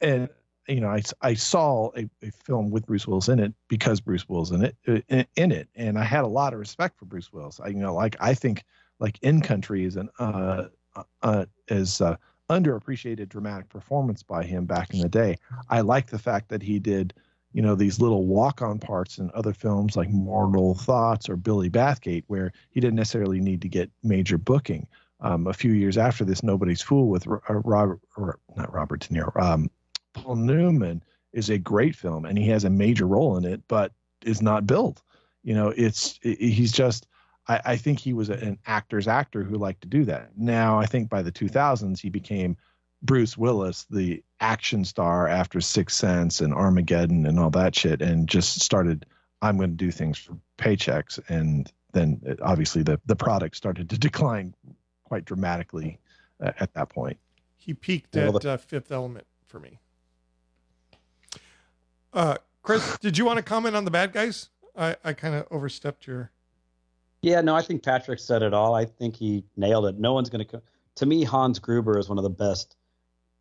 and 0.00 0.30
you 0.68 0.80
know, 0.80 0.88
I, 0.88 1.02
I 1.20 1.34
saw 1.34 1.90
a, 1.96 2.08
a 2.22 2.30
film 2.44 2.70
with 2.70 2.86
Bruce 2.86 3.06
Willis 3.06 3.28
in 3.28 3.38
it 3.38 3.54
because 3.68 4.00
Bruce 4.00 4.28
Willis 4.28 4.50
in 4.50 4.64
it 4.64 4.76
uh, 4.88 5.00
in, 5.08 5.26
in 5.36 5.52
it, 5.52 5.68
and 5.74 5.98
I 5.98 6.04
had 6.04 6.24
a 6.24 6.28
lot 6.28 6.52
of 6.52 6.58
respect 6.58 6.98
for 6.98 7.04
Bruce 7.04 7.32
Willis. 7.32 7.60
I 7.60 7.68
you 7.68 7.76
know, 7.76 7.94
like 7.94 8.16
I 8.20 8.34
think 8.34 8.64
like 8.98 9.18
In 9.22 9.40
Country 9.40 9.84
is 9.84 9.96
an 9.96 10.08
uh, 10.18 10.64
uh 11.22 11.46
is 11.68 12.00
uh, 12.00 12.16
underappreciated 12.50 13.28
dramatic 13.28 13.68
performance 13.68 14.22
by 14.22 14.44
him 14.44 14.64
back 14.64 14.92
in 14.92 15.00
the 15.00 15.08
day. 15.08 15.36
I 15.68 15.80
like 15.80 16.08
the 16.08 16.18
fact 16.18 16.48
that 16.48 16.62
he 16.62 16.78
did 16.78 17.14
you 17.52 17.62
know 17.62 17.74
these 17.74 18.00
little 18.00 18.26
walk-on 18.26 18.78
parts 18.78 19.18
in 19.18 19.30
other 19.34 19.54
films 19.54 19.96
like 19.96 20.10
Mortal 20.10 20.74
Thoughts 20.74 21.28
or 21.28 21.36
Billy 21.36 21.70
Bathgate, 21.70 22.24
where 22.26 22.52
he 22.70 22.80
didn't 22.80 22.96
necessarily 22.96 23.40
need 23.40 23.62
to 23.62 23.68
get 23.68 23.90
major 24.02 24.36
booking. 24.36 24.86
Um, 25.20 25.46
a 25.46 25.54
few 25.54 25.72
years 25.72 25.96
after 25.96 26.26
this, 26.26 26.42
Nobody's 26.42 26.82
Fool 26.82 27.08
with 27.08 27.26
uh, 27.26 27.38
Robert, 27.48 28.00
or 28.18 28.38
not 28.54 28.70
Robert 28.74 29.00
De 29.00 29.08
Niro, 29.08 29.34
um, 29.40 29.70
Paul 30.26 30.36
Newman 30.36 31.04
is 31.32 31.50
a 31.50 31.58
great 31.58 31.94
film, 31.94 32.24
and 32.24 32.36
he 32.36 32.48
has 32.48 32.64
a 32.64 32.70
major 32.70 33.06
role 33.06 33.36
in 33.36 33.44
it, 33.44 33.62
but 33.68 33.92
is 34.24 34.42
not 34.42 34.66
billed. 34.66 35.00
You 35.44 35.54
know, 35.54 35.68
it's 35.68 36.18
it, 36.22 36.40
he's 36.40 36.72
just. 36.72 37.06
I, 37.46 37.60
I 37.64 37.76
think 37.76 38.00
he 38.00 38.12
was 38.12 38.28
an 38.28 38.58
actor's 38.66 39.06
actor 39.06 39.44
who 39.44 39.56
liked 39.56 39.82
to 39.82 39.88
do 39.88 40.04
that. 40.06 40.30
Now, 40.36 40.80
I 40.80 40.86
think 40.86 41.08
by 41.08 41.22
the 41.22 41.30
2000s, 41.30 42.00
he 42.00 42.10
became 42.10 42.56
Bruce 43.02 43.38
Willis, 43.38 43.86
the 43.88 44.24
action 44.40 44.84
star 44.84 45.28
after 45.28 45.60
Sixth 45.60 45.96
Sense 45.96 46.40
and 46.40 46.52
Armageddon 46.52 47.24
and 47.24 47.38
all 47.38 47.50
that 47.50 47.76
shit, 47.76 48.02
and 48.02 48.28
just 48.28 48.60
started. 48.60 49.06
I'm 49.42 49.58
going 49.58 49.70
to 49.70 49.76
do 49.76 49.92
things 49.92 50.18
for 50.18 50.36
paychecks, 50.58 51.20
and 51.28 51.70
then 51.92 52.20
uh, 52.28 52.34
obviously 52.42 52.82
the 52.82 53.00
the 53.06 53.14
product 53.14 53.56
started 53.56 53.90
to 53.90 53.98
decline 54.08 54.56
quite 55.04 55.24
dramatically 55.24 56.00
uh, 56.42 56.50
at 56.58 56.74
that 56.74 56.88
point. 56.88 57.18
He 57.56 57.74
peaked 57.74 58.16
at 58.16 58.44
uh, 58.44 58.56
Fifth 58.56 58.90
Element 58.90 59.26
for 59.46 59.60
me. 59.60 59.78
Uh, 62.16 62.34
Chris, 62.62 62.96
did 63.02 63.18
you 63.18 63.26
want 63.26 63.36
to 63.36 63.42
comment 63.42 63.76
on 63.76 63.84
the 63.84 63.90
bad 63.90 64.10
guys? 64.10 64.48
I, 64.74 64.96
I 65.04 65.12
kind 65.12 65.34
of 65.34 65.46
overstepped 65.50 66.06
your. 66.06 66.32
Yeah, 67.20 67.42
no, 67.42 67.54
I 67.54 67.60
think 67.60 67.82
Patrick 67.82 68.18
said 68.18 68.42
it 68.42 68.54
all. 68.54 68.74
I 68.74 68.86
think 68.86 69.16
he 69.16 69.44
nailed 69.56 69.84
it. 69.84 69.98
No 69.98 70.14
one's 70.14 70.30
going 70.30 70.44
to. 70.46 70.62
To 70.96 71.06
me, 71.06 71.24
Hans 71.24 71.58
Gruber 71.58 71.98
is 71.98 72.08
one 72.08 72.16
of 72.16 72.24
the 72.24 72.30
best, 72.30 72.76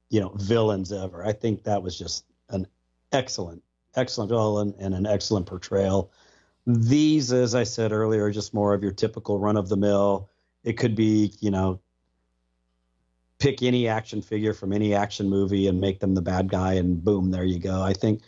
you 0.09 0.19
know, 0.19 0.33
villains 0.35 0.91
ever. 0.91 1.25
I 1.25 1.31
think 1.31 1.63
that 1.63 1.81
was 1.81 1.97
just 1.97 2.25
an 2.49 2.67
excellent, 3.13 3.63
excellent 3.95 4.29
villain 4.29 4.73
and 4.77 4.93
an 4.93 5.05
excellent 5.05 5.45
portrayal. 5.45 6.11
These, 6.67 7.31
as 7.31 7.55
I 7.55 7.63
said 7.63 7.93
earlier, 7.93 8.25
are 8.25 8.31
just 8.31 8.53
more 8.53 8.73
of 8.73 8.83
your 8.83 8.91
typical 8.91 9.39
run 9.39 9.55
of 9.55 9.69
the 9.69 9.77
mill. 9.77 10.29
It 10.65 10.73
could 10.73 10.95
be, 10.95 11.31
you 11.39 11.51
know, 11.51 11.79
pick 13.39 13.63
any 13.63 13.87
action 13.87 14.21
figure 14.21 14.53
from 14.53 14.73
any 14.73 14.93
action 14.93 15.29
movie 15.29 15.67
and 15.67 15.79
make 15.79 16.01
them 16.01 16.13
the 16.13 16.21
bad 16.21 16.49
guy, 16.49 16.73
and 16.73 17.01
boom, 17.01 17.31
there 17.31 17.45
you 17.45 17.59
go. 17.59 17.81
I 17.81 17.93
think 17.93 18.21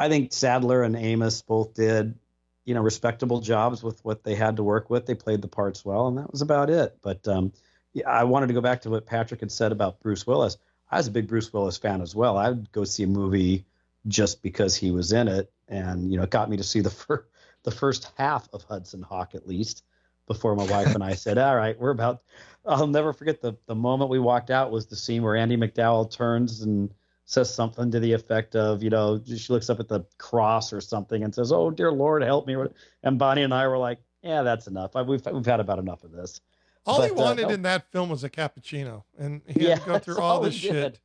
I 0.00 0.08
think 0.08 0.32
Sadler 0.32 0.82
and 0.82 0.96
Amos 0.96 1.42
both 1.42 1.74
did, 1.74 2.18
you 2.64 2.74
know, 2.74 2.80
respectable 2.80 3.40
jobs 3.42 3.82
with 3.82 4.02
what 4.02 4.24
they 4.24 4.34
had 4.34 4.56
to 4.56 4.62
work 4.62 4.88
with. 4.88 5.04
They 5.04 5.14
played 5.14 5.42
the 5.42 5.48
parts 5.48 5.84
well, 5.84 6.08
and 6.08 6.16
that 6.16 6.32
was 6.32 6.40
about 6.40 6.70
it. 6.70 6.96
But 7.02 7.28
um, 7.28 7.52
yeah, 7.92 8.08
I 8.08 8.24
wanted 8.24 8.46
to 8.46 8.54
go 8.54 8.62
back 8.62 8.80
to 8.82 8.90
what 8.90 9.04
Patrick 9.04 9.40
had 9.40 9.52
said 9.52 9.72
about 9.72 10.00
Bruce 10.00 10.26
Willis. 10.26 10.56
I 10.90 10.96
was 10.96 11.06
a 11.06 11.10
big 11.10 11.28
Bruce 11.28 11.52
Willis 11.52 11.76
fan 11.76 12.00
as 12.00 12.16
well. 12.16 12.38
I'd 12.38 12.72
go 12.72 12.84
see 12.84 13.02
a 13.02 13.06
movie 13.06 13.66
just 14.08 14.42
because 14.42 14.74
he 14.74 14.90
was 14.90 15.12
in 15.12 15.28
it, 15.28 15.52
and 15.68 16.10
you 16.10 16.16
know, 16.16 16.22
it 16.22 16.30
got 16.30 16.48
me 16.48 16.56
to 16.56 16.64
see 16.64 16.80
the 16.80 17.22
the 17.62 17.70
first 17.70 18.10
half 18.16 18.48
of 18.54 18.62
Hudson 18.62 19.02
Hawk 19.02 19.34
at 19.34 19.46
least 19.46 19.84
before 20.26 20.56
my 20.56 20.64
wife 20.64 20.94
and 20.94 21.04
I 21.04 21.14
said, 21.14 21.36
"All 21.36 21.56
right, 21.56 21.78
we're 21.78 21.90
about." 21.90 22.22
I'll 22.64 22.86
never 22.86 23.12
forget 23.12 23.42
the 23.42 23.54
the 23.66 23.74
moment 23.74 24.10
we 24.10 24.18
walked 24.18 24.50
out 24.50 24.70
was 24.70 24.86
the 24.86 24.96
scene 24.96 25.22
where 25.22 25.36
Andie 25.36 25.58
MacDowell 25.58 26.10
turns 26.10 26.62
and 26.62 26.90
says 27.30 27.54
something 27.54 27.92
to 27.92 28.00
the 28.00 28.12
effect 28.12 28.56
of, 28.56 28.82
you 28.82 28.90
know, 28.90 29.22
she 29.24 29.52
looks 29.52 29.70
up 29.70 29.78
at 29.78 29.86
the 29.86 30.04
cross 30.18 30.72
or 30.72 30.80
something 30.80 31.22
and 31.22 31.32
says, 31.32 31.52
"Oh 31.52 31.70
dear 31.70 31.92
Lord, 31.92 32.22
help 32.22 32.46
me!" 32.48 32.56
And 33.04 33.18
Bonnie 33.20 33.42
and 33.42 33.54
I 33.54 33.68
were 33.68 33.78
like, 33.78 34.00
"Yeah, 34.22 34.42
that's 34.42 34.66
enough. 34.66 34.94
We've 34.94 35.24
we've 35.24 35.46
had 35.46 35.60
about 35.60 35.78
enough 35.78 36.02
of 36.02 36.10
this." 36.10 36.40
All 36.86 36.98
but, 36.98 37.04
he 37.04 37.12
uh, 37.12 37.14
wanted 37.14 37.44
uh, 37.44 37.50
in 37.50 37.62
that 37.62 37.90
film 37.92 38.08
was 38.10 38.24
a 38.24 38.30
cappuccino, 38.30 39.04
and 39.16 39.42
he 39.46 39.68
yeah, 39.68 39.76
had 39.76 39.80
to 39.80 39.86
go 39.86 39.98
through 40.00 40.18
all, 40.18 40.38
all 40.38 40.40
this 40.40 40.54
shit. 40.54 40.72
Did. 40.72 40.98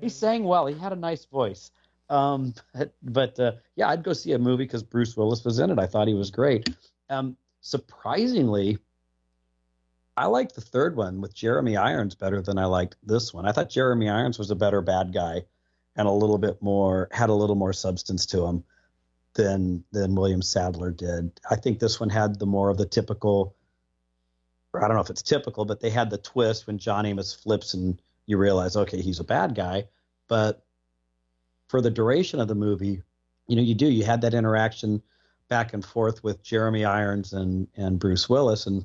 He 0.00 0.08
sang 0.08 0.44
well. 0.44 0.66
He 0.66 0.78
had 0.78 0.92
a 0.92 0.96
nice 0.96 1.24
voice. 1.24 1.72
Um, 2.08 2.54
but, 2.72 2.94
but 3.02 3.40
uh, 3.40 3.52
yeah, 3.74 3.88
I'd 3.88 4.04
go 4.04 4.12
see 4.12 4.32
a 4.32 4.38
movie 4.38 4.64
because 4.64 4.84
Bruce 4.84 5.16
Willis 5.16 5.44
was 5.44 5.58
in 5.58 5.70
it. 5.70 5.78
I 5.80 5.86
thought 5.86 6.06
he 6.06 6.14
was 6.14 6.30
great. 6.30 6.68
Um, 7.10 7.36
surprisingly, 7.62 8.78
I 10.18 10.26
liked 10.26 10.56
the 10.56 10.60
third 10.60 10.96
one 10.96 11.20
with 11.20 11.32
Jeremy 11.32 11.76
Irons 11.76 12.16
better 12.16 12.42
than 12.42 12.58
I 12.58 12.64
liked 12.64 12.96
this 13.04 13.32
one. 13.32 13.46
I 13.46 13.52
thought 13.52 13.70
Jeremy 13.70 14.08
Irons 14.08 14.36
was 14.36 14.50
a 14.50 14.56
better 14.56 14.80
bad 14.82 15.12
guy 15.12 15.44
and 15.94 16.08
a 16.08 16.12
little 16.12 16.38
bit 16.38 16.60
more 16.60 17.08
had 17.12 17.30
a 17.30 17.34
little 17.34 17.54
more 17.54 17.72
substance 17.72 18.26
to 18.26 18.44
him 18.44 18.64
than 19.34 19.84
than 19.92 20.16
William 20.16 20.42
Sadler 20.42 20.90
did. 20.90 21.38
I 21.48 21.54
think 21.54 21.78
this 21.78 22.00
one 22.00 22.08
had 22.08 22.40
the 22.40 22.46
more 22.46 22.68
of 22.68 22.78
the 22.78 22.84
typical 22.84 23.54
I 24.74 24.80
don't 24.80 24.94
know 24.94 25.02
if 25.02 25.10
it's 25.10 25.22
typical, 25.22 25.64
but 25.64 25.78
they 25.78 25.90
had 25.90 26.10
the 26.10 26.18
twist 26.18 26.66
when 26.66 26.78
John 26.78 27.06
Amos 27.06 27.32
flips 27.32 27.74
and 27.74 28.02
you 28.26 28.38
realize, 28.38 28.76
okay, 28.76 29.00
he's 29.00 29.20
a 29.20 29.24
bad 29.24 29.54
guy. 29.54 29.86
But 30.26 30.64
for 31.68 31.80
the 31.80 31.90
duration 31.90 32.40
of 32.40 32.48
the 32.48 32.56
movie, 32.56 33.02
you 33.46 33.54
know, 33.54 33.62
you 33.62 33.74
do. 33.76 33.86
You 33.86 34.02
had 34.04 34.22
that 34.22 34.34
interaction 34.34 35.00
back 35.48 35.74
and 35.74 35.84
forth 35.84 36.24
with 36.24 36.42
Jeremy 36.42 36.84
Irons 36.84 37.32
and 37.32 37.68
and 37.76 38.00
Bruce 38.00 38.28
Willis, 38.28 38.66
and 38.66 38.84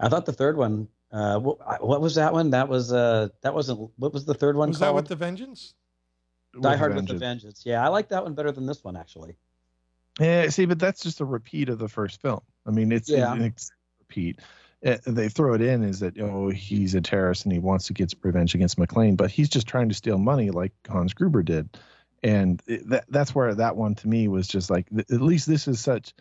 I 0.00 0.08
thought 0.08 0.26
the 0.26 0.32
third 0.32 0.56
one. 0.56 0.88
Uh, 1.12 1.38
what, 1.38 1.84
what 1.84 2.00
was 2.00 2.14
that 2.14 2.32
one? 2.32 2.50
That 2.50 2.68
was 2.68 2.92
uh, 2.92 3.28
that 3.42 3.54
wasn't. 3.54 3.90
What 3.96 4.12
was 4.12 4.24
the 4.24 4.34
third 4.34 4.56
one? 4.56 4.70
Was 4.70 4.78
called? 4.78 4.88
that 4.88 4.94
with 4.94 5.08
the 5.08 5.16
Vengeance? 5.16 5.74
Die 6.60 6.76
Hard 6.76 6.96
with 6.96 7.06
the 7.06 7.14
Vengeance. 7.14 7.62
Yeah, 7.64 7.84
I 7.84 7.88
like 7.88 8.08
that 8.08 8.24
one 8.24 8.34
better 8.34 8.50
than 8.50 8.66
this 8.66 8.82
one 8.82 8.96
actually. 8.96 9.36
Yeah, 10.18 10.48
see, 10.48 10.66
but 10.66 10.78
that's 10.78 11.02
just 11.02 11.20
a 11.20 11.24
repeat 11.24 11.68
of 11.68 11.78
the 11.78 11.88
first 11.88 12.20
film. 12.20 12.40
I 12.66 12.70
mean, 12.70 12.90
it's 12.90 13.08
yeah. 13.08 13.32
an 13.32 13.54
repeat. 14.00 14.40
It, 14.82 15.02
they 15.06 15.28
throw 15.28 15.54
it 15.54 15.60
in 15.60 15.84
is 15.84 16.00
that 16.00 16.18
oh 16.18 16.48
he's 16.48 16.94
a 16.94 17.00
terrorist 17.00 17.44
and 17.44 17.52
he 17.52 17.58
wants 17.58 17.86
to 17.88 17.92
get 17.92 18.14
revenge 18.22 18.54
against 18.54 18.78
McClane, 18.78 19.16
but 19.16 19.30
he's 19.30 19.48
just 19.48 19.66
trying 19.66 19.88
to 19.90 19.94
steal 19.94 20.18
money 20.18 20.50
like 20.50 20.72
Hans 20.88 21.12
Gruber 21.12 21.42
did, 21.42 21.68
and 22.22 22.62
it, 22.66 22.88
that 22.88 23.04
that's 23.10 23.34
where 23.34 23.54
that 23.54 23.76
one 23.76 23.94
to 23.96 24.08
me 24.08 24.26
was 24.26 24.48
just 24.48 24.70
like 24.70 24.86
at 24.98 25.10
least 25.10 25.46
this 25.46 25.68
is 25.68 25.80
such 25.80 26.14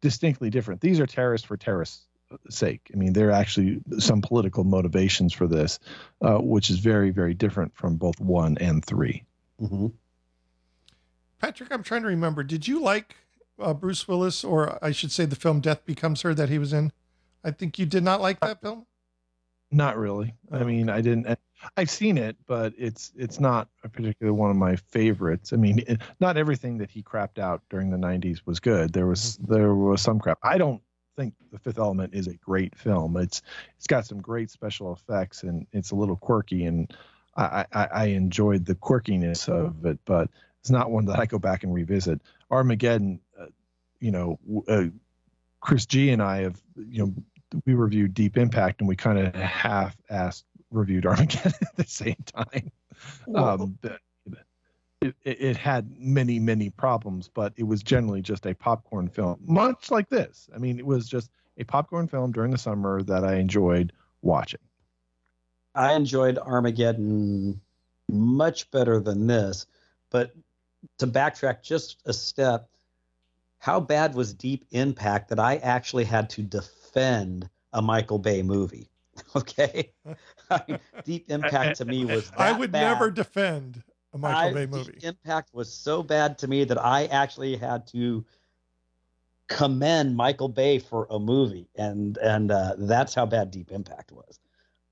distinctly 0.00 0.50
different. 0.50 0.80
These 0.80 1.00
are 1.00 1.06
terrorists 1.06 1.46
for 1.46 1.56
terrorists 1.56 2.06
sake. 2.50 2.90
I 2.92 2.96
mean, 2.96 3.12
there 3.12 3.28
are 3.28 3.32
actually 3.32 3.80
some 3.98 4.20
political 4.20 4.64
motivations 4.64 5.32
for 5.32 5.46
this, 5.46 5.78
uh, 6.22 6.38
which 6.38 6.70
is 6.70 6.78
very, 6.78 7.10
very 7.10 7.34
different 7.34 7.76
from 7.76 7.96
both 7.96 8.20
one 8.20 8.58
and 8.58 8.84
3 8.84 9.24
mm-hmm. 9.62 9.86
Patrick, 11.38 11.70
I'm 11.70 11.82
trying 11.82 12.02
to 12.02 12.08
remember. 12.08 12.42
Did 12.42 12.66
you 12.66 12.80
like 12.80 13.14
uh, 13.60 13.74
Bruce 13.74 14.08
Willis, 14.08 14.42
or 14.42 14.82
I 14.82 14.92
should 14.92 15.12
say, 15.12 15.26
the 15.26 15.36
film 15.36 15.60
Death 15.60 15.84
Becomes 15.84 16.22
Her 16.22 16.34
that 16.34 16.48
he 16.48 16.58
was 16.58 16.72
in? 16.72 16.92
I 17.44 17.50
think 17.50 17.78
you 17.78 17.86
did 17.86 18.02
not 18.02 18.20
like 18.20 18.40
that 18.40 18.62
film. 18.62 18.86
Not 19.70 19.98
really. 19.98 20.34
I 20.50 20.64
mean, 20.64 20.88
I 20.88 21.00
didn't. 21.00 21.38
I've 21.76 21.90
seen 21.90 22.18
it, 22.18 22.36
but 22.46 22.72
it's 22.78 23.12
it's 23.16 23.40
not 23.40 23.68
a 23.82 23.88
particularly 23.88 24.38
one 24.38 24.50
of 24.50 24.56
my 24.56 24.76
favorites. 24.76 25.52
I 25.52 25.56
mean, 25.56 25.80
it, 25.86 26.00
not 26.20 26.36
everything 26.36 26.78
that 26.78 26.90
he 26.90 27.02
crapped 27.02 27.38
out 27.38 27.62
during 27.68 27.90
the 27.90 27.96
'90s 27.96 28.40
was 28.46 28.60
good. 28.60 28.92
There 28.92 29.06
was 29.06 29.38
mm-hmm. 29.38 29.52
there 29.52 29.74
was 29.74 30.02
some 30.02 30.20
crap. 30.20 30.38
I 30.42 30.56
don't 30.56 30.80
think 31.16 31.34
The 31.52 31.58
Fifth 31.58 31.78
Element 31.78 32.14
is 32.14 32.26
a 32.26 32.34
great 32.34 32.76
film. 32.76 33.16
It's 33.16 33.42
it's 33.76 33.86
got 33.86 34.06
some 34.06 34.20
great 34.20 34.50
special 34.50 34.92
effects 34.92 35.42
and 35.42 35.66
it's 35.72 35.90
a 35.90 35.96
little 35.96 36.16
quirky, 36.16 36.64
and 36.64 36.92
I 37.36 37.66
I, 37.72 37.88
I 37.92 38.04
enjoyed 38.06 38.64
the 38.64 38.74
quirkiness 38.74 39.48
of 39.48 39.84
it, 39.84 39.98
but 40.04 40.30
it's 40.60 40.70
not 40.70 40.90
one 40.90 41.06
that 41.06 41.18
I 41.18 41.26
go 41.26 41.38
back 41.38 41.64
and 41.64 41.72
revisit. 41.72 42.20
Armageddon, 42.50 43.20
uh, 43.40 43.46
you 44.00 44.10
know, 44.10 44.38
uh, 44.68 44.84
Chris 45.60 45.86
G 45.86 46.10
and 46.10 46.22
I 46.22 46.42
have 46.42 46.60
you 46.76 47.06
know 47.06 47.14
we 47.64 47.74
reviewed 47.74 48.14
Deep 48.14 48.36
Impact 48.36 48.80
and 48.80 48.88
we 48.88 48.96
kind 48.96 49.18
of 49.18 49.34
half-assed 49.34 50.44
reviewed 50.70 51.06
Armageddon 51.06 51.52
at 51.62 51.76
the 51.76 51.84
same 51.84 52.22
time. 52.26 52.70
Um, 53.34 53.78
it, 55.24 55.40
it, 55.40 55.56
had 55.56 55.90
many 55.98 56.38
many 56.38 56.70
problems 56.70 57.28
but 57.32 57.52
it 57.56 57.64
was 57.64 57.82
generally 57.82 58.22
just 58.22 58.46
a 58.46 58.54
popcorn 58.54 59.08
film 59.08 59.38
much 59.46 59.90
like 59.90 60.08
this. 60.08 60.48
I 60.54 60.58
mean 60.58 60.78
it 60.78 60.86
was 60.86 61.08
just 61.08 61.30
a 61.58 61.64
popcorn 61.64 62.06
film 62.06 62.32
during 62.32 62.50
the 62.50 62.58
summer 62.58 63.02
that 63.02 63.24
i 63.24 63.36
enjoyed 63.36 63.92
watching. 64.22 64.60
I 65.74 65.92
enjoyed 65.94 66.38
armageddon 66.38 67.60
much 68.08 68.70
better 68.70 69.00
than 69.00 69.26
this 69.26 69.66
but 70.10 70.32
to 70.98 71.06
backtrack 71.06 71.62
just 71.62 72.00
a 72.06 72.12
step 72.12 72.68
how 73.58 73.80
bad 73.80 74.14
was 74.14 74.32
deep 74.32 74.64
impact 74.70 75.28
that 75.28 75.40
i 75.40 75.56
actually 75.56 76.04
had 76.04 76.30
to 76.30 76.42
defend 76.42 77.48
a 77.72 77.82
michael 77.82 78.18
bay 78.18 78.42
movie? 78.42 78.88
Okay? 79.34 79.92
Deep 81.04 81.30
impact 81.30 81.78
to 81.78 81.84
me 81.86 82.04
was 82.04 82.30
i 82.36 82.52
would 82.52 82.70
bad. 82.70 82.92
never 82.92 83.10
defend 83.10 83.82
a 84.16 84.18
Michael 84.18 84.50
I, 84.50 84.52
Bay 84.52 84.66
movie. 84.66 84.98
Impact 85.02 85.54
was 85.54 85.72
so 85.72 86.02
bad 86.02 86.38
to 86.38 86.48
me 86.48 86.64
that 86.64 86.82
I 86.82 87.06
actually 87.06 87.56
had 87.56 87.86
to 87.88 88.24
commend 89.48 90.16
Michael 90.16 90.48
Bay 90.48 90.78
for 90.78 91.06
a 91.10 91.18
movie, 91.18 91.68
and 91.76 92.16
and 92.18 92.50
uh, 92.50 92.74
that's 92.78 93.14
how 93.14 93.26
bad 93.26 93.50
Deep 93.50 93.70
Impact 93.70 94.12
was. 94.12 94.38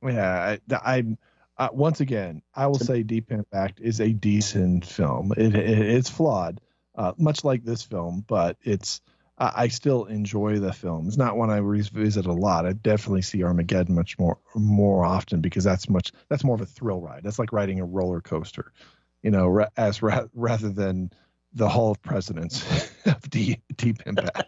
Yeah, 0.03 0.57
I, 0.70 0.75
I 0.75 1.16
uh, 1.57 1.68
once 1.72 2.01
again 2.01 2.43
I 2.55 2.66
will 2.66 2.79
say 2.79 3.03
Deep 3.03 3.33
Impact 3.33 3.81
is 3.81 4.01
a 4.01 4.12
decent 4.12 4.85
film. 4.85 5.33
It, 5.37 5.55
it 5.55 5.79
it's 5.79 6.11
flawed, 6.11 6.61
uh, 6.95 7.12
much 7.16 7.45
like 7.45 7.64
this 7.64 7.83
film, 7.83 8.25
but 8.27 8.57
it's 8.62 9.01
I 9.37 9.66
still 9.66 10.05
enjoy 10.05 10.61
the 10.61 10.72
film. 10.72 11.09
It's 11.09 11.16
not 11.16 11.37
one 11.37 11.51
I 11.51 11.57
revisit 11.57 12.27
a 12.27 12.33
lot. 12.33 12.66
I 12.66 12.72
definitely 12.72 13.22
see 13.22 13.43
Armageddon 13.43 13.97
much 13.97 14.16
more 14.16 14.39
more 14.55 15.05
often 15.05 15.41
because 15.41 15.64
that's 15.64 15.89
much 15.89 16.12
that's 16.29 16.45
more 16.45 16.55
of 16.55 16.61
a 16.61 16.66
thrill 16.66 17.01
ride. 17.01 17.25
That's 17.25 17.41
like 17.41 17.53
riding 17.53 17.81
a 17.81 17.85
roller 17.85 18.20
coaster 18.20 18.72
you 19.25 19.31
know, 19.31 19.66
as 19.77 20.03
ra- 20.03 20.27
rather 20.35 20.68
than 20.68 21.11
the 21.55 21.68
Hall 21.68 21.91
of 21.91 22.03
Presidents 22.03 22.91
of 23.07 23.29
Deep, 23.31 23.62
Deep 23.77 24.03
Impact. 24.07 24.45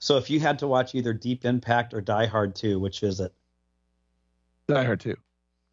So 0.00 0.16
if 0.16 0.28
you 0.30 0.40
had 0.40 0.58
to 0.58 0.66
watch 0.66 0.94
either 0.94 1.12
Deep 1.12 1.44
Impact 1.44 1.94
or 1.94 2.00
Die 2.00 2.26
Hard 2.26 2.56
2, 2.56 2.80
which 2.80 3.02
is 3.02 3.20
it? 3.20 3.32
Die 4.68 4.84
Hard 4.84 5.00
2. 5.00 5.14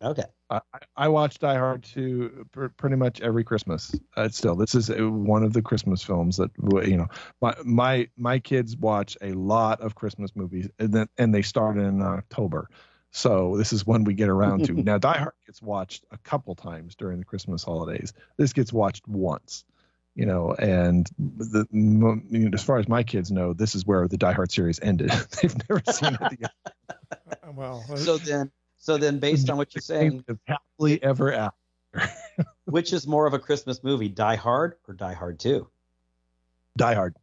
Okay. 0.04 0.24
I, 0.50 0.60
I 0.98 1.08
watch 1.08 1.40
Die 1.40 1.58
Hard 1.58 1.84
2 1.84 2.48
pr- 2.52 2.68
pretty 2.68 2.96
much 2.98 3.22
every 3.22 3.44
Christmas. 3.44 3.96
Uh, 4.18 4.28
still, 4.30 4.56
this 4.56 4.76
is 4.76 4.90
one 4.90 5.44
of 5.44 5.54
the 5.54 5.62
Christmas 5.62 6.04
films 6.04 6.38
that 6.38 6.50
you 6.86 6.98
know 6.98 7.08
my 7.42 7.56
my 7.64 8.10
my 8.18 8.40
kids 8.40 8.76
watch 8.76 9.16
a 9.22 9.32
lot 9.34 9.80
of 9.80 9.96
Christmas 9.96 10.36
movies, 10.36 10.68
and 10.80 10.92
then 10.92 11.08
and 11.18 11.34
they 11.34 11.42
start 11.42 11.78
in 11.78 12.02
October. 12.02 12.68
So 13.12 13.58
this 13.58 13.74
is 13.74 13.86
one 13.86 14.06
we 14.06 14.14
get 14.14 14.30
around 14.30 14.66
to. 14.66 14.74
now, 14.84 14.98
Die 14.98 15.18
Hard 15.18 15.34
gets 15.46 15.62
watched 15.62 16.06
a 16.12 16.18
couple 16.18 16.56
times 16.56 16.96
during 16.96 17.20
the 17.20 17.26
Christmas 17.26 17.64
holidays. 17.64 18.14
This 18.38 18.54
gets 18.54 18.72
watched 18.72 19.08
once, 19.08 19.66
you 20.16 20.26
know, 20.26 20.54
and 20.54 21.10
the, 21.18 21.68
you 21.72 21.80
know, 21.82 22.50
as 22.54 22.64
far 22.64 22.78
as 22.78 22.88
my 22.88 23.04
kids 23.04 23.30
know, 23.30 23.54
this 23.54 23.76
is 23.76 23.86
where 23.86 24.08
the 24.08 24.18
Die 24.18 24.32
Hard 24.32 24.52
series 24.52 24.80
ended. 24.82 25.10
They've 25.42 25.56
never 25.70 25.82
seen 25.92 26.18
it 26.20 26.32
again. 26.32 26.50
well, 27.54 27.84
uh, 27.92 27.98
So 27.98 28.18
then, 28.18 28.52
so 28.78 28.98
then, 28.98 29.20
based 29.20 29.50
on 29.50 29.58
what 29.58 29.76
you're 29.76 29.82
saying, 29.82 30.24
happily 30.48 31.04
ever 31.04 31.34
after. 31.34 31.58
which 32.66 32.94
is 32.94 33.06
more 33.06 33.26
of 33.28 33.34
a 33.34 33.40
Christmas 33.40 33.84
movie, 33.84 34.08
Die 34.08 34.36
Hard 34.38 34.76
or 34.88 34.94
Die 34.94 35.14
Hard 35.14 35.38
2? 35.40 35.68
Die 36.78 36.94
Hard. 36.94 37.16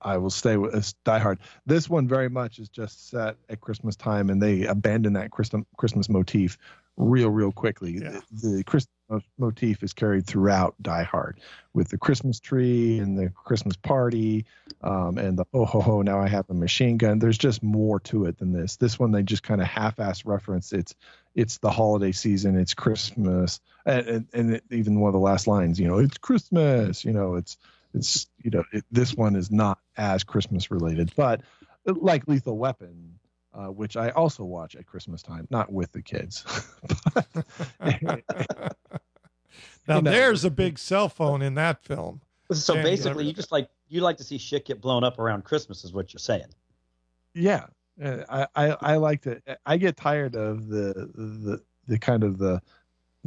I 0.00 0.16
will 0.16 0.30
stay 0.30 0.56
with 0.56 0.74
uh, 0.74 0.80
Die 1.04 1.18
Hard. 1.18 1.38
This 1.66 1.88
one 1.88 2.08
very 2.08 2.28
much 2.28 2.58
is 2.58 2.68
just 2.68 3.10
set 3.10 3.36
at 3.48 3.60
Christmas 3.60 3.96
time, 3.96 4.30
and 4.30 4.42
they 4.42 4.64
abandon 4.64 5.14
that 5.14 5.30
Christmas 5.30 5.64
Christmas 5.76 6.08
motif 6.08 6.58
real, 6.96 7.30
real 7.30 7.52
quickly. 7.52 7.98
Yeah. 8.02 8.20
The, 8.32 8.48
the 8.48 8.64
Christmas 8.64 9.22
motif 9.38 9.82
is 9.82 9.92
carried 9.92 10.26
throughout 10.26 10.74
Die 10.82 11.02
Hard 11.04 11.40
with 11.72 11.88
the 11.88 11.96
Christmas 11.96 12.40
tree 12.40 12.98
and 12.98 13.16
the 13.16 13.30
Christmas 13.30 13.76
party, 13.76 14.46
um, 14.82 15.16
and 15.16 15.38
the 15.38 15.44
oh 15.54 15.64
ho 15.64 15.80
ho 15.80 16.02
now 16.02 16.20
I 16.20 16.28
have 16.28 16.50
a 16.50 16.54
machine 16.54 16.96
gun. 16.96 17.18
There's 17.18 17.38
just 17.38 17.62
more 17.62 18.00
to 18.00 18.24
it 18.24 18.38
than 18.38 18.52
this. 18.52 18.76
This 18.76 18.98
one 18.98 19.12
they 19.12 19.22
just 19.22 19.42
kind 19.44 19.60
of 19.60 19.68
half-ass 19.68 20.24
reference. 20.24 20.72
It's 20.72 20.94
it's 21.34 21.58
the 21.58 21.70
holiday 21.70 22.12
season. 22.12 22.58
It's 22.58 22.74
Christmas, 22.74 23.60
and, 23.86 24.06
and, 24.08 24.26
and 24.34 24.54
it, 24.54 24.64
even 24.70 24.98
one 24.98 25.08
of 25.08 25.14
the 25.14 25.20
last 25.20 25.46
lines, 25.46 25.78
you 25.78 25.86
know, 25.86 25.98
it's 25.98 26.18
Christmas. 26.18 27.04
You 27.04 27.12
know, 27.12 27.36
it's 27.36 27.56
it's 27.94 28.26
you 28.42 28.50
know 28.50 28.64
it, 28.72 28.84
this 28.90 29.14
one 29.14 29.36
is 29.36 29.50
not 29.50 29.78
as 29.96 30.24
christmas 30.24 30.70
related 30.70 31.12
but 31.16 31.42
like 31.84 32.26
lethal 32.28 32.58
weapon 32.58 33.18
uh, 33.54 33.66
which 33.66 33.96
i 33.96 34.10
also 34.10 34.44
watch 34.44 34.76
at 34.76 34.86
christmas 34.86 35.22
time 35.22 35.46
not 35.50 35.72
with 35.72 35.90
the 35.92 36.02
kids 36.02 36.44
now 37.80 39.96
you 39.96 40.02
know, 40.02 40.10
there's 40.10 40.44
a 40.44 40.50
big 40.50 40.78
cell 40.78 41.08
phone 41.08 41.42
in 41.42 41.54
that 41.54 41.82
film. 41.82 42.20
So 42.52 42.74
Yeah, 42.74 42.82
basically, 42.82 43.26
you 43.26 43.32
just 43.32 43.52
like 43.52 43.68
you 43.88 44.00
like 44.00 44.16
to 44.18 44.24
see 44.24 44.38
shit 44.38 44.64
get 44.64 44.80
blown 44.80 45.04
up 45.04 45.18
around 45.18 45.44
Christmas, 45.44 45.84
is 45.84 45.92
what 45.92 46.12
you're 46.12 46.18
saying. 46.18 46.46
yeah 47.34 47.66
uh, 48.02 48.24
I, 48.28 48.46
I 48.54 48.76
i 48.92 48.96
like 48.96 49.22
to 49.22 49.40
i 49.66 49.76
get 49.76 49.96
tired 49.96 50.34
of 50.34 50.68
the 50.68 51.10
the 51.14 51.62
the 51.86 51.98
kind 51.98 52.22
of 52.22 52.38
the 52.38 52.60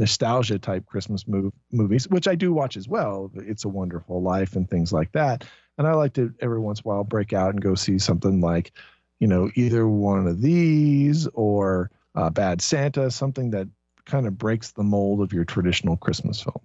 nostalgia 0.02 0.58
type 0.58 0.84
christmas 0.88 1.28
move, 1.28 1.54
movies 1.72 2.10
which 2.10 2.28
i 2.28 2.34
do 2.34 2.52
watch 2.52 2.76
as 2.76 2.88
well 2.88 3.32
it's 3.36 3.66
a 3.66 3.70
wonderful 3.70 4.20
life 4.20 4.56
and 4.56 4.68
things 4.68 4.92
like 4.92 5.12
that 5.12 5.46
and 5.78 5.88
i 5.88 5.94
like 5.94 6.12
to 6.12 6.34
every 6.40 6.60
once 6.60 6.80
in 6.80 6.84
a 6.86 6.88
while 6.88 7.04
break 7.04 7.34
out 7.34 7.52
and 7.52 7.62
go 7.62 7.76
see 7.76 8.00
something 8.00 8.42
like 8.42 8.72
you 9.20 9.28
know 9.28 9.52
either 9.54 9.88
one 9.88 10.26
of 10.28 10.42
these 10.42 11.28
or 11.36 11.92
uh, 12.16 12.32
bad 12.32 12.62
santa 12.62 13.12
something 13.12 13.52
that 13.52 13.68
kind 14.06 14.26
of 14.26 14.40
breaks 14.40 14.72
the 14.72 14.84
mold 14.84 15.22
of 15.22 15.32
your 15.32 15.46
traditional 15.46 15.96
christmas 15.96 16.42
film 16.42 16.60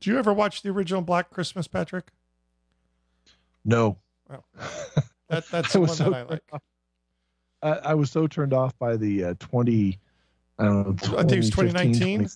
Do 0.00 0.10
you 0.10 0.18
ever 0.18 0.34
watch 0.34 0.60
the 0.60 0.68
original 0.68 1.00
Black 1.00 1.30
Christmas, 1.30 1.66
Patrick? 1.66 2.12
no 3.64 3.96
Well, 4.28 4.44
That 5.30 5.48
that's 5.50 5.72
the 5.72 5.80
one 5.80 5.88
was 5.88 5.98
that 5.98 6.04
so 6.04 6.12
I 6.12 6.22
like. 6.24 6.42
I, 7.62 7.70
I 7.70 7.94
was 7.94 8.10
so 8.10 8.26
turned 8.26 8.52
off 8.52 8.78
by 8.78 8.96
the 8.98 9.24
uh, 9.24 9.34
20 9.38 9.98
I 10.58 10.64
I 10.68 10.82
think 10.92 11.32
it 11.32 11.36
was 11.36 11.50
2019. 11.50 12.18
20 12.20 12.30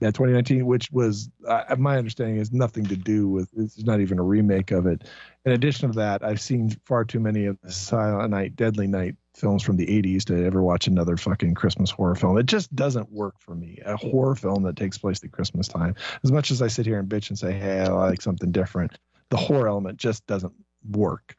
yeah 0.00 0.08
2019 0.08 0.64
which 0.64 0.90
was 0.90 1.28
uh, 1.46 1.76
my 1.78 1.98
understanding 1.98 2.38
is 2.38 2.52
nothing 2.52 2.86
to 2.86 2.96
do 2.96 3.28
with 3.28 3.50
it's 3.54 3.84
not 3.84 4.00
even 4.00 4.18
a 4.18 4.22
remake 4.22 4.70
of 4.70 4.86
it 4.86 5.04
in 5.44 5.52
addition 5.52 5.90
to 5.92 5.98
that 5.98 6.24
I've 6.24 6.40
seen 6.40 6.70
far 6.86 7.04
too 7.04 7.20
many 7.20 7.44
of 7.44 7.58
the 7.62 7.70
Silent 7.70 8.30
Night 8.30 8.56
Deadly 8.56 8.86
Night 8.86 9.16
films 9.34 9.62
from 9.62 9.76
the 9.76 9.86
80s 9.86 10.24
to 10.24 10.44
ever 10.46 10.62
watch 10.62 10.86
another 10.86 11.18
fucking 11.18 11.54
Christmas 11.54 11.90
horror 11.90 12.14
film 12.14 12.38
it 12.38 12.46
just 12.46 12.74
doesn't 12.74 13.12
work 13.12 13.34
for 13.38 13.54
me 13.54 13.78
a 13.84 13.96
horror 13.96 14.34
film 14.34 14.62
that 14.62 14.76
takes 14.76 14.96
place 14.96 15.22
at 15.22 15.32
Christmas 15.32 15.68
time 15.68 15.94
as 16.24 16.32
much 16.32 16.50
as 16.50 16.62
I 16.62 16.68
sit 16.68 16.86
here 16.86 16.98
and 16.98 17.08
bitch 17.08 17.28
and 17.28 17.38
say 17.38 17.52
hey 17.52 17.80
I 17.80 17.88
like 17.88 18.22
something 18.22 18.52
different 18.52 18.98
the 19.28 19.36
horror 19.36 19.68
element 19.68 19.98
just 19.98 20.26
doesn't 20.26 20.54
work 20.90 21.36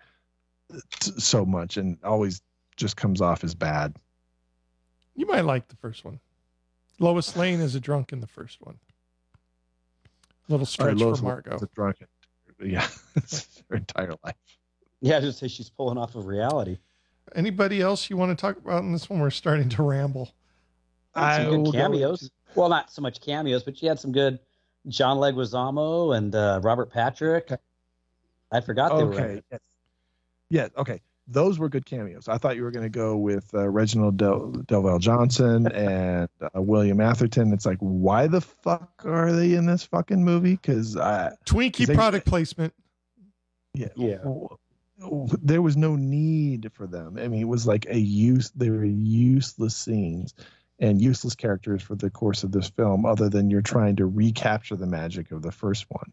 so 1.17 1.45
much 1.45 1.77
and 1.77 1.97
always 2.03 2.41
just 2.77 2.97
comes 2.97 3.21
off 3.21 3.43
as 3.43 3.53
bad. 3.53 3.95
You 5.16 5.26
might 5.28 5.45
like 5.45 5.68
the 5.68 5.76
first 5.76 6.05
one. 6.05 6.20
Lois 6.99 7.36
Lane 7.36 7.59
is 7.59 7.76
a 7.76 7.80
drunk 7.80 8.14
in 8.14 8.22
the 8.22 8.28
first 8.28 8.62
one. 8.62 8.78
Little 10.47 10.55
All 10.55 10.59
right, 10.59 10.68
stretch 10.68 10.97
Lois 10.97 11.20
for 11.20 11.26
Lane's 11.26 11.45
Margot. 11.47 11.66
a 11.66 11.76
drunken. 11.76 12.07
Yeah, 12.64 12.88
her 13.70 13.78
entire 13.78 14.14
life. 14.24 14.36
Yeah, 15.01 15.18
I 15.18 15.22
just 15.22 15.39
say 15.39 15.47
she's 15.47 15.70
pulling 15.70 15.97
off 15.97 16.16
of 16.16 16.28
reality. 16.28 16.78
Anybody 17.34 17.82
else 17.82 18.09
you 18.09 18.18
want 18.18 18.38
to 18.38 18.39
talk 18.39 18.57
about 18.57 18.84
in 18.84 18.91
this 18.91 19.09
one? 19.09 19.20
We're 19.20 19.32
starting 19.32 19.70
to 19.70 19.84
ramble. 19.84 20.32
Had 21.16 21.38
some 21.38 21.49
good 21.49 21.57
will 21.57 21.72
go 21.72 21.72
cameos. 21.72 22.30
Well, 22.55 22.70
not 22.70 22.91
so 22.91 23.01
much 23.01 23.20
cameos, 23.22 23.64
but 23.64 23.82
you 23.82 23.89
had 23.89 23.99
some 23.99 24.12
good 24.12 24.39
John 24.88 25.18
Leguizamo 25.18 26.16
and 26.16 26.36
uh, 26.36 26.59
Robert 26.64 26.91
Patrick. 26.91 27.49
I 28.51 28.62
forgot 28.62 28.97
they 28.97 29.03
were. 29.03 29.14
Okay. 29.14 29.34
it. 29.34 29.45
Yes. 29.51 29.59
Yes. 30.49 30.70
Okay. 30.78 31.01
Those 31.32 31.59
were 31.59 31.69
good 31.69 31.86
cameos. 31.86 32.27
I 32.27 32.38
thought 32.38 32.55
you 32.55 32.63
were 32.63 32.71
going 32.71 32.84
to 32.86 32.89
go 32.89 33.17
with 33.17 33.49
uh, 33.53 33.67
Reginald 33.69 34.17
Del- 34.17 34.51
Delvell 34.67 34.99
Johnson 34.99 35.67
and 35.71 36.27
uh, 36.41 36.61
William 36.61 36.99
Atherton. 36.99 37.53
It's 37.53 37.65
like, 37.65 37.77
why 37.79 38.27
the 38.27 38.41
fuck 38.41 39.03
are 39.05 39.32
they 39.32 39.53
in 39.53 39.65
this 39.65 39.84
fucking 39.84 40.23
movie? 40.23 40.55
Because 40.55 40.97
I, 40.97 41.32
Twinkie 41.45 41.86
They- 41.86 41.95
product 41.95 42.25
placement. 42.25 42.73
yeah, 43.73 43.88
Yeah. 43.95 44.17
w- 44.17 44.47
w- 44.99 45.27
there 45.41 45.61
was 45.61 45.77
no 45.77 45.95
need 45.95 46.69
for 46.73 46.86
them. 46.88 47.17
I 47.17 47.27
mean, 47.27 47.41
it 47.41 47.47
was 47.47 47.65
like 47.65 47.86
a 47.89 47.97
use. 47.99 48.51
They 48.51 48.69
were 48.69 48.84
useless 48.86 49.75
scenes 49.75 50.34
and 50.79 50.99
useless 51.01 51.36
characters 51.36 51.82
for 51.84 51.95
the 51.95 52.09
course 52.09 52.43
of 52.43 52.51
this 52.51 52.69
film, 52.69 53.05
other 53.05 53.29
than 53.29 53.49
you're 53.51 53.61
trying 53.61 53.95
to 53.97 54.05
recapture 54.07 54.75
the 54.75 54.88
magic 54.88 55.32
of 55.32 55.43
the 55.43 55.51
first 55.51 55.86
one. 55.89 56.11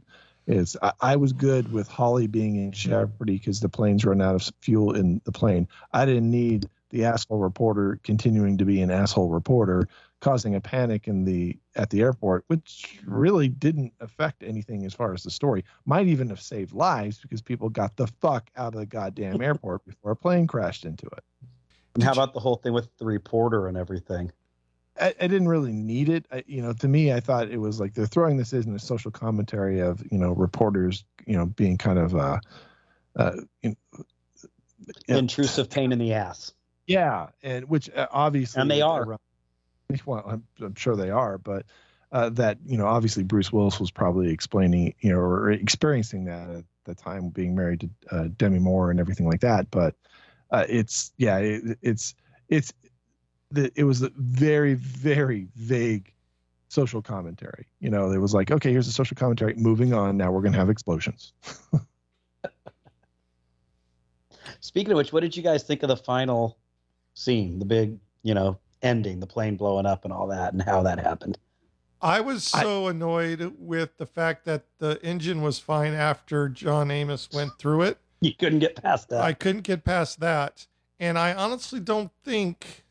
Is 0.49 0.79
I, 0.83 0.93
I 1.01 1.17
was 1.17 1.35
good 1.35 1.73
with 1.73 1.89
Holly 1.89 2.27
being 2.27 2.57
in 2.57 2.73
jeopardy 2.73 3.35
because 3.35 3.61
the 3.61 3.69
plane's 3.69 4.05
run 4.05 4.23
out 4.23 4.35
of 4.35 4.51
fuel 4.63 4.95
in 4.95 5.21
the 5.25 5.33
plane. 5.33 5.69
I 5.93 6.07
didn't 6.07 6.31
need 6.31 6.69
the 6.89 7.05
asshole 7.05 7.39
reporter 7.39 8.01
continuing 8.03 8.57
to 8.57 8.65
be 8.65 8.81
an 8.81 8.91
asshole 8.91 9.29
reporter, 9.29 9.89
causing 10.21 10.55
a 10.55 10.61
panic 10.61 11.07
in 11.07 11.27
the 11.27 11.59
at 11.77 11.91
the 11.91 12.01
airport, 12.01 12.45
which 12.47 12.99
really 13.05 13.49
didn't 13.49 13.93
affect 14.01 14.43
anything 14.43 14.87
as 14.87 14.95
far 14.95 15.13
as 15.13 15.23
the 15.23 15.31
story. 15.31 15.65
Might 15.85 16.07
even 16.07 16.31
have 16.31 16.41
saved 16.41 16.73
lives 16.73 17.19
because 17.19 17.43
people 17.43 17.69
got 17.69 17.97
the 17.97 18.07
fuck 18.07 18.51
out 18.57 18.75
of 18.75 18.81
the 18.81 18.87
goddamn 18.87 19.43
airport 19.43 19.85
before 19.85 20.13
a 20.13 20.17
plane 20.17 20.47
crashed 20.47 20.87
into 20.87 21.07
it. 21.07 21.25
And 21.95 22.03
how 22.03 22.13
about 22.13 22.33
the 22.33 22.41
whole 22.41 22.57
thing 22.57 22.73
with 22.73 22.89
the 22.97 23.05
reporter 23.05 23.67
and 23.67 23.77
everything? 23.77 24.33
I, 25.01 25.15
I 25.21 25.27
didn't 25.27 25.49
really 25.49 25.73
need 25.73 26.09
it. 26.09 26.27
I, 26.33 26.45
you 26.47 26.63
know, 26.63 26.73
to 26.73 26.89
me, 26.89 27.13
I 27.13 27.21
thought 27.21 27.51
it 27.51 27.59
was 27.59 27.81
like 27.81 27.95
they're 27.95 28.07
throwing 28.07 28.37
this 28.37 28.53
in 28.53 28.75
a 28.75 28.79
social 28.79 29.11
commentary 29.11 29.81
of 29.81 30.03
you 30.11 30.19
know 30.19 30.33
reporters, 30.33 31.05
you 31.27 31.37
know, 31.37 31.47
being 31.47 31.79
kind 31.79 31.99
of 31.99 32.15
uh, 32.15 32.39
uh, 33.17 33.33
you 33.63 33.77
know, 33.97 34.05
Intrusive 35.09 35.69
pain 35.69 35.93
in 35.93 35.99
the 35.99 36.15
ass. 36.15 36.53
yeah, 36.87 37.29
and 37.43 37.69
which 37.69 37.91
uh, 37.91 38.07
obviously 38.11 38.63
And 38.63 38.71
they 38.71 38.81
are. 38.81 39.19
Well, 40.05 40.23
I'm, 40.27 40.45
I'm 40.61 40.75
sure 40.75 40.97
they 40.97 41.11
are, 41.11 41.39
but 41.39 41.65
uh, 42.13 42.29
that 42.31 42.59
you 42.67 42.77
know, 42.77 42.87
obviously 42.87 43.23
Bruce 43.23 43.53
Willis 43.53 43.81
was 43.81 43.91
probably 43.91 44.31
explaining, 44.31 44.95
you 45.01 45.13
know, 45.13 45.19
or 45.19 45.51
experiencing 45.51 46.25
that 46.27 46.51
at 46.51 46.65
the 46.85 46.95
time, 46.95 47.31
being 47.31 47.55
married 47.55 47.81
to 47.81 47.91
uh, 48.11 48.29
Demi 48.37 48.59
Moore 48.59 48.91
and 48.91 49.01
everything 49.01 49.29
like 49.29 49.41
that. 49.41 49.71
But 49.71 49.95
uh, 50.51 50.65
it's 50.69 51.13
yeah, 51.17 51.39
it, 51.39 51.79
it's 51.83 52.15
it's 52.49 52.73
the, 53.51 53.73
it 53.77 53.85
was 53.85 54.03
a 54.03 54.11
very 54.17 54.75
very 54.75 55.47
vague 55.57 56.13
social 56.69 57.01
commentary. 57.01 57.67
You 57.81 57.89
know, 57.91 58.11
it 58.13 58.19
was 58.19 58.35
like, 58.35 58.51
okay, 58.51 58.71
here's 58.71 58.89
a 58.89 58.93
social 58.93 59.15
commentary. 59.17 59.55
Moving 59.55 59.95
on. 59.95 60.17
Now 60.17 60.31
we're 60.31 60.43
gonna 60.43 60.59
have 60.59 60.71
explosions. 60.71 61.33
Speaking 64.61 64.93
of 64.93 64.97
which, 64.97 65.13
what 65.13 65.21
did 65.21 65.37
you 65.37 65.43
guys 65.43 65.63
think 65.63 65.83
of 65.83 65.89
the 65.89 65.97
final 65.97 66.59
scene, 67.15 67.59
the 67.59 67.65
big, 67.65 67.99
you 68.23 68.35
know, 68.35 68.59
ending, 68.83 69.21
the 69.21 69.27
plane 69.27 69.57
blowing 69.57 69.87
up 69.87 70.05
and 70.05 70.13
all 70.13 70.27
that, 70.29 70.53
and 70.53 70.63
how 70.63 70.83
that 70.83 70.99
happened? 70.99 71.39
I 72.01 72.21
was 72.21 72.53
I- 72.55 72.63
so 72.63 72.87
annoyed 72.89 73.55
with 73.59 73.97
the 73.97 74.07
fact 74.07 74.45
that 74.47 74.65
the 74.79 75.01
engine 75.03 75.43
was 75.43 75.59
fine 75.59 75.95
after 75.95 76.49
John 76.49 76.91
Amos 76.91 77.29
went 77.33 77.53
through 77.59 77.83
it. 77.83 77.99
You 78.21 78.35
couldn't 78.35 78.59
get 78.59 78.75
past 78.83 79.11
that. 79.11 79.21
I 79.21 79.33
couldn't 79.33 79.61
get 79.63 79.85
past 79.85 80.19
that. 80.19 80.67
And 80.99 81.17
I 81.17 81.33
honestly 81.35 81.79
don't 81.79 82.11
think 82.25 82.85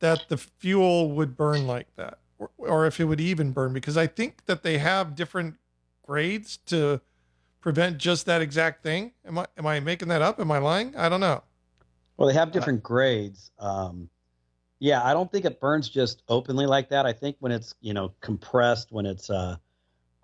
that 0.00 0.28
the 0.28 0.36
fuel 0.36 1.10
would 1.12 1.36
burn 1.36 1.66
like 1.66 1.88
that. 1.96 2.18
or, 2.38 2.50
or 2.58 2.86
if 2.86 3.00
it 3.00 3.04
would 3.04 3.20
even 3.20 3.52
burn 3.52 3.72
because 3.72 3.96
I 3.96 4.06
think 4.06 4.46
that 4.46 4.62
they 4.62 4.78
have 4.78 5.14
different 5.14 5.56
grades 6.02 6.56
to 6.66 7.00
prevent 7.60 7.98
just 7.98 8.26
that 8.26 8.42
exact 8.42 8.82
thing. 8.82 9.12
Am 9.24 9.38
I 9.38 9.46
am 9.56 9.66
I 9.66 9.80
making 9.80 10.08
that 10.08 10.22
up? 10.22 10.38
Am 10.40 10.50
I 10.50 10.58
lying? 10.58 10.94
I 10.96 11.08
don't 11.08 11.20
know. 11.20 11.42
Well, 12.16 12.28
they 12.28 12.34
have 12.34 12.52
different 12.52 12.82
grades. 12.82 13.50
Um, 13.58 14.08
yeah, 14.78 15.02
I 15.02 15.14
don't 15.14 15.32
think 15.32 15.44
it 15.44 15.60
burns 15.60 15.88
just 15.88 16.22
openly 16.28 16.66
like 16.66 16.90
that. 16.90 17.06
I 17.06 17.12
think 17.12 17.36
when 17.40 17.52
it's 17.52 17.74
you 17.80 17.94
know 17.94 18.12
compressed, 18.20 18.92
when 18.92 19.06
it's 19.06 19.30
uh, 19.30 19.56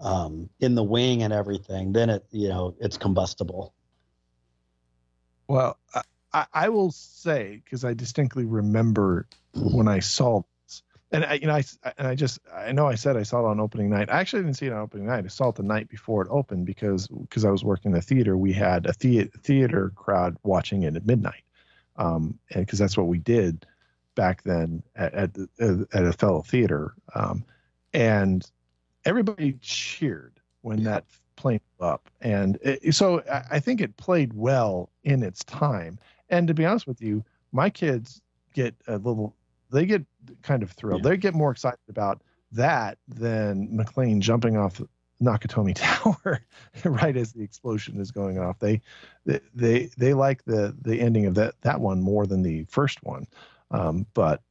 um, 0.01 0.49
in 0.61 0.75
the 0.75 0.85
wing 0.85 1.23
and 1.23 1.33
everything, 1.33 1.93
then 1.93 2.11
it 2.11 2.25
you 2.31 2.49
know 2.49 2.75
it's 2.81 2.97
combustible. 2.97 3.75
Well, 5.49 5.79
I, 6.33 6.47
I 6.53 6.69
will 6.69 6.91
say 6.91 7.61
because 7.65 7.85
I 7.85 7.95
distinctly 7.95 8.45
remember 8.45 9.27
when 9.55 9.89
I 9.89 9.99
saw 9.99 10.43
this, 10.65 10.83
and 11.11 11.25
I, 11.25 11.35
you 11.35 11.47
know, 11.47 11.55
I 11.55 11.65
and 11.99 12.07
I 12.07 12.15
just 12.15 12.41
I 12.53 12.73
know 12.73 12.87
I 12.87 12.95
said 12.95 13.17
I 13.17 13.25
saw 13.25 13.41
it 13.41 13.51
on 13.51 13.61
opening 13.61 13.91
night. 13.91 14.11
I 14.11 14.21
actually 14.21 14.43
didn't 14.43 14.57
see 14.57 14.67
it 14.67 14.73
on 14.73 14.81
opening 14.81 15.07
night. 15.07 15.25
I 15.25 15.29
saw 15.29 15.49
it 15.49 15.57
the 15.57 15.63
night 15.63 15.89
before 15.89 16.23
it 16.23 16.29
opened 16.31 16.67
because 16.67 17.09
because 17.09 17.45
I 17.45 17.51
was 17.51 17.65
working 17.65 17.91
in 17.91 17.97
the 17.97 18.03
theater. 18.03 18.37
We 18.37 18.53
had 18.53 18.87
a 18.87 18.93
the, 18.99 19.31
theater 19.43 19.93
crowd 19.97 20.37
watching 20.43 20.85
it 20.85 20.97
at 20.97 21.07
midnight, 21.07 21.43
um, 21.97 22.39
and 22.51 22.65
because 22.65 22.79
that's 22.79 22.97
what 22.97 23.09
we 23.09 23.19
did 23.19 23.67
back 24.15 24.43
then 24.45 24.83
at 24.95 25.15
at, 25.15 25.37
at 25.59 26.05
a 26.05 26.13
fellow 26.13 26.43
theater, 26.43 26.95
um, 27.15 27.45
and 27.93 28.49
everybody 29.05 29.55
cheered 29.61 30.39
when 30.63 30.85
that 30.85 31.05
plane 31.35 31.61
up, 31.81 32.09
and 32.21 32.59
it, 32.63 32.95
so 32.95 33.23
I 33.51 33.59
think 33.59 33.81
it 33.81 33.97
played 33.97 34.33
well 34.35 34.91
in 35.03 35.23
its 35.23 35.43
time. 35.45 35.99
And 36.31 36.49
to 36.49 36.55
be 36.55 36.65
honest 36.65 36.87
with 36.87 37.03
you, 37.03 37.25
my 37.53 37.71
kids 37.71 38.21
get 38.55 38.75
a 38.87 38.99
little, 38.99 39.35
they 39.71 39.87
get 39.87 40.05
kind 40.43 40.63
of 40.63 40.71
thrilled. 40.73 41.05
Yeah. 41.05 41.11
They 41.11 41.17
get 41.17 41.35
more 41.35 41.51
excited 41.51 41.79
about 41.89 42.23
that 42.53 42.99
than 43.09 43.69
McClane 43.69 44.21
jumping 44.21 44.57
off 44.57 44.81
Nakatomi 45.23 45.75
Tower 45.75 46.45
right 46.85 47.17
as 47.17 47.33
the 47.33 47.43
explosion 47.43 48.01
is 48.01 48.11
going 48.11 48.39
off. 48.39 48.59
They, 48.59 48.81
they, 49.27 49.41
they, 49.55 49.91
they 49.97 50.15
like 50.15 50.45
the 50.45 50.75
the 50.81 51.01
ending 51.01 51.27
of 51.27 51.35
that 51.35 51.55
that 51.63 51.81
one 51.81 52.01
more 52.01 52.27
than 52.27 52.43
the 52.43 52.65
first 52.65 53.03
one. 53.03 53.27
Um, 53.71 54.07
but 54.15 54.43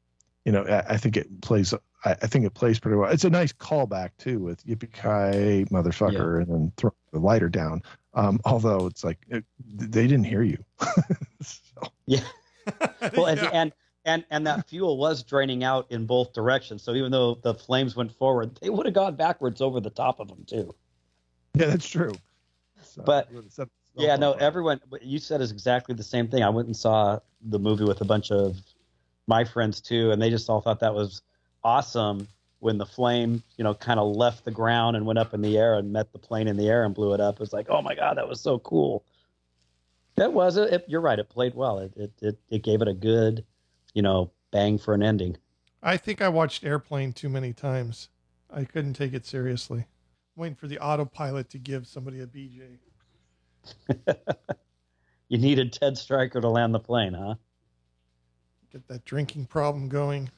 you 0.46 0.52
know, 0.52 0.64
I, 0.64 0.94
I 0.94 0.98
think 0.98 1.18
it 1.18 1.42
plays 1.42 1.74
I, 2.06 2.12
I, 2.12 2.28
think 2.28 2.46
it 2.46 2.54
plays 2.54 2.80
pretty 2.80 2.98
well. 2.98 3.12
It's 3.12 3.26
a 3.26 3.30
nice 3.30 3.52
callback 3.52 4.12
too 4.18 4.40
with 4.40 4.66
Yippee 4.66 4.92
Ki 4.92 5.66
motherfucker 5.66 6.38
yeah. 6.38 6.42
and 6.44 6.48
then 6.48 6.72
throw 6.78 6.94
the 7.12 7.20
lighter 7.20 7.50
down. 7.50 7.84
Um, 8.14 8.40
although 8.46 8.88
it's 8.88 9.04
like 9.04 9.20
it, 9.28 9.44
they 9.66 10.08
didn't 10.08 10.26
hear 10.26 10.42
you. 10.42 10.58
so. 11.42 11.60
Yeah. 12.06 12.22
well, 13.16 13.28
and, 13.28 13.42
yeah. 13.42 13.50
and 13.54 13.72
and 14.06 14.26
and 14.32 14.48
that 14.48 14.68
fuel 14.68 14.98
was 14.98 15.24
draining 15.24 15.64
out 15.64 15.88
in 15.92 16.06
both 16.06 16.34
directions. 16.34 16.84
So 16.84 16.94
even 16.94 17.12
though 17.12 17.36
the 17.36 17.54
flames 17.54 17.96
went 17.96 18.12
forward, 18.12 18.58
they 18.62 18.70
would 18.70 18.86
have 18.86 18.96
gone 18.96 19.16
backwards 19.16 19.62
over 19.62 19.80
the 19.80 19.90
top 19.90 20.20
of 20.20 20.28
them 20.28 20.44
too. 20.48 20.74
Yeah, 21.56 21.68
that's 21.68 21.88
true. 21.88 22.14
So, 22.82 23.04
but 23.04 23.30
yeah, 23.96 24.16
no, 24.16 24.34
everyone. 24.34 24.80
You 25.02 25.20
said 25.20 25.42
is 25.42 25.52
exactly 25.52 25.96
the 25.96 26.04
same 26.04 26.28
thing. 26.28 26.44
I 26.44 26.50
went 26.50 26.68
and 26.68 26.76
saw 26.76 27.20
the 27.42 27.60
movie 27.60 27.84
with 27.84 28.02
a 28.02 28.06
bunch 28.06 28.32
of 28.32 28.58
my 29.28 29.44
friends 29.44 29.82
too, 29.82 30.12
and 30.12 30.22
they 30.22 30.30
just 30.30 30.50
all 30.50 30.62
thought 30.62 30.80
that 30.80 30.94
was 30.94 31.22
awesome 31.64 32.28
when 32.60 32.78
the 32.78 32.86
flame, 32.86 33.42
you 33.58 33.64
know, 33.64 33.74
kind 33.74 34.00
of 34.00 34.16
left 34.16 34.46
the 34.46 34.52
ground 34.52 34.98
and 34.98 35.06
went 35.06 35.20
up 35.20 35.34
in 35.34 35.42
the 35.42 35.58
air 35.58 35.76
and 35.76 35.92
met 35.92 36.12
the 36.12 36.20
plane 36.20 36.48
in 36.48 36.58
the 36.58 36.68
air 36.68 36.84
and 36.84 36.94
blew 36.94 37.14
it 37.14 37.22
up. 37.22 37.36
It 37.36 37.40
was 37.40 37.54
like, 37.54 37.68
oh 37.70 37.82
my 37.82 37.96
god, 37.96 38.18
that 38.18 38.28
was 38.28 38.42
so 38.42 38.60
cool. 38.60 39.06
That 40.16 40.34
was 40.34 40.58
it. 40.58 40.84
You're 40.88 41.02
right. 41.02 41.18
It 41.18 41.30
played 41.30 41.56
well. 41.56 41.80
It, 41.80 41.94
it 41.96 42.12
it 42.22 42.40
it 42.50 42.64
gave 42.64 42.82
it 42.82 42.88
a 42.88 42.94
good, 42.94 43.46
you 43.94 44.02
know, 44.02 44.32
bang 44.52 44.78
for 44.78 44.94
an 44.94 45.02
ending. 45.02 45.38
I 45.82 45.96
think 45.96 46.22
I 46.22 46.28
watched 46.28 46.66
Airplane 46.66 47.14
too 47.14 47.30
many 47.30 47.54
times. 47.54 48.10
I 48.52 48.66
couldn't 48.66 48.94
take 48.94 49.14
it 49.14 49.26
seriously. 49.26 49.80
I'm 50.36 50.42
waiting 50.42 50.56
for 50.56 50.68
the 50.68 50.80
autopilot 50.80 51.50
to 51.52 51.58
give 51.58 51.88
somebody 51.88 52.20
a 52.20 52.28
BJ. 52.28 52.80
you 55.30 55.38
needed 55.38 55.72
Ted 55.72 55.98
Striker 55.98 56.42
to 56.42 56.50
land 56.50 56.74
the 56.74 56.80
plane, 56.80 57.14
huh? 57.14 57.36
Get 58.72 58.88
that 58.90 59.06
drinking 59.06 59.46
problem 59.46 59.88
going. 59.88 60.30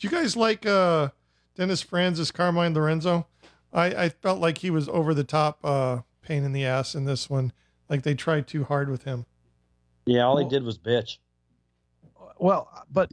Do 0.00 0.08
you 0.08 0.10
guys 0.10 0.34
like 0.34 0.64
uh, 0.64 1.10
Dennis 1.56 1.82
Franz 1.82 2.30
Carmine 2.30 2.72
Lorenzo? 2.72 3.26
I, 3.70 3.86
I 4.04 4.08
felt 4.08 4.40
like 4.40 4.56
he 4.56 4.70
was 4.70 4.88
over 4.88 5.12
the 5.12 5.24
top 5.24 5.58
uh, 5.62 5.98
pain 6.22 6.42
in 6.42 6.52
the 6.52 6.64
ass 6.64 6.94
in 6.94 7.04
this 7.04 7.28
one. 7.28 7.52
Like 7.90 8.02
they 8.02 8.14
tried 8.14 8.46
too 8.46 8.64
hard 8.64 8.88
with 8.88 9.04
him. 9.04 9.26
Yeah, 10.06 10.22
all 10.22 10.36
well, 10.36 10.44
he 10.44 10.48
did 10.48 10.64
was 10.64 10.78
bitch. 10.78 11.18
Well, 12.38 12.70
but 12.90 13.12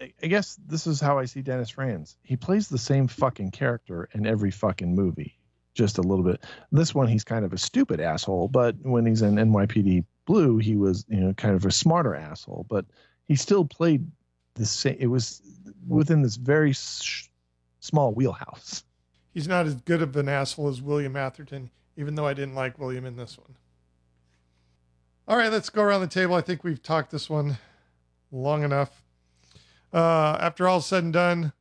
I 0.00 0.26
guess 0.26 0.58
this 0.66 0.88
is 0.88 1.00
how 1.00 1.20
I 1.20 1.24
see 1.24 1.40
Dennis 1.40 1.70
Franz. 1.70 2.16
He 2.24 2.36
plays 2.36 2.68
the 2.68 2.78
same 2.78 3.06
fucking 3.06 3.52
character 3.52 4.08
in 4.12 4.26
every 4.26 4.50
fucking 4.50 4.92
movie, 4.92 5.38
just 5.74 5.98
a 5.98 6.02
little 6.02 6.24
bit. 6.24 6.42
This 6.72 6.96
one, 6.96 7.06
he's 7.06 7.22
kind 7.22 7.44
of 7.44 7.52
a 7.52 7.58
stupid 7.58 8.00
asshole, 8.00 8.48
but 8.48 8.74
when 8.82 9.06
he's 9.06 9.22
in 9.22 9.36
NYPD 9.36 10.04
Blue, 10.26 10.58
he 10.58 10.74
was 10.74 11.04
you 11.08 11.20
know 11.20 11.32
kind 11.34 11.54
of 11.54 11.64
a 11.64 11.70
smarter 11.70 12.16
asshole. 12.16 12.66
But 12.68 12.86
he 13.28 13.36
still 13.36 13.64
played 13.64 14.04
the 14.54 14.66
same. 14.66 14.96
It 14.98 15.06
was 15.06 15.42
within 15.88 16.22
this 16.22 16.36
very 16.36 16.72
sh- 16.72 17.28
small 17.80 18.12
wheelhouse. 18.12 18.84
He's 19.32 19.48
not 19.48 19.66
as 19.66 19.74
good 19.76 20.02
of 20.02 20.16
an 20.16 20.28
asshole 20.28 20.68
as 20.68 20.82
William 20.82 21.16
Atherton, 21.16 21.70
even 21.96 22.14
though 22.14 22.26
I 22.26 22.34
didn't 22.34 22.54
like 22.54 22.78
William 22.78 23.04
in 23.04 23.16
this 23.16 23.38
one. 23.38 23.54
All 25.26 25.36
right, 25.36 25.52
let's 25.52 25.70
go 25.70 25.82
around 25.82 26.00
the 26.00 26.06
table. 26.06 26.34
I 26.34 26.40
think 26.40 26.64
we've 26.64 26.82
talked 26.82 27.10
this 27.10 27.28
one 27.28 27.58
long 28.32 28.62
enough. 28.62 29.02
Uh, 29.92 30.36
after 30.40 30.66
all 30.66 30.80
said 30.80 31.04
and 31.04 31.12
done, 31.12 31.52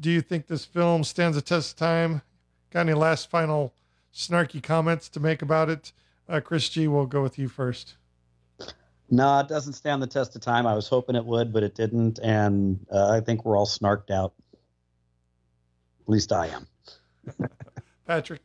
do 0.00 0.10
you 0.10 0.20
think 0.20 0.46
this 0.46 0.64
film 0.64 1.04
stands 1.04 1.36
a 1.36 1.42
test 1.42 1.72
of 1.72 1.78
time? 1.78 2.22
Got 2.70 2.80
any 2.80 2.94
last 2.94 3.30
final 3.30 3.74
snarky 4.12 4.62
comments 4.62 5.08
to 5.10 5.20
make 5.20 5.42
about 5.42 5.68
it? 5.68 5.92
Uh, 6.28 6.40
Chris 6.40 6.68
G, 6.68 6.88
we'll 6.88 7.06
go 7.06 7.22
with 7.22 7.38
you 7.38 7.48
first. 7.48 7.96
No, 9.10 9.38
it 9.40 9.48
doesn't 9.48 9.74
stand 9.74 10.02
the 10.02 10.06
test 10.06 10.34
of 10.34 10.42
time. 10.42 10.66
I 10.66 10.74
was 10.74 10.88
hoping 10.88 11.14
it 11.16 11.24
would, 11.24 11.52
but 11.52 11.62
it 11.62 11.74
didn't, 11.74 12.18
and 12.22 12.84
uh, 12.90 13.10
I 13.10 13.20
think 13.20 13.44
we're 13.44 13.56
all 13.56 13.66
snarked 13.66 14.10
out. 14.10 14.32
At 16.02 16.08
least 16.08 16.32
I 16.32 16.48
am. 16.48 16.66
Patrick. 18.06 18.40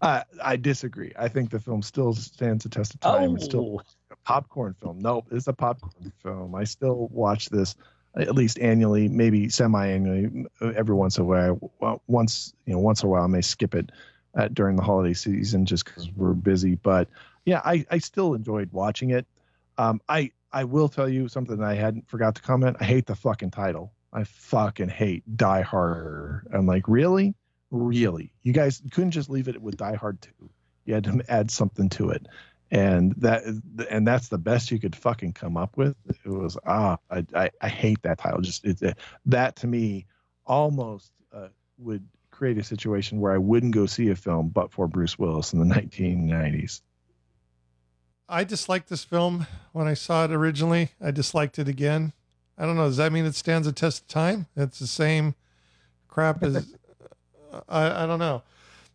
Uh, 0.00 0.22
I 0.42 0.56
disagree. 0.56 1.12
I 1.18 1.28
think 1.28 1.50
the 1.50 1.58
film 1.58 1.82
still 1.82 2.14
stands 2.14 2.64
the 2.64 2.70
test 2.70 2.94
of 2.94 3.00
time. 3.00 3.30
Oh. 3.30 3.34
It's 3.34 3.44
still 3.44 3.82
a 4.10 4.16
popcorn 4.24 4.74
film. 4.80 5.00
No, 5.00 5.24
it's 5.30 5.46
a 5.46 5.52
popcorn 5.52 6.12
film. 6.22 6.54
I 6.54 6.64
still 6.64 7.08
watch 7.10 7.48
this 7.48 7.76
at 8.16 8.34
least 8.34 8.58
annually, 8.58 9.08
maybe 9.08 9.48
semi-annually, 9.48 10.46
every 10.60 10.94
once 10.94 11.16
in 11.16 11.24
a 11.24 11.26
while. 11.26 11.72
Well, 11.80 12.02
once 12.06 12.52
you 12.66 12.72
know, 12.72 12.80
once 12.80 13.02
in 13.02 13.08
a 13.08 13.10
while, 13.10 13.22
I 13.22 13.26
may 13.28 13.40
skip 13.40 13.74
it 13.74 13.90
uh, 14.34 14.48
during 14.48 14.76
the 14.76 14.82
holiday 14.82 15.14
season 15.14 15.66
just 15.66 15.84
because 15.84 16.10
we're 16.16 16.32
busy. 16.32 16.74
But 16.74 17.08
yeah, 17.44 17.60
I, 17.64 17.84
I 17.90 17.98
still 17.98 18.34
enjoyed 18.34 18.70
watching 18.72 19.10
it. 19.10 19.26
Um, 19.78 20.00
I 20.08 20.32
I 20.52 20.64
will 20.64 20.88
tell 20.88 21.08
you 21.08 21.28
something 21.28 21.56
that 21.58 21.66
I 21.66 21.74
hadn't 21.74 22.08
forgot 22.08 22.34
to 22.36 22.42
comment. 22.42 22.76
I 22.80 22.84
hate 22.84 23.06
the 23.06 23.14
fucking 23.14 23.50
title. 23.50 23.92
I 24.12 24.24
fucking 24.24 24.88
hate 24.88 25.36
Die 25.36 25.60
Hard. 25.62 26.48
I'm 26.52 26.66
like, 26.66 26.88
really, 26.88 27.34
really? 27.70 28.32
You 28.42 28.52
guys 28.52 28.82
couldn't 28.90 29.12
just 29.12 29.30
leave 29.30 29.48
it 29.48 29.62
with 29.62 29.76
Die 29.76 29.94
Hard 29.94 30.20
two. 30.20 30.50
You 30.84 30.94
had 30.94 31.04
to 31.04 31.24
add 31.28 31.50
something 31.50 31.88
to 31.90 32.10
it, 32.10 32.26
and 32.70 33.14
that 33.18 33.42
and 33.88 34.06
that's 34.06 34.28
the 34.28 34.38
best 34.38 34.70
you 34.70 34.80
could 34.80 34.96
fucking 34.96 35.34
come 35.34 35.56
up 35.56 35.76
with. 35.76 35.94
It 36.08 36.28
was 36.28 36.58
ah, 36.66 36.98
I 37.10 37.24
I, 37.34 37.50
I 37.60 37.68
hate 37.68 38.02
that 38.02 38.18
title. 38.18 38.40
Just 38.40 38.64
it, 38.64 38.82
it, 38.82 38.98
that 39.26 39.56
to 39.56 39.66
me 39.66 40.06
almost 40.46 41.12
uh, 41.32 41.48
would 41.78 42.04
create 42.30 42.58
a 42.58 42.64
situation 42.64 43.20
where 43.20 43.32
I 43.32 43.38
wouldn't 43.38 43.74
go 43.74 43.86
see 43.86 44.08
a 44.08 44.16
film 44.16 44.48
but 44.48 44.72
for 44.72 44.88
Bruce 44.88 45.18
Willis 45.18 45.52
in 45.52 45.60
the 45.60 45.74
1990s. 45.74 46.80
I 48.30 48.44
disliked 48.44 48.88
this 48.88 49.02
film 49.02 49.48
when 49.72 49.88
I 49.88 49.94
saw 49.94 50.24
it 50.24 50.30
originally. 50.30 50.92
I 51.00 51.10
disliked 51.10 51.58
it 51.58 51.66
again. 51.66 52.12
I 52.56 52.64
don't 52.64 52.76
know. 52.76 52.86
Does 52.86 52.98
that 52.98 53.12
mean 53.12 53.26
it 53.26 53.34
stands 53.34 53.66
a 53.66 53.72
test 53.72 54.02
of 54.02 54.08
time? 54.08 54.46
It's 54.56 54.78
the 54.78 54.86
same 54.86 55.34
crap 56.06 56.42
as 56.44 56.56
I, 57.68 58.04
I 58.04 58.06
don't 58.06 58.20
know. 58.20 58.42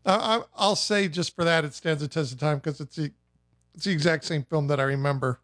I, 0.05 0.43
will 0.57 0.75
say 0.75 1.07
just 1.09 1.35
for 1.35 1.43
that, 1.43 1.65
it 1.65 1.73
stands 1.73 2.01
a 2.01 2.07
test 2.07 2.31
of 2.31 2.39
time 2.39 2.57
because 2.57 2.79
it's 2.79 2.95
the 2.95 3.11
it's 3.73 3.83
the 3.83 3.91
exact 3.91 4.23
same 4.23 4.43
film 4.43 4.67
that 4.67 4.79
I 4.79 4.83
remember. 4.83 5.39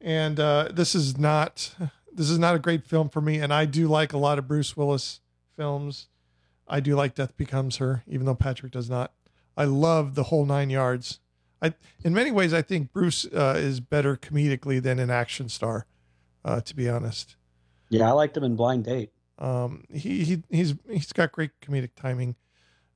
And 0.00 0.40
uh, 0.40 0.70
this 0.72 0.94
is 0.94 1.16
not 1.16 1.74
this 2.12 2.28
is 2.28 2.38
not 2.38 2.56
a 2.56 2.58
great 2.58 2.84
film 2.84 3.08
for 3.08 3.20
me. 3.20 3.38
And 3.38 3.52
I 3.52 3.66
do 3.66 3.86
like 3.86 4.12
a 4.12 4.18
lot 4.18 4.38
of 4.38 4.48
Bruce 4.48 4.76
Willis 4.76 5.20
films. 5.56 6.08
I 6.66 6.80
do 6.80 6.96
like 6.96 7.14
Death 7.14 7.36
Becomes 7.36 7.76
Her, 7.76 8.02
even 8.08 8.26
though 8.26 8.34
Patrick 8.34 8.72
does 8.72 8.90
not. 8.90 9.12
I 9.56 9.64
love 9.64 10.14
the 10.14 10.24
whole 10.24 10.46
nine 10.46 10.70
yards. 10.70 11.20
I, 11.62 11.74
in 12.04 12.14
many 12.14 12.30
ways, 12.30 12.54
I 12.54 12.62
think 12.62 12.92
Bruce 12.92 13.26
uh, 13.26 13.54
is 13.56 13.80
better 13.80 14.16
comedically 14.16 14.82
than 14.82 14.98
an 14.98 15.10
action 15.10 15.48
star, 15.48 15.86
uh, 16.44 16.60
to 16.62 16.74
be 16.74 16.88
honest. 16.88 17.36
Yeah, 17.90 18.08
I 18.08 18.12
liked 18.12 18.36
him 18.36 18.44
in 18.44 18.56
Blind 18.56 18.84
Date. 18.84 19.10
Um, 19.38 19.84
he 19.92 20.22
he 20.24 20.42
he's 20.50 20.74
he's 20.88 21.12
got 21.12 21.32
great 21.32 21.50
comedic 21.60 21.90
timing, 21.96 22.36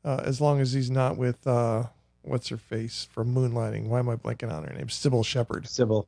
uh, 0.05 0.21
as 0.25 0.41
long 0.41 0.61
as 0.61 0.73
he's 0.73 0.91
not 0.91 1.17
with 1.17 1.47
uh, 1.47 1.85
what's 2.23 2.49
her 2.49 2.57
face 2.57 3.09
from 3.11 3.35
Moonlighting. 3.35 3.87
Why 3.89 3.99
am 3.99 4.09
I 4.09 4.17
blanking 4.17 4.53
on 4.53 4.65
her 4.65 4.73
name? 4.73 4.87
Cybill 4.87 5.25
Shepherd. 5.25 5.65
Cybill. 5.65 6.07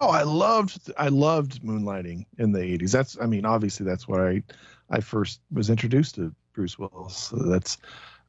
Oh, 0.00 0.10
I 0.10 0.22
loved 0.22 0.92
I 0.96 1.08
loved 1.08 1.62
Moonlighting 1.62 2.26
in 2.38 2.52
the 2.52 2.60
'80s. 2.60 2.92
That's 2.92 3.18
I 3.20 3.26
mean, 3.26 3.44
obviously 3.44 3.84
that's 3.84 4.08
where 4.08 4.28
I 4.28 4.42
I 4.90 5.00
first 5.00 5.40
was 5.52 5.70
introduced 5.70 6.16
to 6.16 6.34
Bruce 6.52 6.78
Willis. 6.78 7.16
So 7.16 7.36
that's 7.36 7.78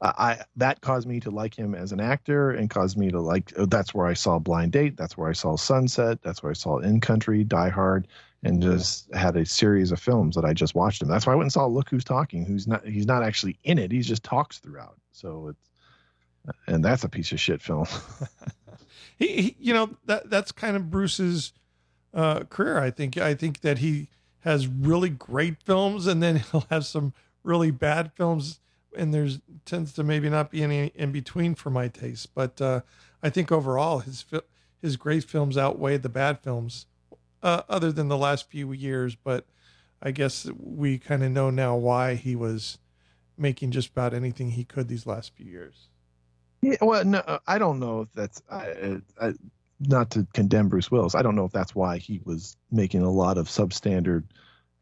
I 0.06 0.44
that 0.58 0.82
caused 0.82 1.08
me 1.08 1.20
to 1.22 1.32
like 1.32 1.56
him 1.56 1.74
as 1.74 1.92
an 1.92 2.02
actor 2.02 2.52
and 2.52 2.70
caused 2.70 2.98
me 2.98 3.10
to 3.10 3.22
like. 3.22 3.52
That's 3.56 3.94
where 3.94 4.06
I 4.06 4.14
saw 4.14 4.38
Blind 4.38 4.74
Date. 4.74 4.98
That's 4.98 5.18
where 5.18 5.30
I 5.30 5.34
saw 5.34 5.56
Sunset. 5.56 6.22
That's 6.22 6.44
where 6.44 6.50
I 6.50 6.56
saw 6.56 6.80
In 6.80 7.00
Country, 7.00 7.44
Die 7.44 7.70
Hard, 7.70 8.08
and 8.44 8.62
just 8.62 9.14
had 9.14 9.38
a 9.38 9.46
series 9.46 9.92
of 9.92 10.00
films 10.00 10.36
that 10.36 10.44
I 10.44 10.54
just 10.54 10.76
watched 10.76 11.02
him. 11.02 11.08
That's 11.08 11.26
why 11.26 11.34
I 11.34 11.36
went 11.38 11.46
and 11.46 11.54
saw 11.54 11.66
Look 11.68 11.90
Who's 11.90 12.04
Talking. 12.04 12.46
Who's 12.46 12.68
not? 12.68 12.86
He's 12.86 13.08
not 13.08 13.24
actually 13.24 13.58
in 13.64 13.80
it. 13.80 13.92
He 13.92 14.02
just 14.02 14.24
talks 14.24 14.60
throughout. 14.60 14.98
So 15.14 15.48
it's 15.48 15.70
and 16.68 16.84
that's 16.84 17.04
a 17.04 17.10
piece 17.10 17.32
of 17.32 17.40
shit 17.40 17.62
film. 17.62 17.88
he, 19.18 19.28
he, 19.28 19.56
you 19.60 19.74
know, 19.74 19.90
that 20.06 20.30
that's 20.30 20.52
kind 20.52 20.76
of 20.76 20.92
Bruce's 20.92 21.54
uh, 22.14 22.42
career. 22.42 22.80
I 22.80 22.92
think. 22.92 23.18
I 23.18 23.34
think 23.34 23.62
that 23.62 23.80
he 23.80 24.10
has 24.42 24.68
really 24.68 25.10
great 25.10 25.62
films, 25.64 26.08
and 26.08 26.22
then 26.22 26.36
he'll 26.52 26.68
have 26.70 26.86
some 26.86 27.14
really 27.44 27.72
bad 27.72 28.12
films, 28.16 28.60
and 28.96 29.14
there's 29.14 29.40
tends 29.66 29.94
to 29.94 30.04
maybe 30.04 30.30
not 30.30 30.52
be 30.52 30.64
any 30.64 30.92
in 30.96 31.12
between 31.12 31.56
for 31.56 31.70
my 31.70 31.88
taste. 31.88 32.34
But 32.34 32.62
uh, 32.62 32.82
I 33.22 33.30
think 33.30 33.52
overall, 33.52 34.00
his 34.00 34.26
his 34.82 34.98
great 34.98 35.24
films 35.24 35.58
outweigh 35.58 35.98
the 35.98 36.10
bad 36.10 36.40
films, 36.40 36.86
uh, 37.42 37.64
other 37.70 37.92
than 37.92 38.08
the 38.08 38.18
last 38.18 38.50
few 38.50 38.72
years. 38.72 39.16
But 39.16 39.46
I 40.02 40.12
guess 40.12 40.48
we 40.58 40.98
kind 40.98 41.24
of 41.24 41.32
know 41.32 41.50
now 41.50 41.76
why 41.76 42.16
he 42.16 42.36
was 42.36 42.78
making 43.38 43.72
just 43.72 43.90
about 43.90 44.14
anything 44.14 44.52
he 44.52 44.64
could 44.64 44.88
these 44.88 45.06
last 45.06 45.34
few 45.36 45.46
years. 45.46 45.90
Yeah, 46.62 46.78
well, 46.82 47.04
no, 47.04 47.40
I 47.46 47.58
don't 47.58 47.80
know 47.80 48.02
if 48.02 48.14
that's 48.14 48.42
I, 48.50 49.02
I, 49.20 49.34
not 49.80 50.12
to 50.12 50.26
condemn 50.34 50.70
Bruce 50.70 50.90
Willis. 50.90 51.16
I 51.16 51.22
don't 51.22 51.36
know 51.36 51.46
if 51.46 51.52
that's 51.52 51.76
why 51.76 51.98
he 51.98 52.22
was 52.24 52.56
making 52.72 53.02
a 53.02 53.12
lot 53.12 53.38
of 53.38 53.48
substandard 53.48 54.24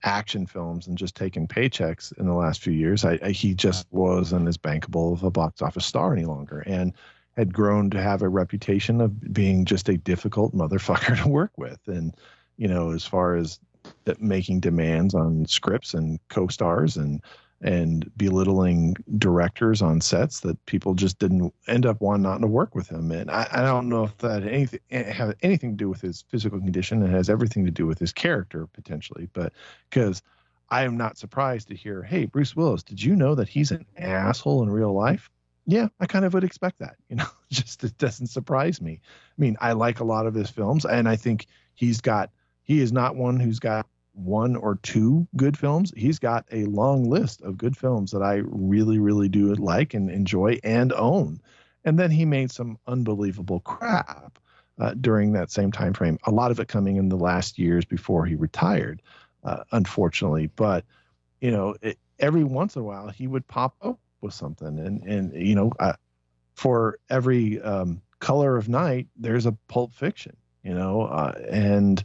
action 0.04 0.46
films 0.46 0.88
and 0.88 0.98
just 0.98 1.16
taking 1.16 1.48
paychecks 1.48 2.18
in 2.18 2.26
the 2.26 2.34
last 2.34 2.62
few 2.62 2.74
years. 2.74 3.06
I, 3.06 3.20
I, 3.24 3.32
he 3.32 3.54
just 3.54 3.88
wasn't 3.92 4.48
as 4.48 4.58
bankable 4.58 5.14
of 5.14 5.24
a 5.24 5.32
box 5.32 5.62
office 5.62 5.86
star 5.86 6.14
any 6.14 6.26
longer, 6.26 6.60
and 6.66 6.94
had 7.38 7.54
grown 7.54 7.90
to 7.92 8.02
have 8.02 8.22
a 8.22 8.30
reputation 8.30 9.02
of 9.02 9.34
being 9.34 9.66
just 9.66 9.90
a 9.90 9.98
difficult 9.98 10.54
motherfucker 10.54 11.18
to 11.24 11.30
work 11.30 11.52
with. 11.58 11.80
And 11.88 12.16
you 12.58 12.68
know, 12.68 12.92
as 12.92 13.06
far 13.06 13.36
as 13.36 13.60
uh, 14.08 14.14
making 14.20 14.60
demands 14.60 15.16
on 15.16 15.46
scripts 15.46 15.94
and 15.94 16.20
co-stars 16.30 16.98
and 16.98 17.22
and 17.62 18.10
belittling 18.18 18.96
directors 19.18 19.82
on 19.82 20.02
sets 20.02 20.40
that 20.40 20.64
people 20.66 20.96
just 20.96 21.20
didn't 21.20 21.54
end 21.68 21.86
up 21.86 22.02
wanting 22.02 22.24
not 22.24 22.40
to 22.40 22.48
work 22.48 22.74
with 22.74 22.90
him. 22.90 23.12
And 23.12 23.30
I, 23.30 23.48
I 23.52 23.62
don't 23.62 23.88
know 23.88 24.04
if 24.04 24.18
that 24.18 24.44
anything 24.44 24.80
have 24.90 25.36
anything 25.44 25.72
to 25.72 25.78
do 25.78 25.90
with 25.90 26.02
his 26.02 26.24
physical 26.28 26.60
condition. 26.60 27.04
It 27.04 27.12
has 27.12 27.30
everything 27.30 27.66
to 27.66 27.72
do 27.72 27.86
with 27.86 28.00
his 28.00 28.12
character 28.12 28.68
potentially, 28.74 29.30
but 29.34 29.54
because 29.90 30.24
I 30.70 30.84
am 30.84 30.98
not 30.98 31.18
surprised 31.18 31.68
to 31.68 31.76
hear, 31.76 32.02
hey, 32.02 32.26
Bruce 32.26 32.56
Willis, 32.56 32.82
did 32.82 33.04
you 33.04 33.16
know 33.16 33.36
that 33.36 33.50
he's 33.50 33.72
an 33.72 33.86
asshole 33.98 34.64
in 34.64 34.70
real 34.70 34.94
life? 34.94 35.30
Yeah, 35.68 35.90
I 36.00 36.08
kind 36.08 36.26
of 36.26 36.34
would 36.34 36.44
expect 36.44 36.80
that. 36.80 36.96
You 37.10 37.18
know, 37.18 37.28
just 37.52 37.84
it 37.84 37.98
doesn't 38.00 38.28
surprise 38.28 38.82
me. 38.82 39.00
I 39.04 39.42
mean, 39.42 39.56
I 39.62 39.74
like 39.74 40.00
a 40.00 40.06
lot 40.06 40.26
of 40.26 40.34
his 40.34 40.50
films, 40.50 40.86
and 40.86 41.08
I 41.08 41.16
think 41.16 41.46
he's 41.76 42.02
got 42.02 42.32
he 42.64 42.80
is 42.80 42.92
not 42.92 43.16
one 43.16 43.40
who's 43.40 43.60
got 43.60 43.86
one 44.14 44.56
or 44.56 44.76
two 44.76 45.28
good 45.36 45.58
films. 45.58 45.94
He's 45.96 46.20
got 46.20 46.46
a 46.52 46.66
long 46.66 47.10
list 47.10 47.42
of 47.42 47.58
good 47.58 47.76
films 47.78 48.12
that 48.12 48.22
I 48.22 48.42
really, 48.44 49.00
really 49.00 49.30
do 49.30 49.54
like 49.56 49.94
and 49.94 50.10
enjoy 50.10 50.60
and 50.64 50.92
own. 50.94 51.40
And 51.86 51.98
then 51.98 52.12
he 52.12 52.26
made 52.26 52.52
some 52.52 52.78
unbelievable 52.88 53.62
crap 53.62 54.38
uh, 54.80 54.94
during 55.00 55.34
that 55.34 55.52
same 55.52 55.72
time 55.72 55.94
frame. 55.94 56.18
A 56.26 56.32
lot 56.32 56.52
of 56.52 56.60
it 56.60 56.68
coming 56.68 56.98
in 56.98 57.10
the 57.10 57.18
last 57.18 57.58
years 57.58 57.86
before 57.86 58.26
he 58.26 58.36
retired, 58.36 59.02
uh, 59.44 59.64
unfortunately. 59.72 60.48
But 60.56 60.86
you 61.40 61.52
know, 61.52 61.76
it, 61.82 61.98
every 62.20 62.44
once 62.44 62.76
in 62.76 62.82
a 62.82 62.86
while 62.86 63.10
he 63.10 63.28
would 63.28 63.48
pop 63.48 63.76
up 63.82 64.00
with 64.22 64.34
something, 64.34 64.80
and 64.80 65.04
and 65.04 65.34
you 65.34 65.56
know, 65.56 65.72
uh, 65.80 65.94
for 66.56 67.00
every 67.10 67.62
um, 67.62 68.02
color 68.20 68.58
of 68.58 68.70
night, 68.70 69.08
there's 69.16 69.46
a 69.46 69.54
Pulp 69.68 69.94
Fiction. 69.94 70.36
You 70.64 70.76
know, 70.76 71.04
uh, 71.04 71.34
and 71.50 72.04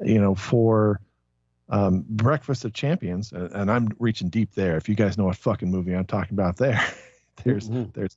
you 0.00 0.20
know 0.20 0.34
for 0.34 1.00
um, 1.68 2.04
Breakfast 2.08 2.64
of 2.64 2.72
Champions, 2.72 3.32
and 3.32 3.70
I'm 3.70 3.88
reaching 3.98 4.28
deep 4.28 4.54
there. 4.54 4.76
If 4.76 4.88
you 4.88 4.94
guys 4.94 5.16
know 5.16 5.24
what 5.24 5.36
fucking 5.36 5.70
movie 5.70 5.94
I'm 5.94 6.06
talking 6.06 6.34
about, 6.34 6.56
there, 6.56 6.82
there's 7.44 7.68
mm-hmm. 7.68 7.90
there's 7.92 8.16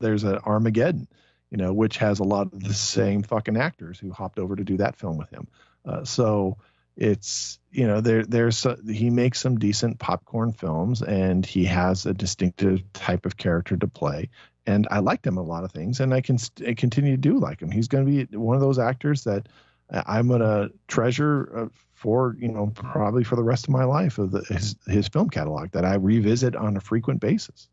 there's 0.00 0.24
an 0.24 0.38
Armageddon, 0.38 1.08
you 1.50 1.56
know, 1.56 1.72
which 1.72 1.98
has 1.98 2.20
a 2.20 2.24
lot 2.24 2.52
of 2.52 2.62
the 2.62 2.74
same 2.74 3.22
fucking 3.22 3.56
actors 3.56 3.98
who 3.98 4.12
hopped 4.12 4.38
over 4.38 4.54
to 4.54 4.64
do 4.64 4.76
that 4.76 4.96
film 4.96 5.16
with 5.16 5.30
him. 5.30 5.48
Uh, 5.84 6.04
so 6.04 6.56
it's 6.96 7.58
you 7.72 7.86
know 7.88 8.00
there 8.00 8.24
there's 8.24 8.64
he 8.88 9.10
makes 9.10 9.40
some 9.40 9.58
decent 9.58 9.98
popcorn 9.98 10.52
films, 10.52 11.02
and 11.02 11.44
he 11.44 11.64
has 11.64 12.06
a 12.06 12.14
distinctive 12.14 12.80
type 12.92 13.26
of 13.26 13.36
character 13.36 13.76
to 13.76 13.88
play. 13.88 14.30
And 14.66 14.88
I 14.90 15.00
liked 15.00 15.26
him 15.26 15.36
a 15.36 15.42
lot 15.42 15.64
of 15.64 15.72
things, 15.72 16.00
and 16.00 16.14
I 16.14 16.20
can 16.20 16.38
I 16.66 16.74
continue 16.74 17.12
to 17.12 17.16
do 17.16 17.38
like 17.38 17.60
him. 17.60 17.70
He's 17.70 17.88
going 17.88 18.06
to 18.06 18.26
be 18.26 18.36
one 18.36 18.54
of 18.54 18.62
those 18.62 18.78
actors 18.78 19.24
that 19.24 19.48
I'm 19.90 20.28
going 20.28 20.40
to 20.40 20.70
treasure 20.88 21.50
uh, 21.56 21.68
for 21.92 22.36
you 22.38 22.48
know 22.48 22.70
probably 22.74 23.24
for 23.24 23.36
the 23.36 23.42
rest 23.42 23.64
of 23.64 23.70
my 23.70 23.84
life 23.84 24.18
of 24.18 24.30
the, 24.30 24.40
his 24.42 24.76
his 24.86 25.08
film 25.08 25.30
catalog 25.30 25.70
that 25.72 25.84
I 25.84 25.94
revisit 25.94 26.56
on 26.56 26.76
a 26.76 26.80
frequent 26.80 27.20
basis, 27.20 27.68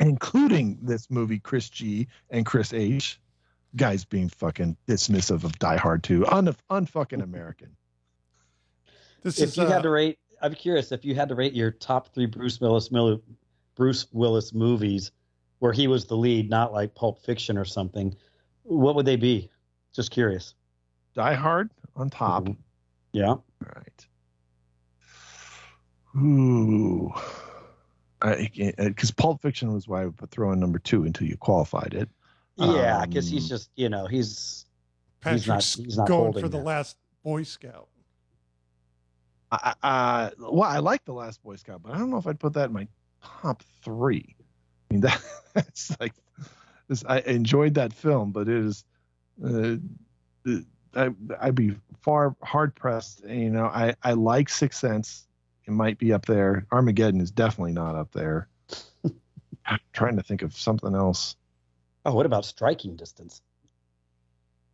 including 0.00 0.78
this 0.82 1.10
movie 1.10 1.38
Chris 1.38 1.68
G 1.68 2.08
and 2.30 2.46
Chris 2.46 2.72
H, 2.72 3.20
guys 3.74 4.04
being 4.04 4.28
fucking 4.28 4.76
dismissive 4.88 5.44
of 5.44 5.58
Die 5.58 5.76
Hard 5.76 6.02
2, 6.02 6.26
un 6.26 6.54
unfucking 6.70 7.22
American. 7.22 7.76
This 9.22 9.40
if 9.40 9.50
is, 9.50 9.56
you 9.56 9.64
uh, 9.64 9.70
had 9.70 9.82
to 9.82 9.90
rate, 9.90 10.18
I'm 10.40 10.54
curious 10.54 10.92
if 10.92 11.04
you 11.04 11.14
had 11.14 11.28
to 11.30 11.34
rate 11.34 11.54
your 11.54 11.70
top 11.70 12.14
three 12.14 12.26
Bruce 12.26 12.60
Willis 12.60 12.90
Bruce 13.74 14.06
Willis 14.12 14.54
movies 14.54 15.10
where 15.58 15.72
he 15.72 15.86
was 15.86 16.04
the 16.04 16.16
lead, 16.16 16.50
not 16.50 16.72
like 16.72 16.94
Pulp 16.94 17.22
Fiction 17.22 17.56
or 17.56 17.64
something, 17.64 18.14
what 18.62 18.94
would 18.94 19.06
they 19.06 19.16
be? 19.16 19.50
Just 19.92 20.10
curious. 20.10 20.54
Die 21.16 21.34
Hard 21.34 21.70
on 21.96 22.10
top. 22.10 22.44
Mm-hmm. 22.44 22.60
Yeah. 23.12 23.36
Right. 23.60 24.06
Ooh. 26.16 27.12
Because 28.20 29.10
Pulp 29.10 29.40
Fiction 29.40 29.72
was 29.72 29.88
why 29.88 30.02
I 30.02 30.06
would 30.06 30.30
throw 30.30 30.52
in 30.52 30.60
number 30.60 30.78
two 30.78 31.04
until 31.04 31.26
you 31.26 31.36
qualified 31.36 31.94
it. 31.94 32.08
Yeah, 32.56 33.04
because 33.04 33.26
um, 33.26 33.32
he's 33.32 33.48
just 33.48 33.70
you 33.76 33.88
know 33.88 34.06
he's 34.06 34.64
Patrick's 35.20 35.44
he's 35.44 35.48
not, 35.78 35.84
he's 35.84 35.98
not 35.98 36.08
going 36.08 36.32
for 36.34 36.48
the 36.48 36.58
last 36.58 36.96
Boy 37.22 37.42
Scout. 37.42 37.88
I, 39.52 39.74
I, 39.82 40.30
well, 40.38 40.62
I 40.68 40.78
like 40.78 41.04
the 41.04 41.12
last 41.12 41.42
Boy 41.42 41.56
Scout, 41.56 41.82
but 41.82 41.92
I 41.92 41.98
don't 41.98 42.10
know 42.10 42.16
if 42.16 42.26
I'd 42.26 42.40
put 42.40 42.54
that 42.54 42.66
in 42.66 42.72
my 42.72 42.88
top 43.22 43.62
three. 43.82 44.34
I 44.90 44.94
mean, 44.94 45.00
that, 45.02 45.20
that's 45.54 45.96
like, 46.00 46.14
I 47.06 47.20
enjoyed 47.20 47.74
that 47.74 47.92
film, 47.92 48.32
but 48.32 48.48
it 48.48 48.56
is, 48.56 48.84
uh, 49.44 49.76
I, 50.96 51.10
I'd 51.40 51.54
be 51.54 51.76
far 52.02 52.34
hard 52.42 52.74
pressed. 52.74 53.24
You 53.24 53.50
know, 53.50 53.66
I, 53.66 53.94
I 54.02 54.12
like 54.12 54.48
Sixth 54.48 54.80
Sense. 54.80 55.26
It 55.66 55.72
might 55.72 55.98
be 55.98 56.12
up 56.12 56.26
there. 56.26 56.66
Armageddon 56.70 57.20
is 57.20 57.30
definitely 57.30 57.72
not 57.72 57.96
up 57.96 58.12
there. 58.12 58.48
I'm 59.66 59.78
trying 59.92 60.16
to 60.16 60.22
think 60.22 60.42
of 60.42 60.56
something 60.56 60.94
else. 60.94 61.36
Oh, 62.04 62.14
what 62.14 62.26
about 62.26 62.44
Striking 62.44 62.96
Distance? 62.96 63.42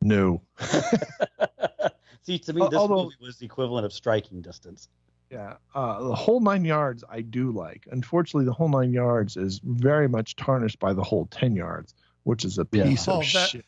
No. 0.03 0.43
See, 2.23 2.39
to 2.39 2.53
me, 2.53 2.67
this 2.71 2.79
Although, 2.79 3.05
movie 3.05 3.17
was 3.21 3.39
the 3.39 3.47
equivalent 3.47 3.87
of 3.87 3.93
Striking 3.93 4.43
Distance. 4.43 4.89
Yeah, 5.31 5.55
uh, 5.75 6.03
the 6.03 6.15
whole 6.15 6.41
nine 6.41 6.65
yards 6.65 7.03
I 7.09 7.23
do 7.23 7.53
like. 7.53 7.89
Unfortunately, 7.91 8.45
the 8.45 8.53
whole 8.53 8.69
nine 8.69 8.93
yards 8.93 9.39
is 9.39 9.61
very 9.65 10.09
much 10.09 10.37
tarnished 10.37 10.79
by 10.79 10.93
the 10.93 11.03
whole 11.03 11.27
ten 11.31 11.57
yards, 11.57 11.95
which 12.25 12.45
is 12.45 12.59
a 12.59 12.67
piece 12.67 13.07
yeah. 13.07 13.15
of 13.15 13.21
oh, 13.21 13.21
that, 13.21 13.49
shit. 13.49 13.65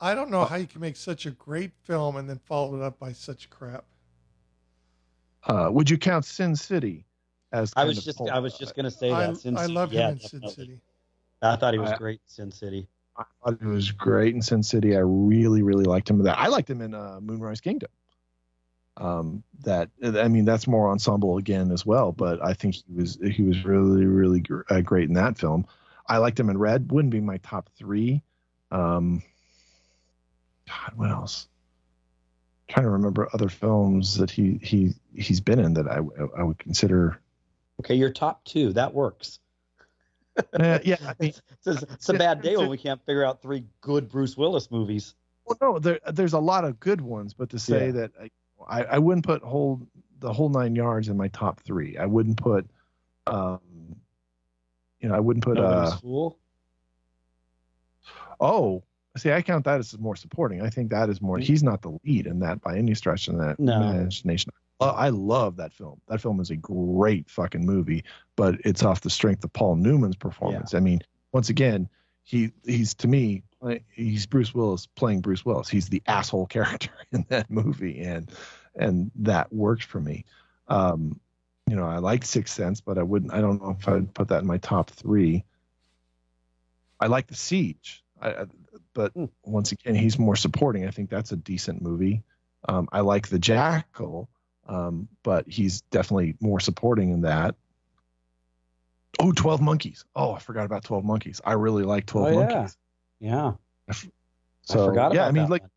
I 0.00 0.14
don't 0.14 0.30
know 0.30 0.44
how 0.44 0.56
you 0.56 0.66
can 0.66 0.80
make 0.80 0.96
such 0.96 1.26
a 1.26 1.30
great 1.30 1.72
film 1.84 2.16
and 2.16 2.28
then 2.28 2.38
follow 2.44 2.76
it 2.76 2.82
up 2.82 2.98
by 2.98 3.12
such 3.12 3.48
crap. 3.50 3.84
Uh, 5.44 5.68
would 5.70 5.88
you 5.88 5.96
count 5.96 6.24
Sin 6.24 6.54
City 6.56 7.06
as? 7.52 7.72
I 7.76 7.84
was 7.84 8.04
just 8.04 8.20
I 8.20 8.38
was 8.38 8.58
just 8.58 8.74
gonna 8.74 8.90
say 8.90 9.10
that. 9.10 9.30
I, 9.30 9.32
Sin 9.34 9.56
I 9.56 9.66
love 9.66 9.92
yeah, 9.92 10.08
him 10.08 10.12
in 10.14 10.20
Sin 10.20 10.48
City. 10.48 10.80
I 11.40 11.56
thought 11.56 11.74
he 11.74 11.80
was 11.80 11.92
I, 11.92 11.96
great 11.96 12.20
in 12.24 12.28
Sin 12.28 12.50
City. 12.50 12.88
I 13.16 13.24
thought 13.42 13.58
he 13.60 13.66
was 13.66 13.92
great 13.92 14.34
in 14.34 14.42
Sin 14.42 14.62
City. 14.62 14.96
I 14.96 15.00
really 15.00 15.62
really 15.62 15.84
liked 15.84 16.10
him 16.10 16.18
in 16.18 16.24
that. 16.24 16.38
I 16.38 16.48
liked 16.48 16.68
him 16.68 16.82
in 16.82 16.94
uh, 16.94 17.20
Moonrise 17.22 17.60
Kingdom. 17.60 17.90
Um, 18.98 19.42
that 19.60 19.90
I 20.02 20.28
mean 20.28 20.44
that's 20.44 20.66
more 20.66 20.90
ensemble 20.90 21.36
again 21.36 21.70
as 21.70 21.86
well, 21.86 22.12
but 22.12 22.42
I 22.44 22.52
think 22.54 22.74
he 22.74 22.94
was 22.94 23.18
he 23.30 23.42
was 23.42 23.64
really 23.64 24.06
really 24.06 24.40
gr- 24.40 24.62
uh, 24.68 24.80
great 24.80 25.08
in 25.08 25.14
that 25.14 25.38
film. 25.38 25.66
I 26.08 26.18
liked 26.18 26.40
him 26.40 26.50
in 26.50 26.58
Red. 26.58 26.90
Wouldn't 26.90 27.12
be 27.12 27.20
my 27.20 27.36
top 27.38 27.70
three. 27.76 28.22
Um, 28.70 29.22
God, 30.68 30.92
what 30.96 31.10
else? 31.10 31.48
I'm 32.68 32.74
trying 32.74 32.86
to 32.86 32.90
remember 32.90 33.28
other 33.32 33.48
films 33.48 34.16
that 34.18 34.30
he 34.30 34.58
he 34.62 34.94
he's 35.14 35.40
been 35.40 35.58
in 35.58 35.74
that 35.74 35.88
I 35.88 35.98
I 36.38 36.42
would 36.42 36.58
consider. 36.58 37.20
Okay, 37.80 37.94
your 37.94 38.10
top 38.10 38.44
two 38.44 38.72
that 38.72 38.94
works. 38.94 39.38
Uh, 40.52 40.78
yeah, 40.84 40.96
I 41.00 41.14
mean, 41.18 41.30
it's, 41.30 41.42
it's, 41.66 41.82
it's, 41.82 42.08
a 42.10 42.14
bad 42.14 42.42
day 42.42 42.56
when 42.56 42.68
we 42.68 42.76
can't 42.76 43.04
figure 43.06 43.24
out 43.24 43.40
three 43.40 43.64
good 43.80 44.08
Bruce 44.08 44.36
Willis 44.36 44.70
movies. 44.70 45.14
Well, 45.46 45.56
no, 45.60 45.78
there, 45.78 46.00
there's 46.12 46.32
a 46.32 46.38
lot 46.38 46.64
of 46.64 46.80
good 46.80 47.00
ones, 47.00 47.32
but 47.32 47.50
to 47.50 47.58
say 47.58 47.86
Yeah. 47.86 47.92
that 47.92 48.12
I, 48.68 48.82
I 48.84 48.98
wouldn't 48.98 49.24
put 49.24 49.42
whole 49.42 49.86
the 50.18 50.32
whole 50.32 50.48
nine 50.48 50.74
yards 50.74 51.08
in 51.08 51.16
my 51.16 51.28
top 51.28 51.60
three. 51.60 51.96
I 51.98 52.06
wouldn't 52.06 52.36
put, 52.38 52.66
um, 53.26 53.60
you 55.00 55.08
know, 55.08 55.14
I 55.14 55.20
wouldn't 55.20 55.44
put. 55.44 55.58
Uh, 55.58 55.96
fool. 55.98 56.38
oh, 58.40 58.82
see, 59.16 59.32
I 59.32 59.42
count 59.42 59.64
that 59.64 59.78
as 59.80 59.98
more 59.98 60.16
supporting. 60.16 60.62
I 60.62 60.70
think 60.70 60.90
that 60.90 61.08
is 61.10 61.20
more. 61.20 61.38
He's 61.38 61.62
not 61.62 61.82
the 61.82 61.98
lead 62.04 62.26
in 62.26 62.40
that 62.40 62.60
by 62.60 62.76
any 62.76 62.94
stretch 62.94 63.28
of 63.28 63.38
that 63.38 63.58
No. 63.58 63.80
imagination. 63.80 64.52
I 64.80 65.08
love 65.08 65.56
that 65.56 65.72
film. 65.72 66.00
That 66.08 66.20
film 66.20 66.38
is 66.38 66.50
a 66.50 66.56
great 66.56 67.30
fucking 67.30 67.64
movie, 67.64 68.04
but 68.36 68.56
it's 68.64 68.82
off 68.82 69.00
the 69.00 69.08
strength 69.10 69.42
of 69.42 69.52
Paul 69.54 69.76
Newman's 69.76 70.16
performance. 70.16 70.74
I 70.74 70.80
mean, 70.80 71.00
once 71.32 71.48
again, 71.48 71.88
he 72.24 72.52
he's 72.64 72.92
to 72.96 73.08
me 73.08 73.42
he's 73.90 74.26
Bruce 74.26 74.54
Willis 74.54 74.86
playing 74.86 75.22
Bruce 75.22 75.46
Willis. 75.46 75.68
He's 75.68 75.88
the 75.88 76.02
asshole 76.06 76.46
character 76.48 76.90
in 77.12 77.24
that 77.30 77.50
movie, 77.50 78.00
and 78.02 78.30
and 78.74 79.10
that 79.16 79.50
works 79.52 79.86
for 79.86 80.00
me. 80.00 80.26
Um, 80.68 81.18
you 81.66 81.74
know, 81.74 81.86
I 81.86 81.98
like 81.98 82.24
Sixth 82.24 82.54
Sense, 82.54 82.80
but 82.82 82.98
I 82.98 83.02
wouldn't. 83.02 83.32
I 83.32 83.40
don't 83.40 83.62
know 83.62 83.76
if 83.80 83.88
I'd 83.88 84.12
put 84.12 84.28
that 84.28 84.42
in 84.42 84.46
my 84.46 84.58
top 84.58 84.90
three. 84.90 85.44
I 87.00 87.06
like 87.06 87.26
The 87.28 87.34
Siege, 87.34 88.04
I, 88.20 88.30
I, 88.30 88.44
but 88.96 89.12
Hmm. 89.12 89.26
once 89.44 89.72
again, 89.72 89.94
he's 89.94 90.18
more 90.18 90.34
supporting. 90.36 90.86
I 90.86 90.90
think 90.90 91.10
that's 91.10 91.30
a 91.30 91.36
decent 91.36 91.82
movie. 91.82 92.22
Um, 92.66 92.88
I 92.90 93.00
like 93.00 93.28
The 93.28 93.38
Jackal, 93.38 94.28
um, 94.66 95.06
but 95.22 95.46
he's 95.46 95.82
definitely 95.82 96.34
more 96.40 96.58
supporting 96.60 97.10
in 97.10 97.20
that. 97.20 97.54
Oh, 99.20 99.32
12 99.32 99.60
Monkeys. 99.60 100.04
Oh, 100.16 100.32
I 100.32 100.38
forgot 100.38 100.64
about 100.64 100.82
12 100.82 101.04
Monkeys. 101.04 101.40
I 101.44 101.52
really 101.52 101.84
like 101.84 102.06
12 102.06 102.26
Oh, 102.26 102.30
yeah. 102.30 102.46
Monkeys. 102.46 102.76
Yeah. 103.20 103.52
So, 104.62 104.82
I 104.82 104.86
forgot 104.88 105.12
yeah, 105.14 105.20
about 105.20 105.28
I 105.28 105.32
mean, 105.32 105.44
that 105.44 105.50
like, 105.50 105.62
one. 105.62 105.70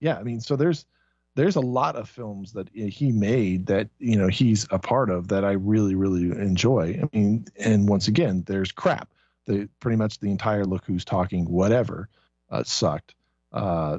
yeah, 0.00 0.18
I 0.18 0.22
mean, 0.22 0.40
so 0.40 0.56
there's 0.56 0.86
there's 1.34 1.54
a 1.56 1.60
lot 1.60 1.94
of 1.94 2.08
films 2.08 2.52
that 2.54 2.68
he 2.70 3.12
made 3.12 3.66
that 3.66 3.88
you 3.98 4.16
know 4.16 4.26
he's 4.26 4.66
a 4.72 4.78
part 4.78 5.08
of 5.08 5.28
that 5.28 5.44
I 5.44 5.52
really 5.52 5.94
really 5.94 6.30
enjoy. 6.36 7.00
I 7.00 7.16
mean, 7.16 7.46
and 7.60 7.88
once 7.88 8.08
again, 8.08 8.42
there's 8.46 8.72
crap. 8.72 9.12
The 9.44 9.68
pretty 9.78 9.96
much 9.96 10.18
the 10.18 10.30
entire 10.30 10.64
Look 10.64 10.84
Who's 10.84 11.04
Talking 11.04 11.44
whatever 11.44 12.08
uh, 12.50 12.62
sucked. 12.64 13.14
Uh, 13.52 13.98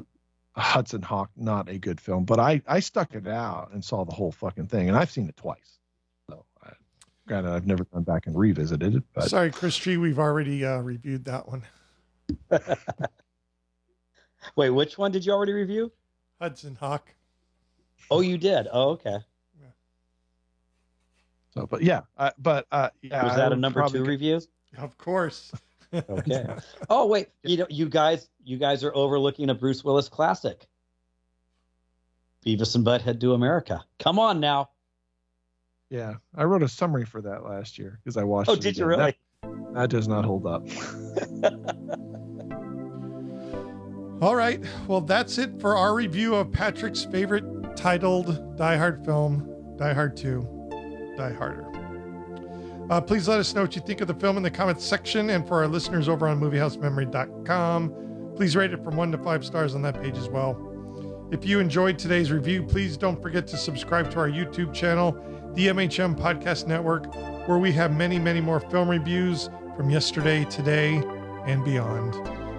Hudson 0.55 1.01
Hawk 1.01 1.29
not 1.35 1.69
a 1.69 1.77
good 1.77 2.01
film, 2.01 2.25
but 2.25 2.39
I 2.39 2.61
I 2.67 2.79
stuck 2.79 3.13
it 3.13 3.27
out 3.27 3.71
and 3.73 3.83
saw 3.83 4.03
the 4.03 4.11
whole 4.11 4.31
fucking 4.31 4.67
thing, 4.67 4.89
and 4.89 4.97
I've 4.97 5.11
seen 5.11 5.27
it 5.29 5.37
twice. 5.37 5.79
So, 6.29 6.45
I, 6.63 6.71
granted, 7.27 7.51
I've 7.51 7.65
never 7.67 7.85
gone 7.85 8.03
back 8.03 8.27
and 8.27 8.37
revisited 8.37 8.95
it, 8.95 9.03
but 9.13 9.29
Sorry, 9.29 9.51
Chris 9.51 9.77
G. 9.77 9.97
We've 9.97 10.19
already 10.19 10.65
uh, 10.65 10.79
reviewed 10.79 11.25
that 11.25 11.47
one. 11.47 11.63
Wait, 14.55 14.69
which 14.69 14.97
one 14.97 15.11
did 15.11 15.25
you 15.25 15.31
already 15.31 15.53
review? 15.53 15.91
Hudson 16.41 16.75
Hawk. 16.75 17.13
Oh, 18.11 18.21
you 18.21 18.37
did. 18.37 18.67
Oh, 18.71 18.91
okay. 18.91 19.17
so 21.51 21.67
but 21.67 21.83
yeah, 21.83 22.01
I, 22.17 22.31
but 22.37 22.65
uh, 22.71 22.89
yeah, 23.01 23.25
Was 23.25 23.35
that 23.35 23.51
a 23.51 23.55
number 23.55 23.85
two 23.87 24.03
review? 24.03 24.41
Of 24.77 24.97
course. 24.97 25.51
Okay. 25.93 26.45
oh, 26.89 27.07
wait. 27.07 27.29
You 27.43 27.57
know, 27.57 27.67
you 27.69 27.89
guys, 27.89 28.29
you 28.43 28.57
guys 28.57 28.83
are 28.83 28.95
overlooking 28.95 29.49
a 29.49 29.55
Bruce 29.55 29.83
Willis 29.83 30.09
classic. 30.09 30.67
Beavis 32.45 32.75
and 32.75 32.85
Butthead 32.85 33.19
Do 33.19 33.33
America. 33.33 33.83
Come 33.99 34.19
on 34.19 34.39
now. 34.39 34.69
Yeah, 35.89 36.15
I 36.35 36.43
wrote 36.43 36.63
a 36.63 36.67
summary 36.67 37.05
for 37.05 37.21
that 37.21 37.43
last 37.43 37.79
year 37.79 37.99
because 38.03 38.15
I 38.15 38.23
watched. 38.23 38.49
Oh, 38.49 38.55
did 38.55 38.77
you 38.77 38.85
really? 38.85 39.17
That, 39.41 39.73
that 39.73 39.89
does 39.89 40.07
not 40.07 40.23
hold 40.23 40.45
up. 40.45 40.67
All 44.21 44.35
right. 44.35 44.63
Well, 44.87 45.01
that's 45.01 45.37
it 45.37 45.59
for 45.59 45.75
our 45.77 45.95
review 45.95 46.35
of 46.35 46.51
Patrick's 46.51 47.05
favorite 47.05 47.75
titled 47.75 48.57
Die 48.57 48.77
Hard 48.77 49.05
film, 49.05 49.75
Die 49.77 49.93
Hard 49.93 50.17
2, 50.17 51.15
Die 51.17 51.33
Harder. 51.33 51.68
Uh, 52.89 52.99
please 52.99 53.27
let 53.27 53.39
us 53.39 53.53
know 53.53 53.61
what 53.61 53.75
you 53.75 53.81
think 53.81 54.01
of 54.01 54.07
the 54.07 54.13
film 54.15 54.35
in 54.37 54.43
the 54.43 54.49
comments 54.49 54.83
section. 54.83 55.29
And 55.29 55.47
for 55.47 55.61
our 55.61 55.67
listeners 55.67 56.09
over 56.09 56.27
on 56.27 56.39
moviehousememory.com, 56.39 58.33
please 58.35 58.55
rate 58.55 58.73
it 58.73 58.83
from 58.83 58.95
one 58.95 59.11
to 59.11 59.17
five 59.19 59.45
stars 59.45 59.75
on 59.75 59.83
that 59.83 60.01
page 60.01 60.17
as 60.17 60.27
well. 60.27 60.65
If 61.31 61.45
you 61.45 61.59
enjoyed 61.59 61.99
today's 61.99 62.31
review, 62.31 62.63
please 62.63 62.97
don't 62.97 63.21
forget 63.21 63.45
to 63.47 63.57
subscribe 63.57 64.09
to 64.11 64.19
our 64.19 64.29
YouTube 64.29 64.73
channel, 64.73 65.11
the 65.53 65.67
MHM 65.67 66.17
Podcast 66.17 66.65
Network, 66.65 67.13
where 67.47 67.59
we 67.59 67.71
have 67.73 67.95
many, 67.95 68.17
many 68.17 68.41
more 68.41 68.59
film 68.59 68.89
reviews 68.89 69.51
from 69.77 69.91
yesterday, 69.91 70.43
today, 70.45 71.03
and 71.45 71.63
beyond. 71.63 72.15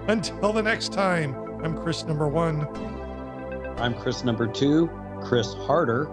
Until 0.09 0.53
the 0.53 0.63
next 0.63 0.93
time, 0.93 1.35
I'm 1.61 1.77
Chris 1.77 2.05
number 2.05 2.29
one. 2.29 2.65
I'm 3.77 3.93
Chris 3.95 4.23
number 4.23 4.47
two, 4.47 4.89
Chris 5.21 5.53
Harder. 5.53 6.07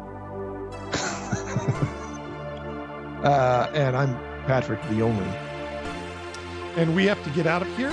Uh, 3.22 3.70
and 3.74 3.96
I'm 3.96 4.14
Patrick, 4.44 4.80
the 4.90 5.02
only. 5.02 5.26
And 6.76 6.94
we 6.94 7.06
have 7.06 7.22
to 7.24 7.30
get 7.30 7.46
out 7.46 7.62
of 7.62 7.76
here, 7.76 7.92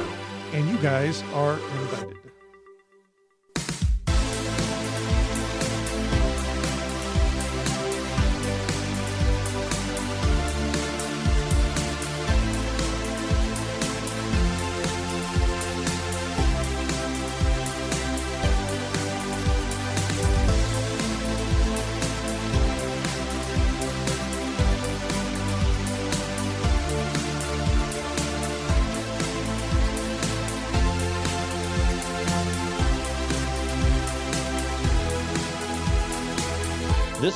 and 0.53 0.69
you 0.69 0.77
guys 0.77 1.23
are 1.33 1.53
invited. 1.53 2.24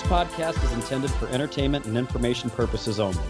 Podcast 0.09 0.63
is 0.63 0.71
intended 0.71 1.11
for 1.11 1.27
entertainment 1.27 1.85
and 1.85 1.95
information 1.95 2.49
purposes 2.49 2.99
only. 2.99 3.21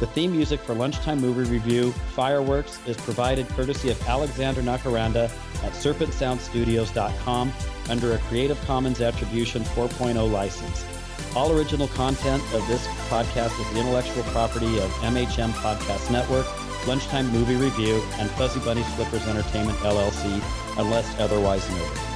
The 0.00 0.06
theme 0.06 0.32
music 0.32 0.60
for 0.60 0.74
Lunchtime 0.74 1.18
Movie 1.18 1.50
Review, 1.50 1.92
Fireworks, 2.14 2.78
is 2.86 2.94
provided 2.98 3.48
courtesy 3.48 3.88
of 3.88 4.06
Alexander 4.06 4.60
Nakarada 4.60 5.30
at 5.64 5.72
serpentsoundstudios.com 5.72 7.52
under 7.88 8.12
a 8.12 8.18
Creative 8.18 8.60
Commons 8.66 9.00
Attribution 9.00 9.62
4.0 9.62 10.30
license. 10.30 10.84
All 11.34 11.56
original 11.56 11.88
content 11.88 12.42
of 12.52 12.68
this 12.68 12.86
podcast 13.08 13.58
is 13.58 13.72
the 13.72 13.80
intellectual 13.80 14.22
property 14.24 14.78
of 14.78 14.90
MHM 15.00 15.52
Podcast 15.52 16.10
Network, 16.12 16.46
Lunchtime 16.86 17.30
Movie 17.30 17.56
Review, 17.56 18.02
and 18.18 18.28
Fuzzy 18.32 18.60
Bunny 18.60 18.82
Slippers 18.94 19.26
Entertainment 19.26 19.78
LLC, 19.78 20.42
unless 20.78 21.18
otherwise 21.18 21.66
noted. 21.70 22.15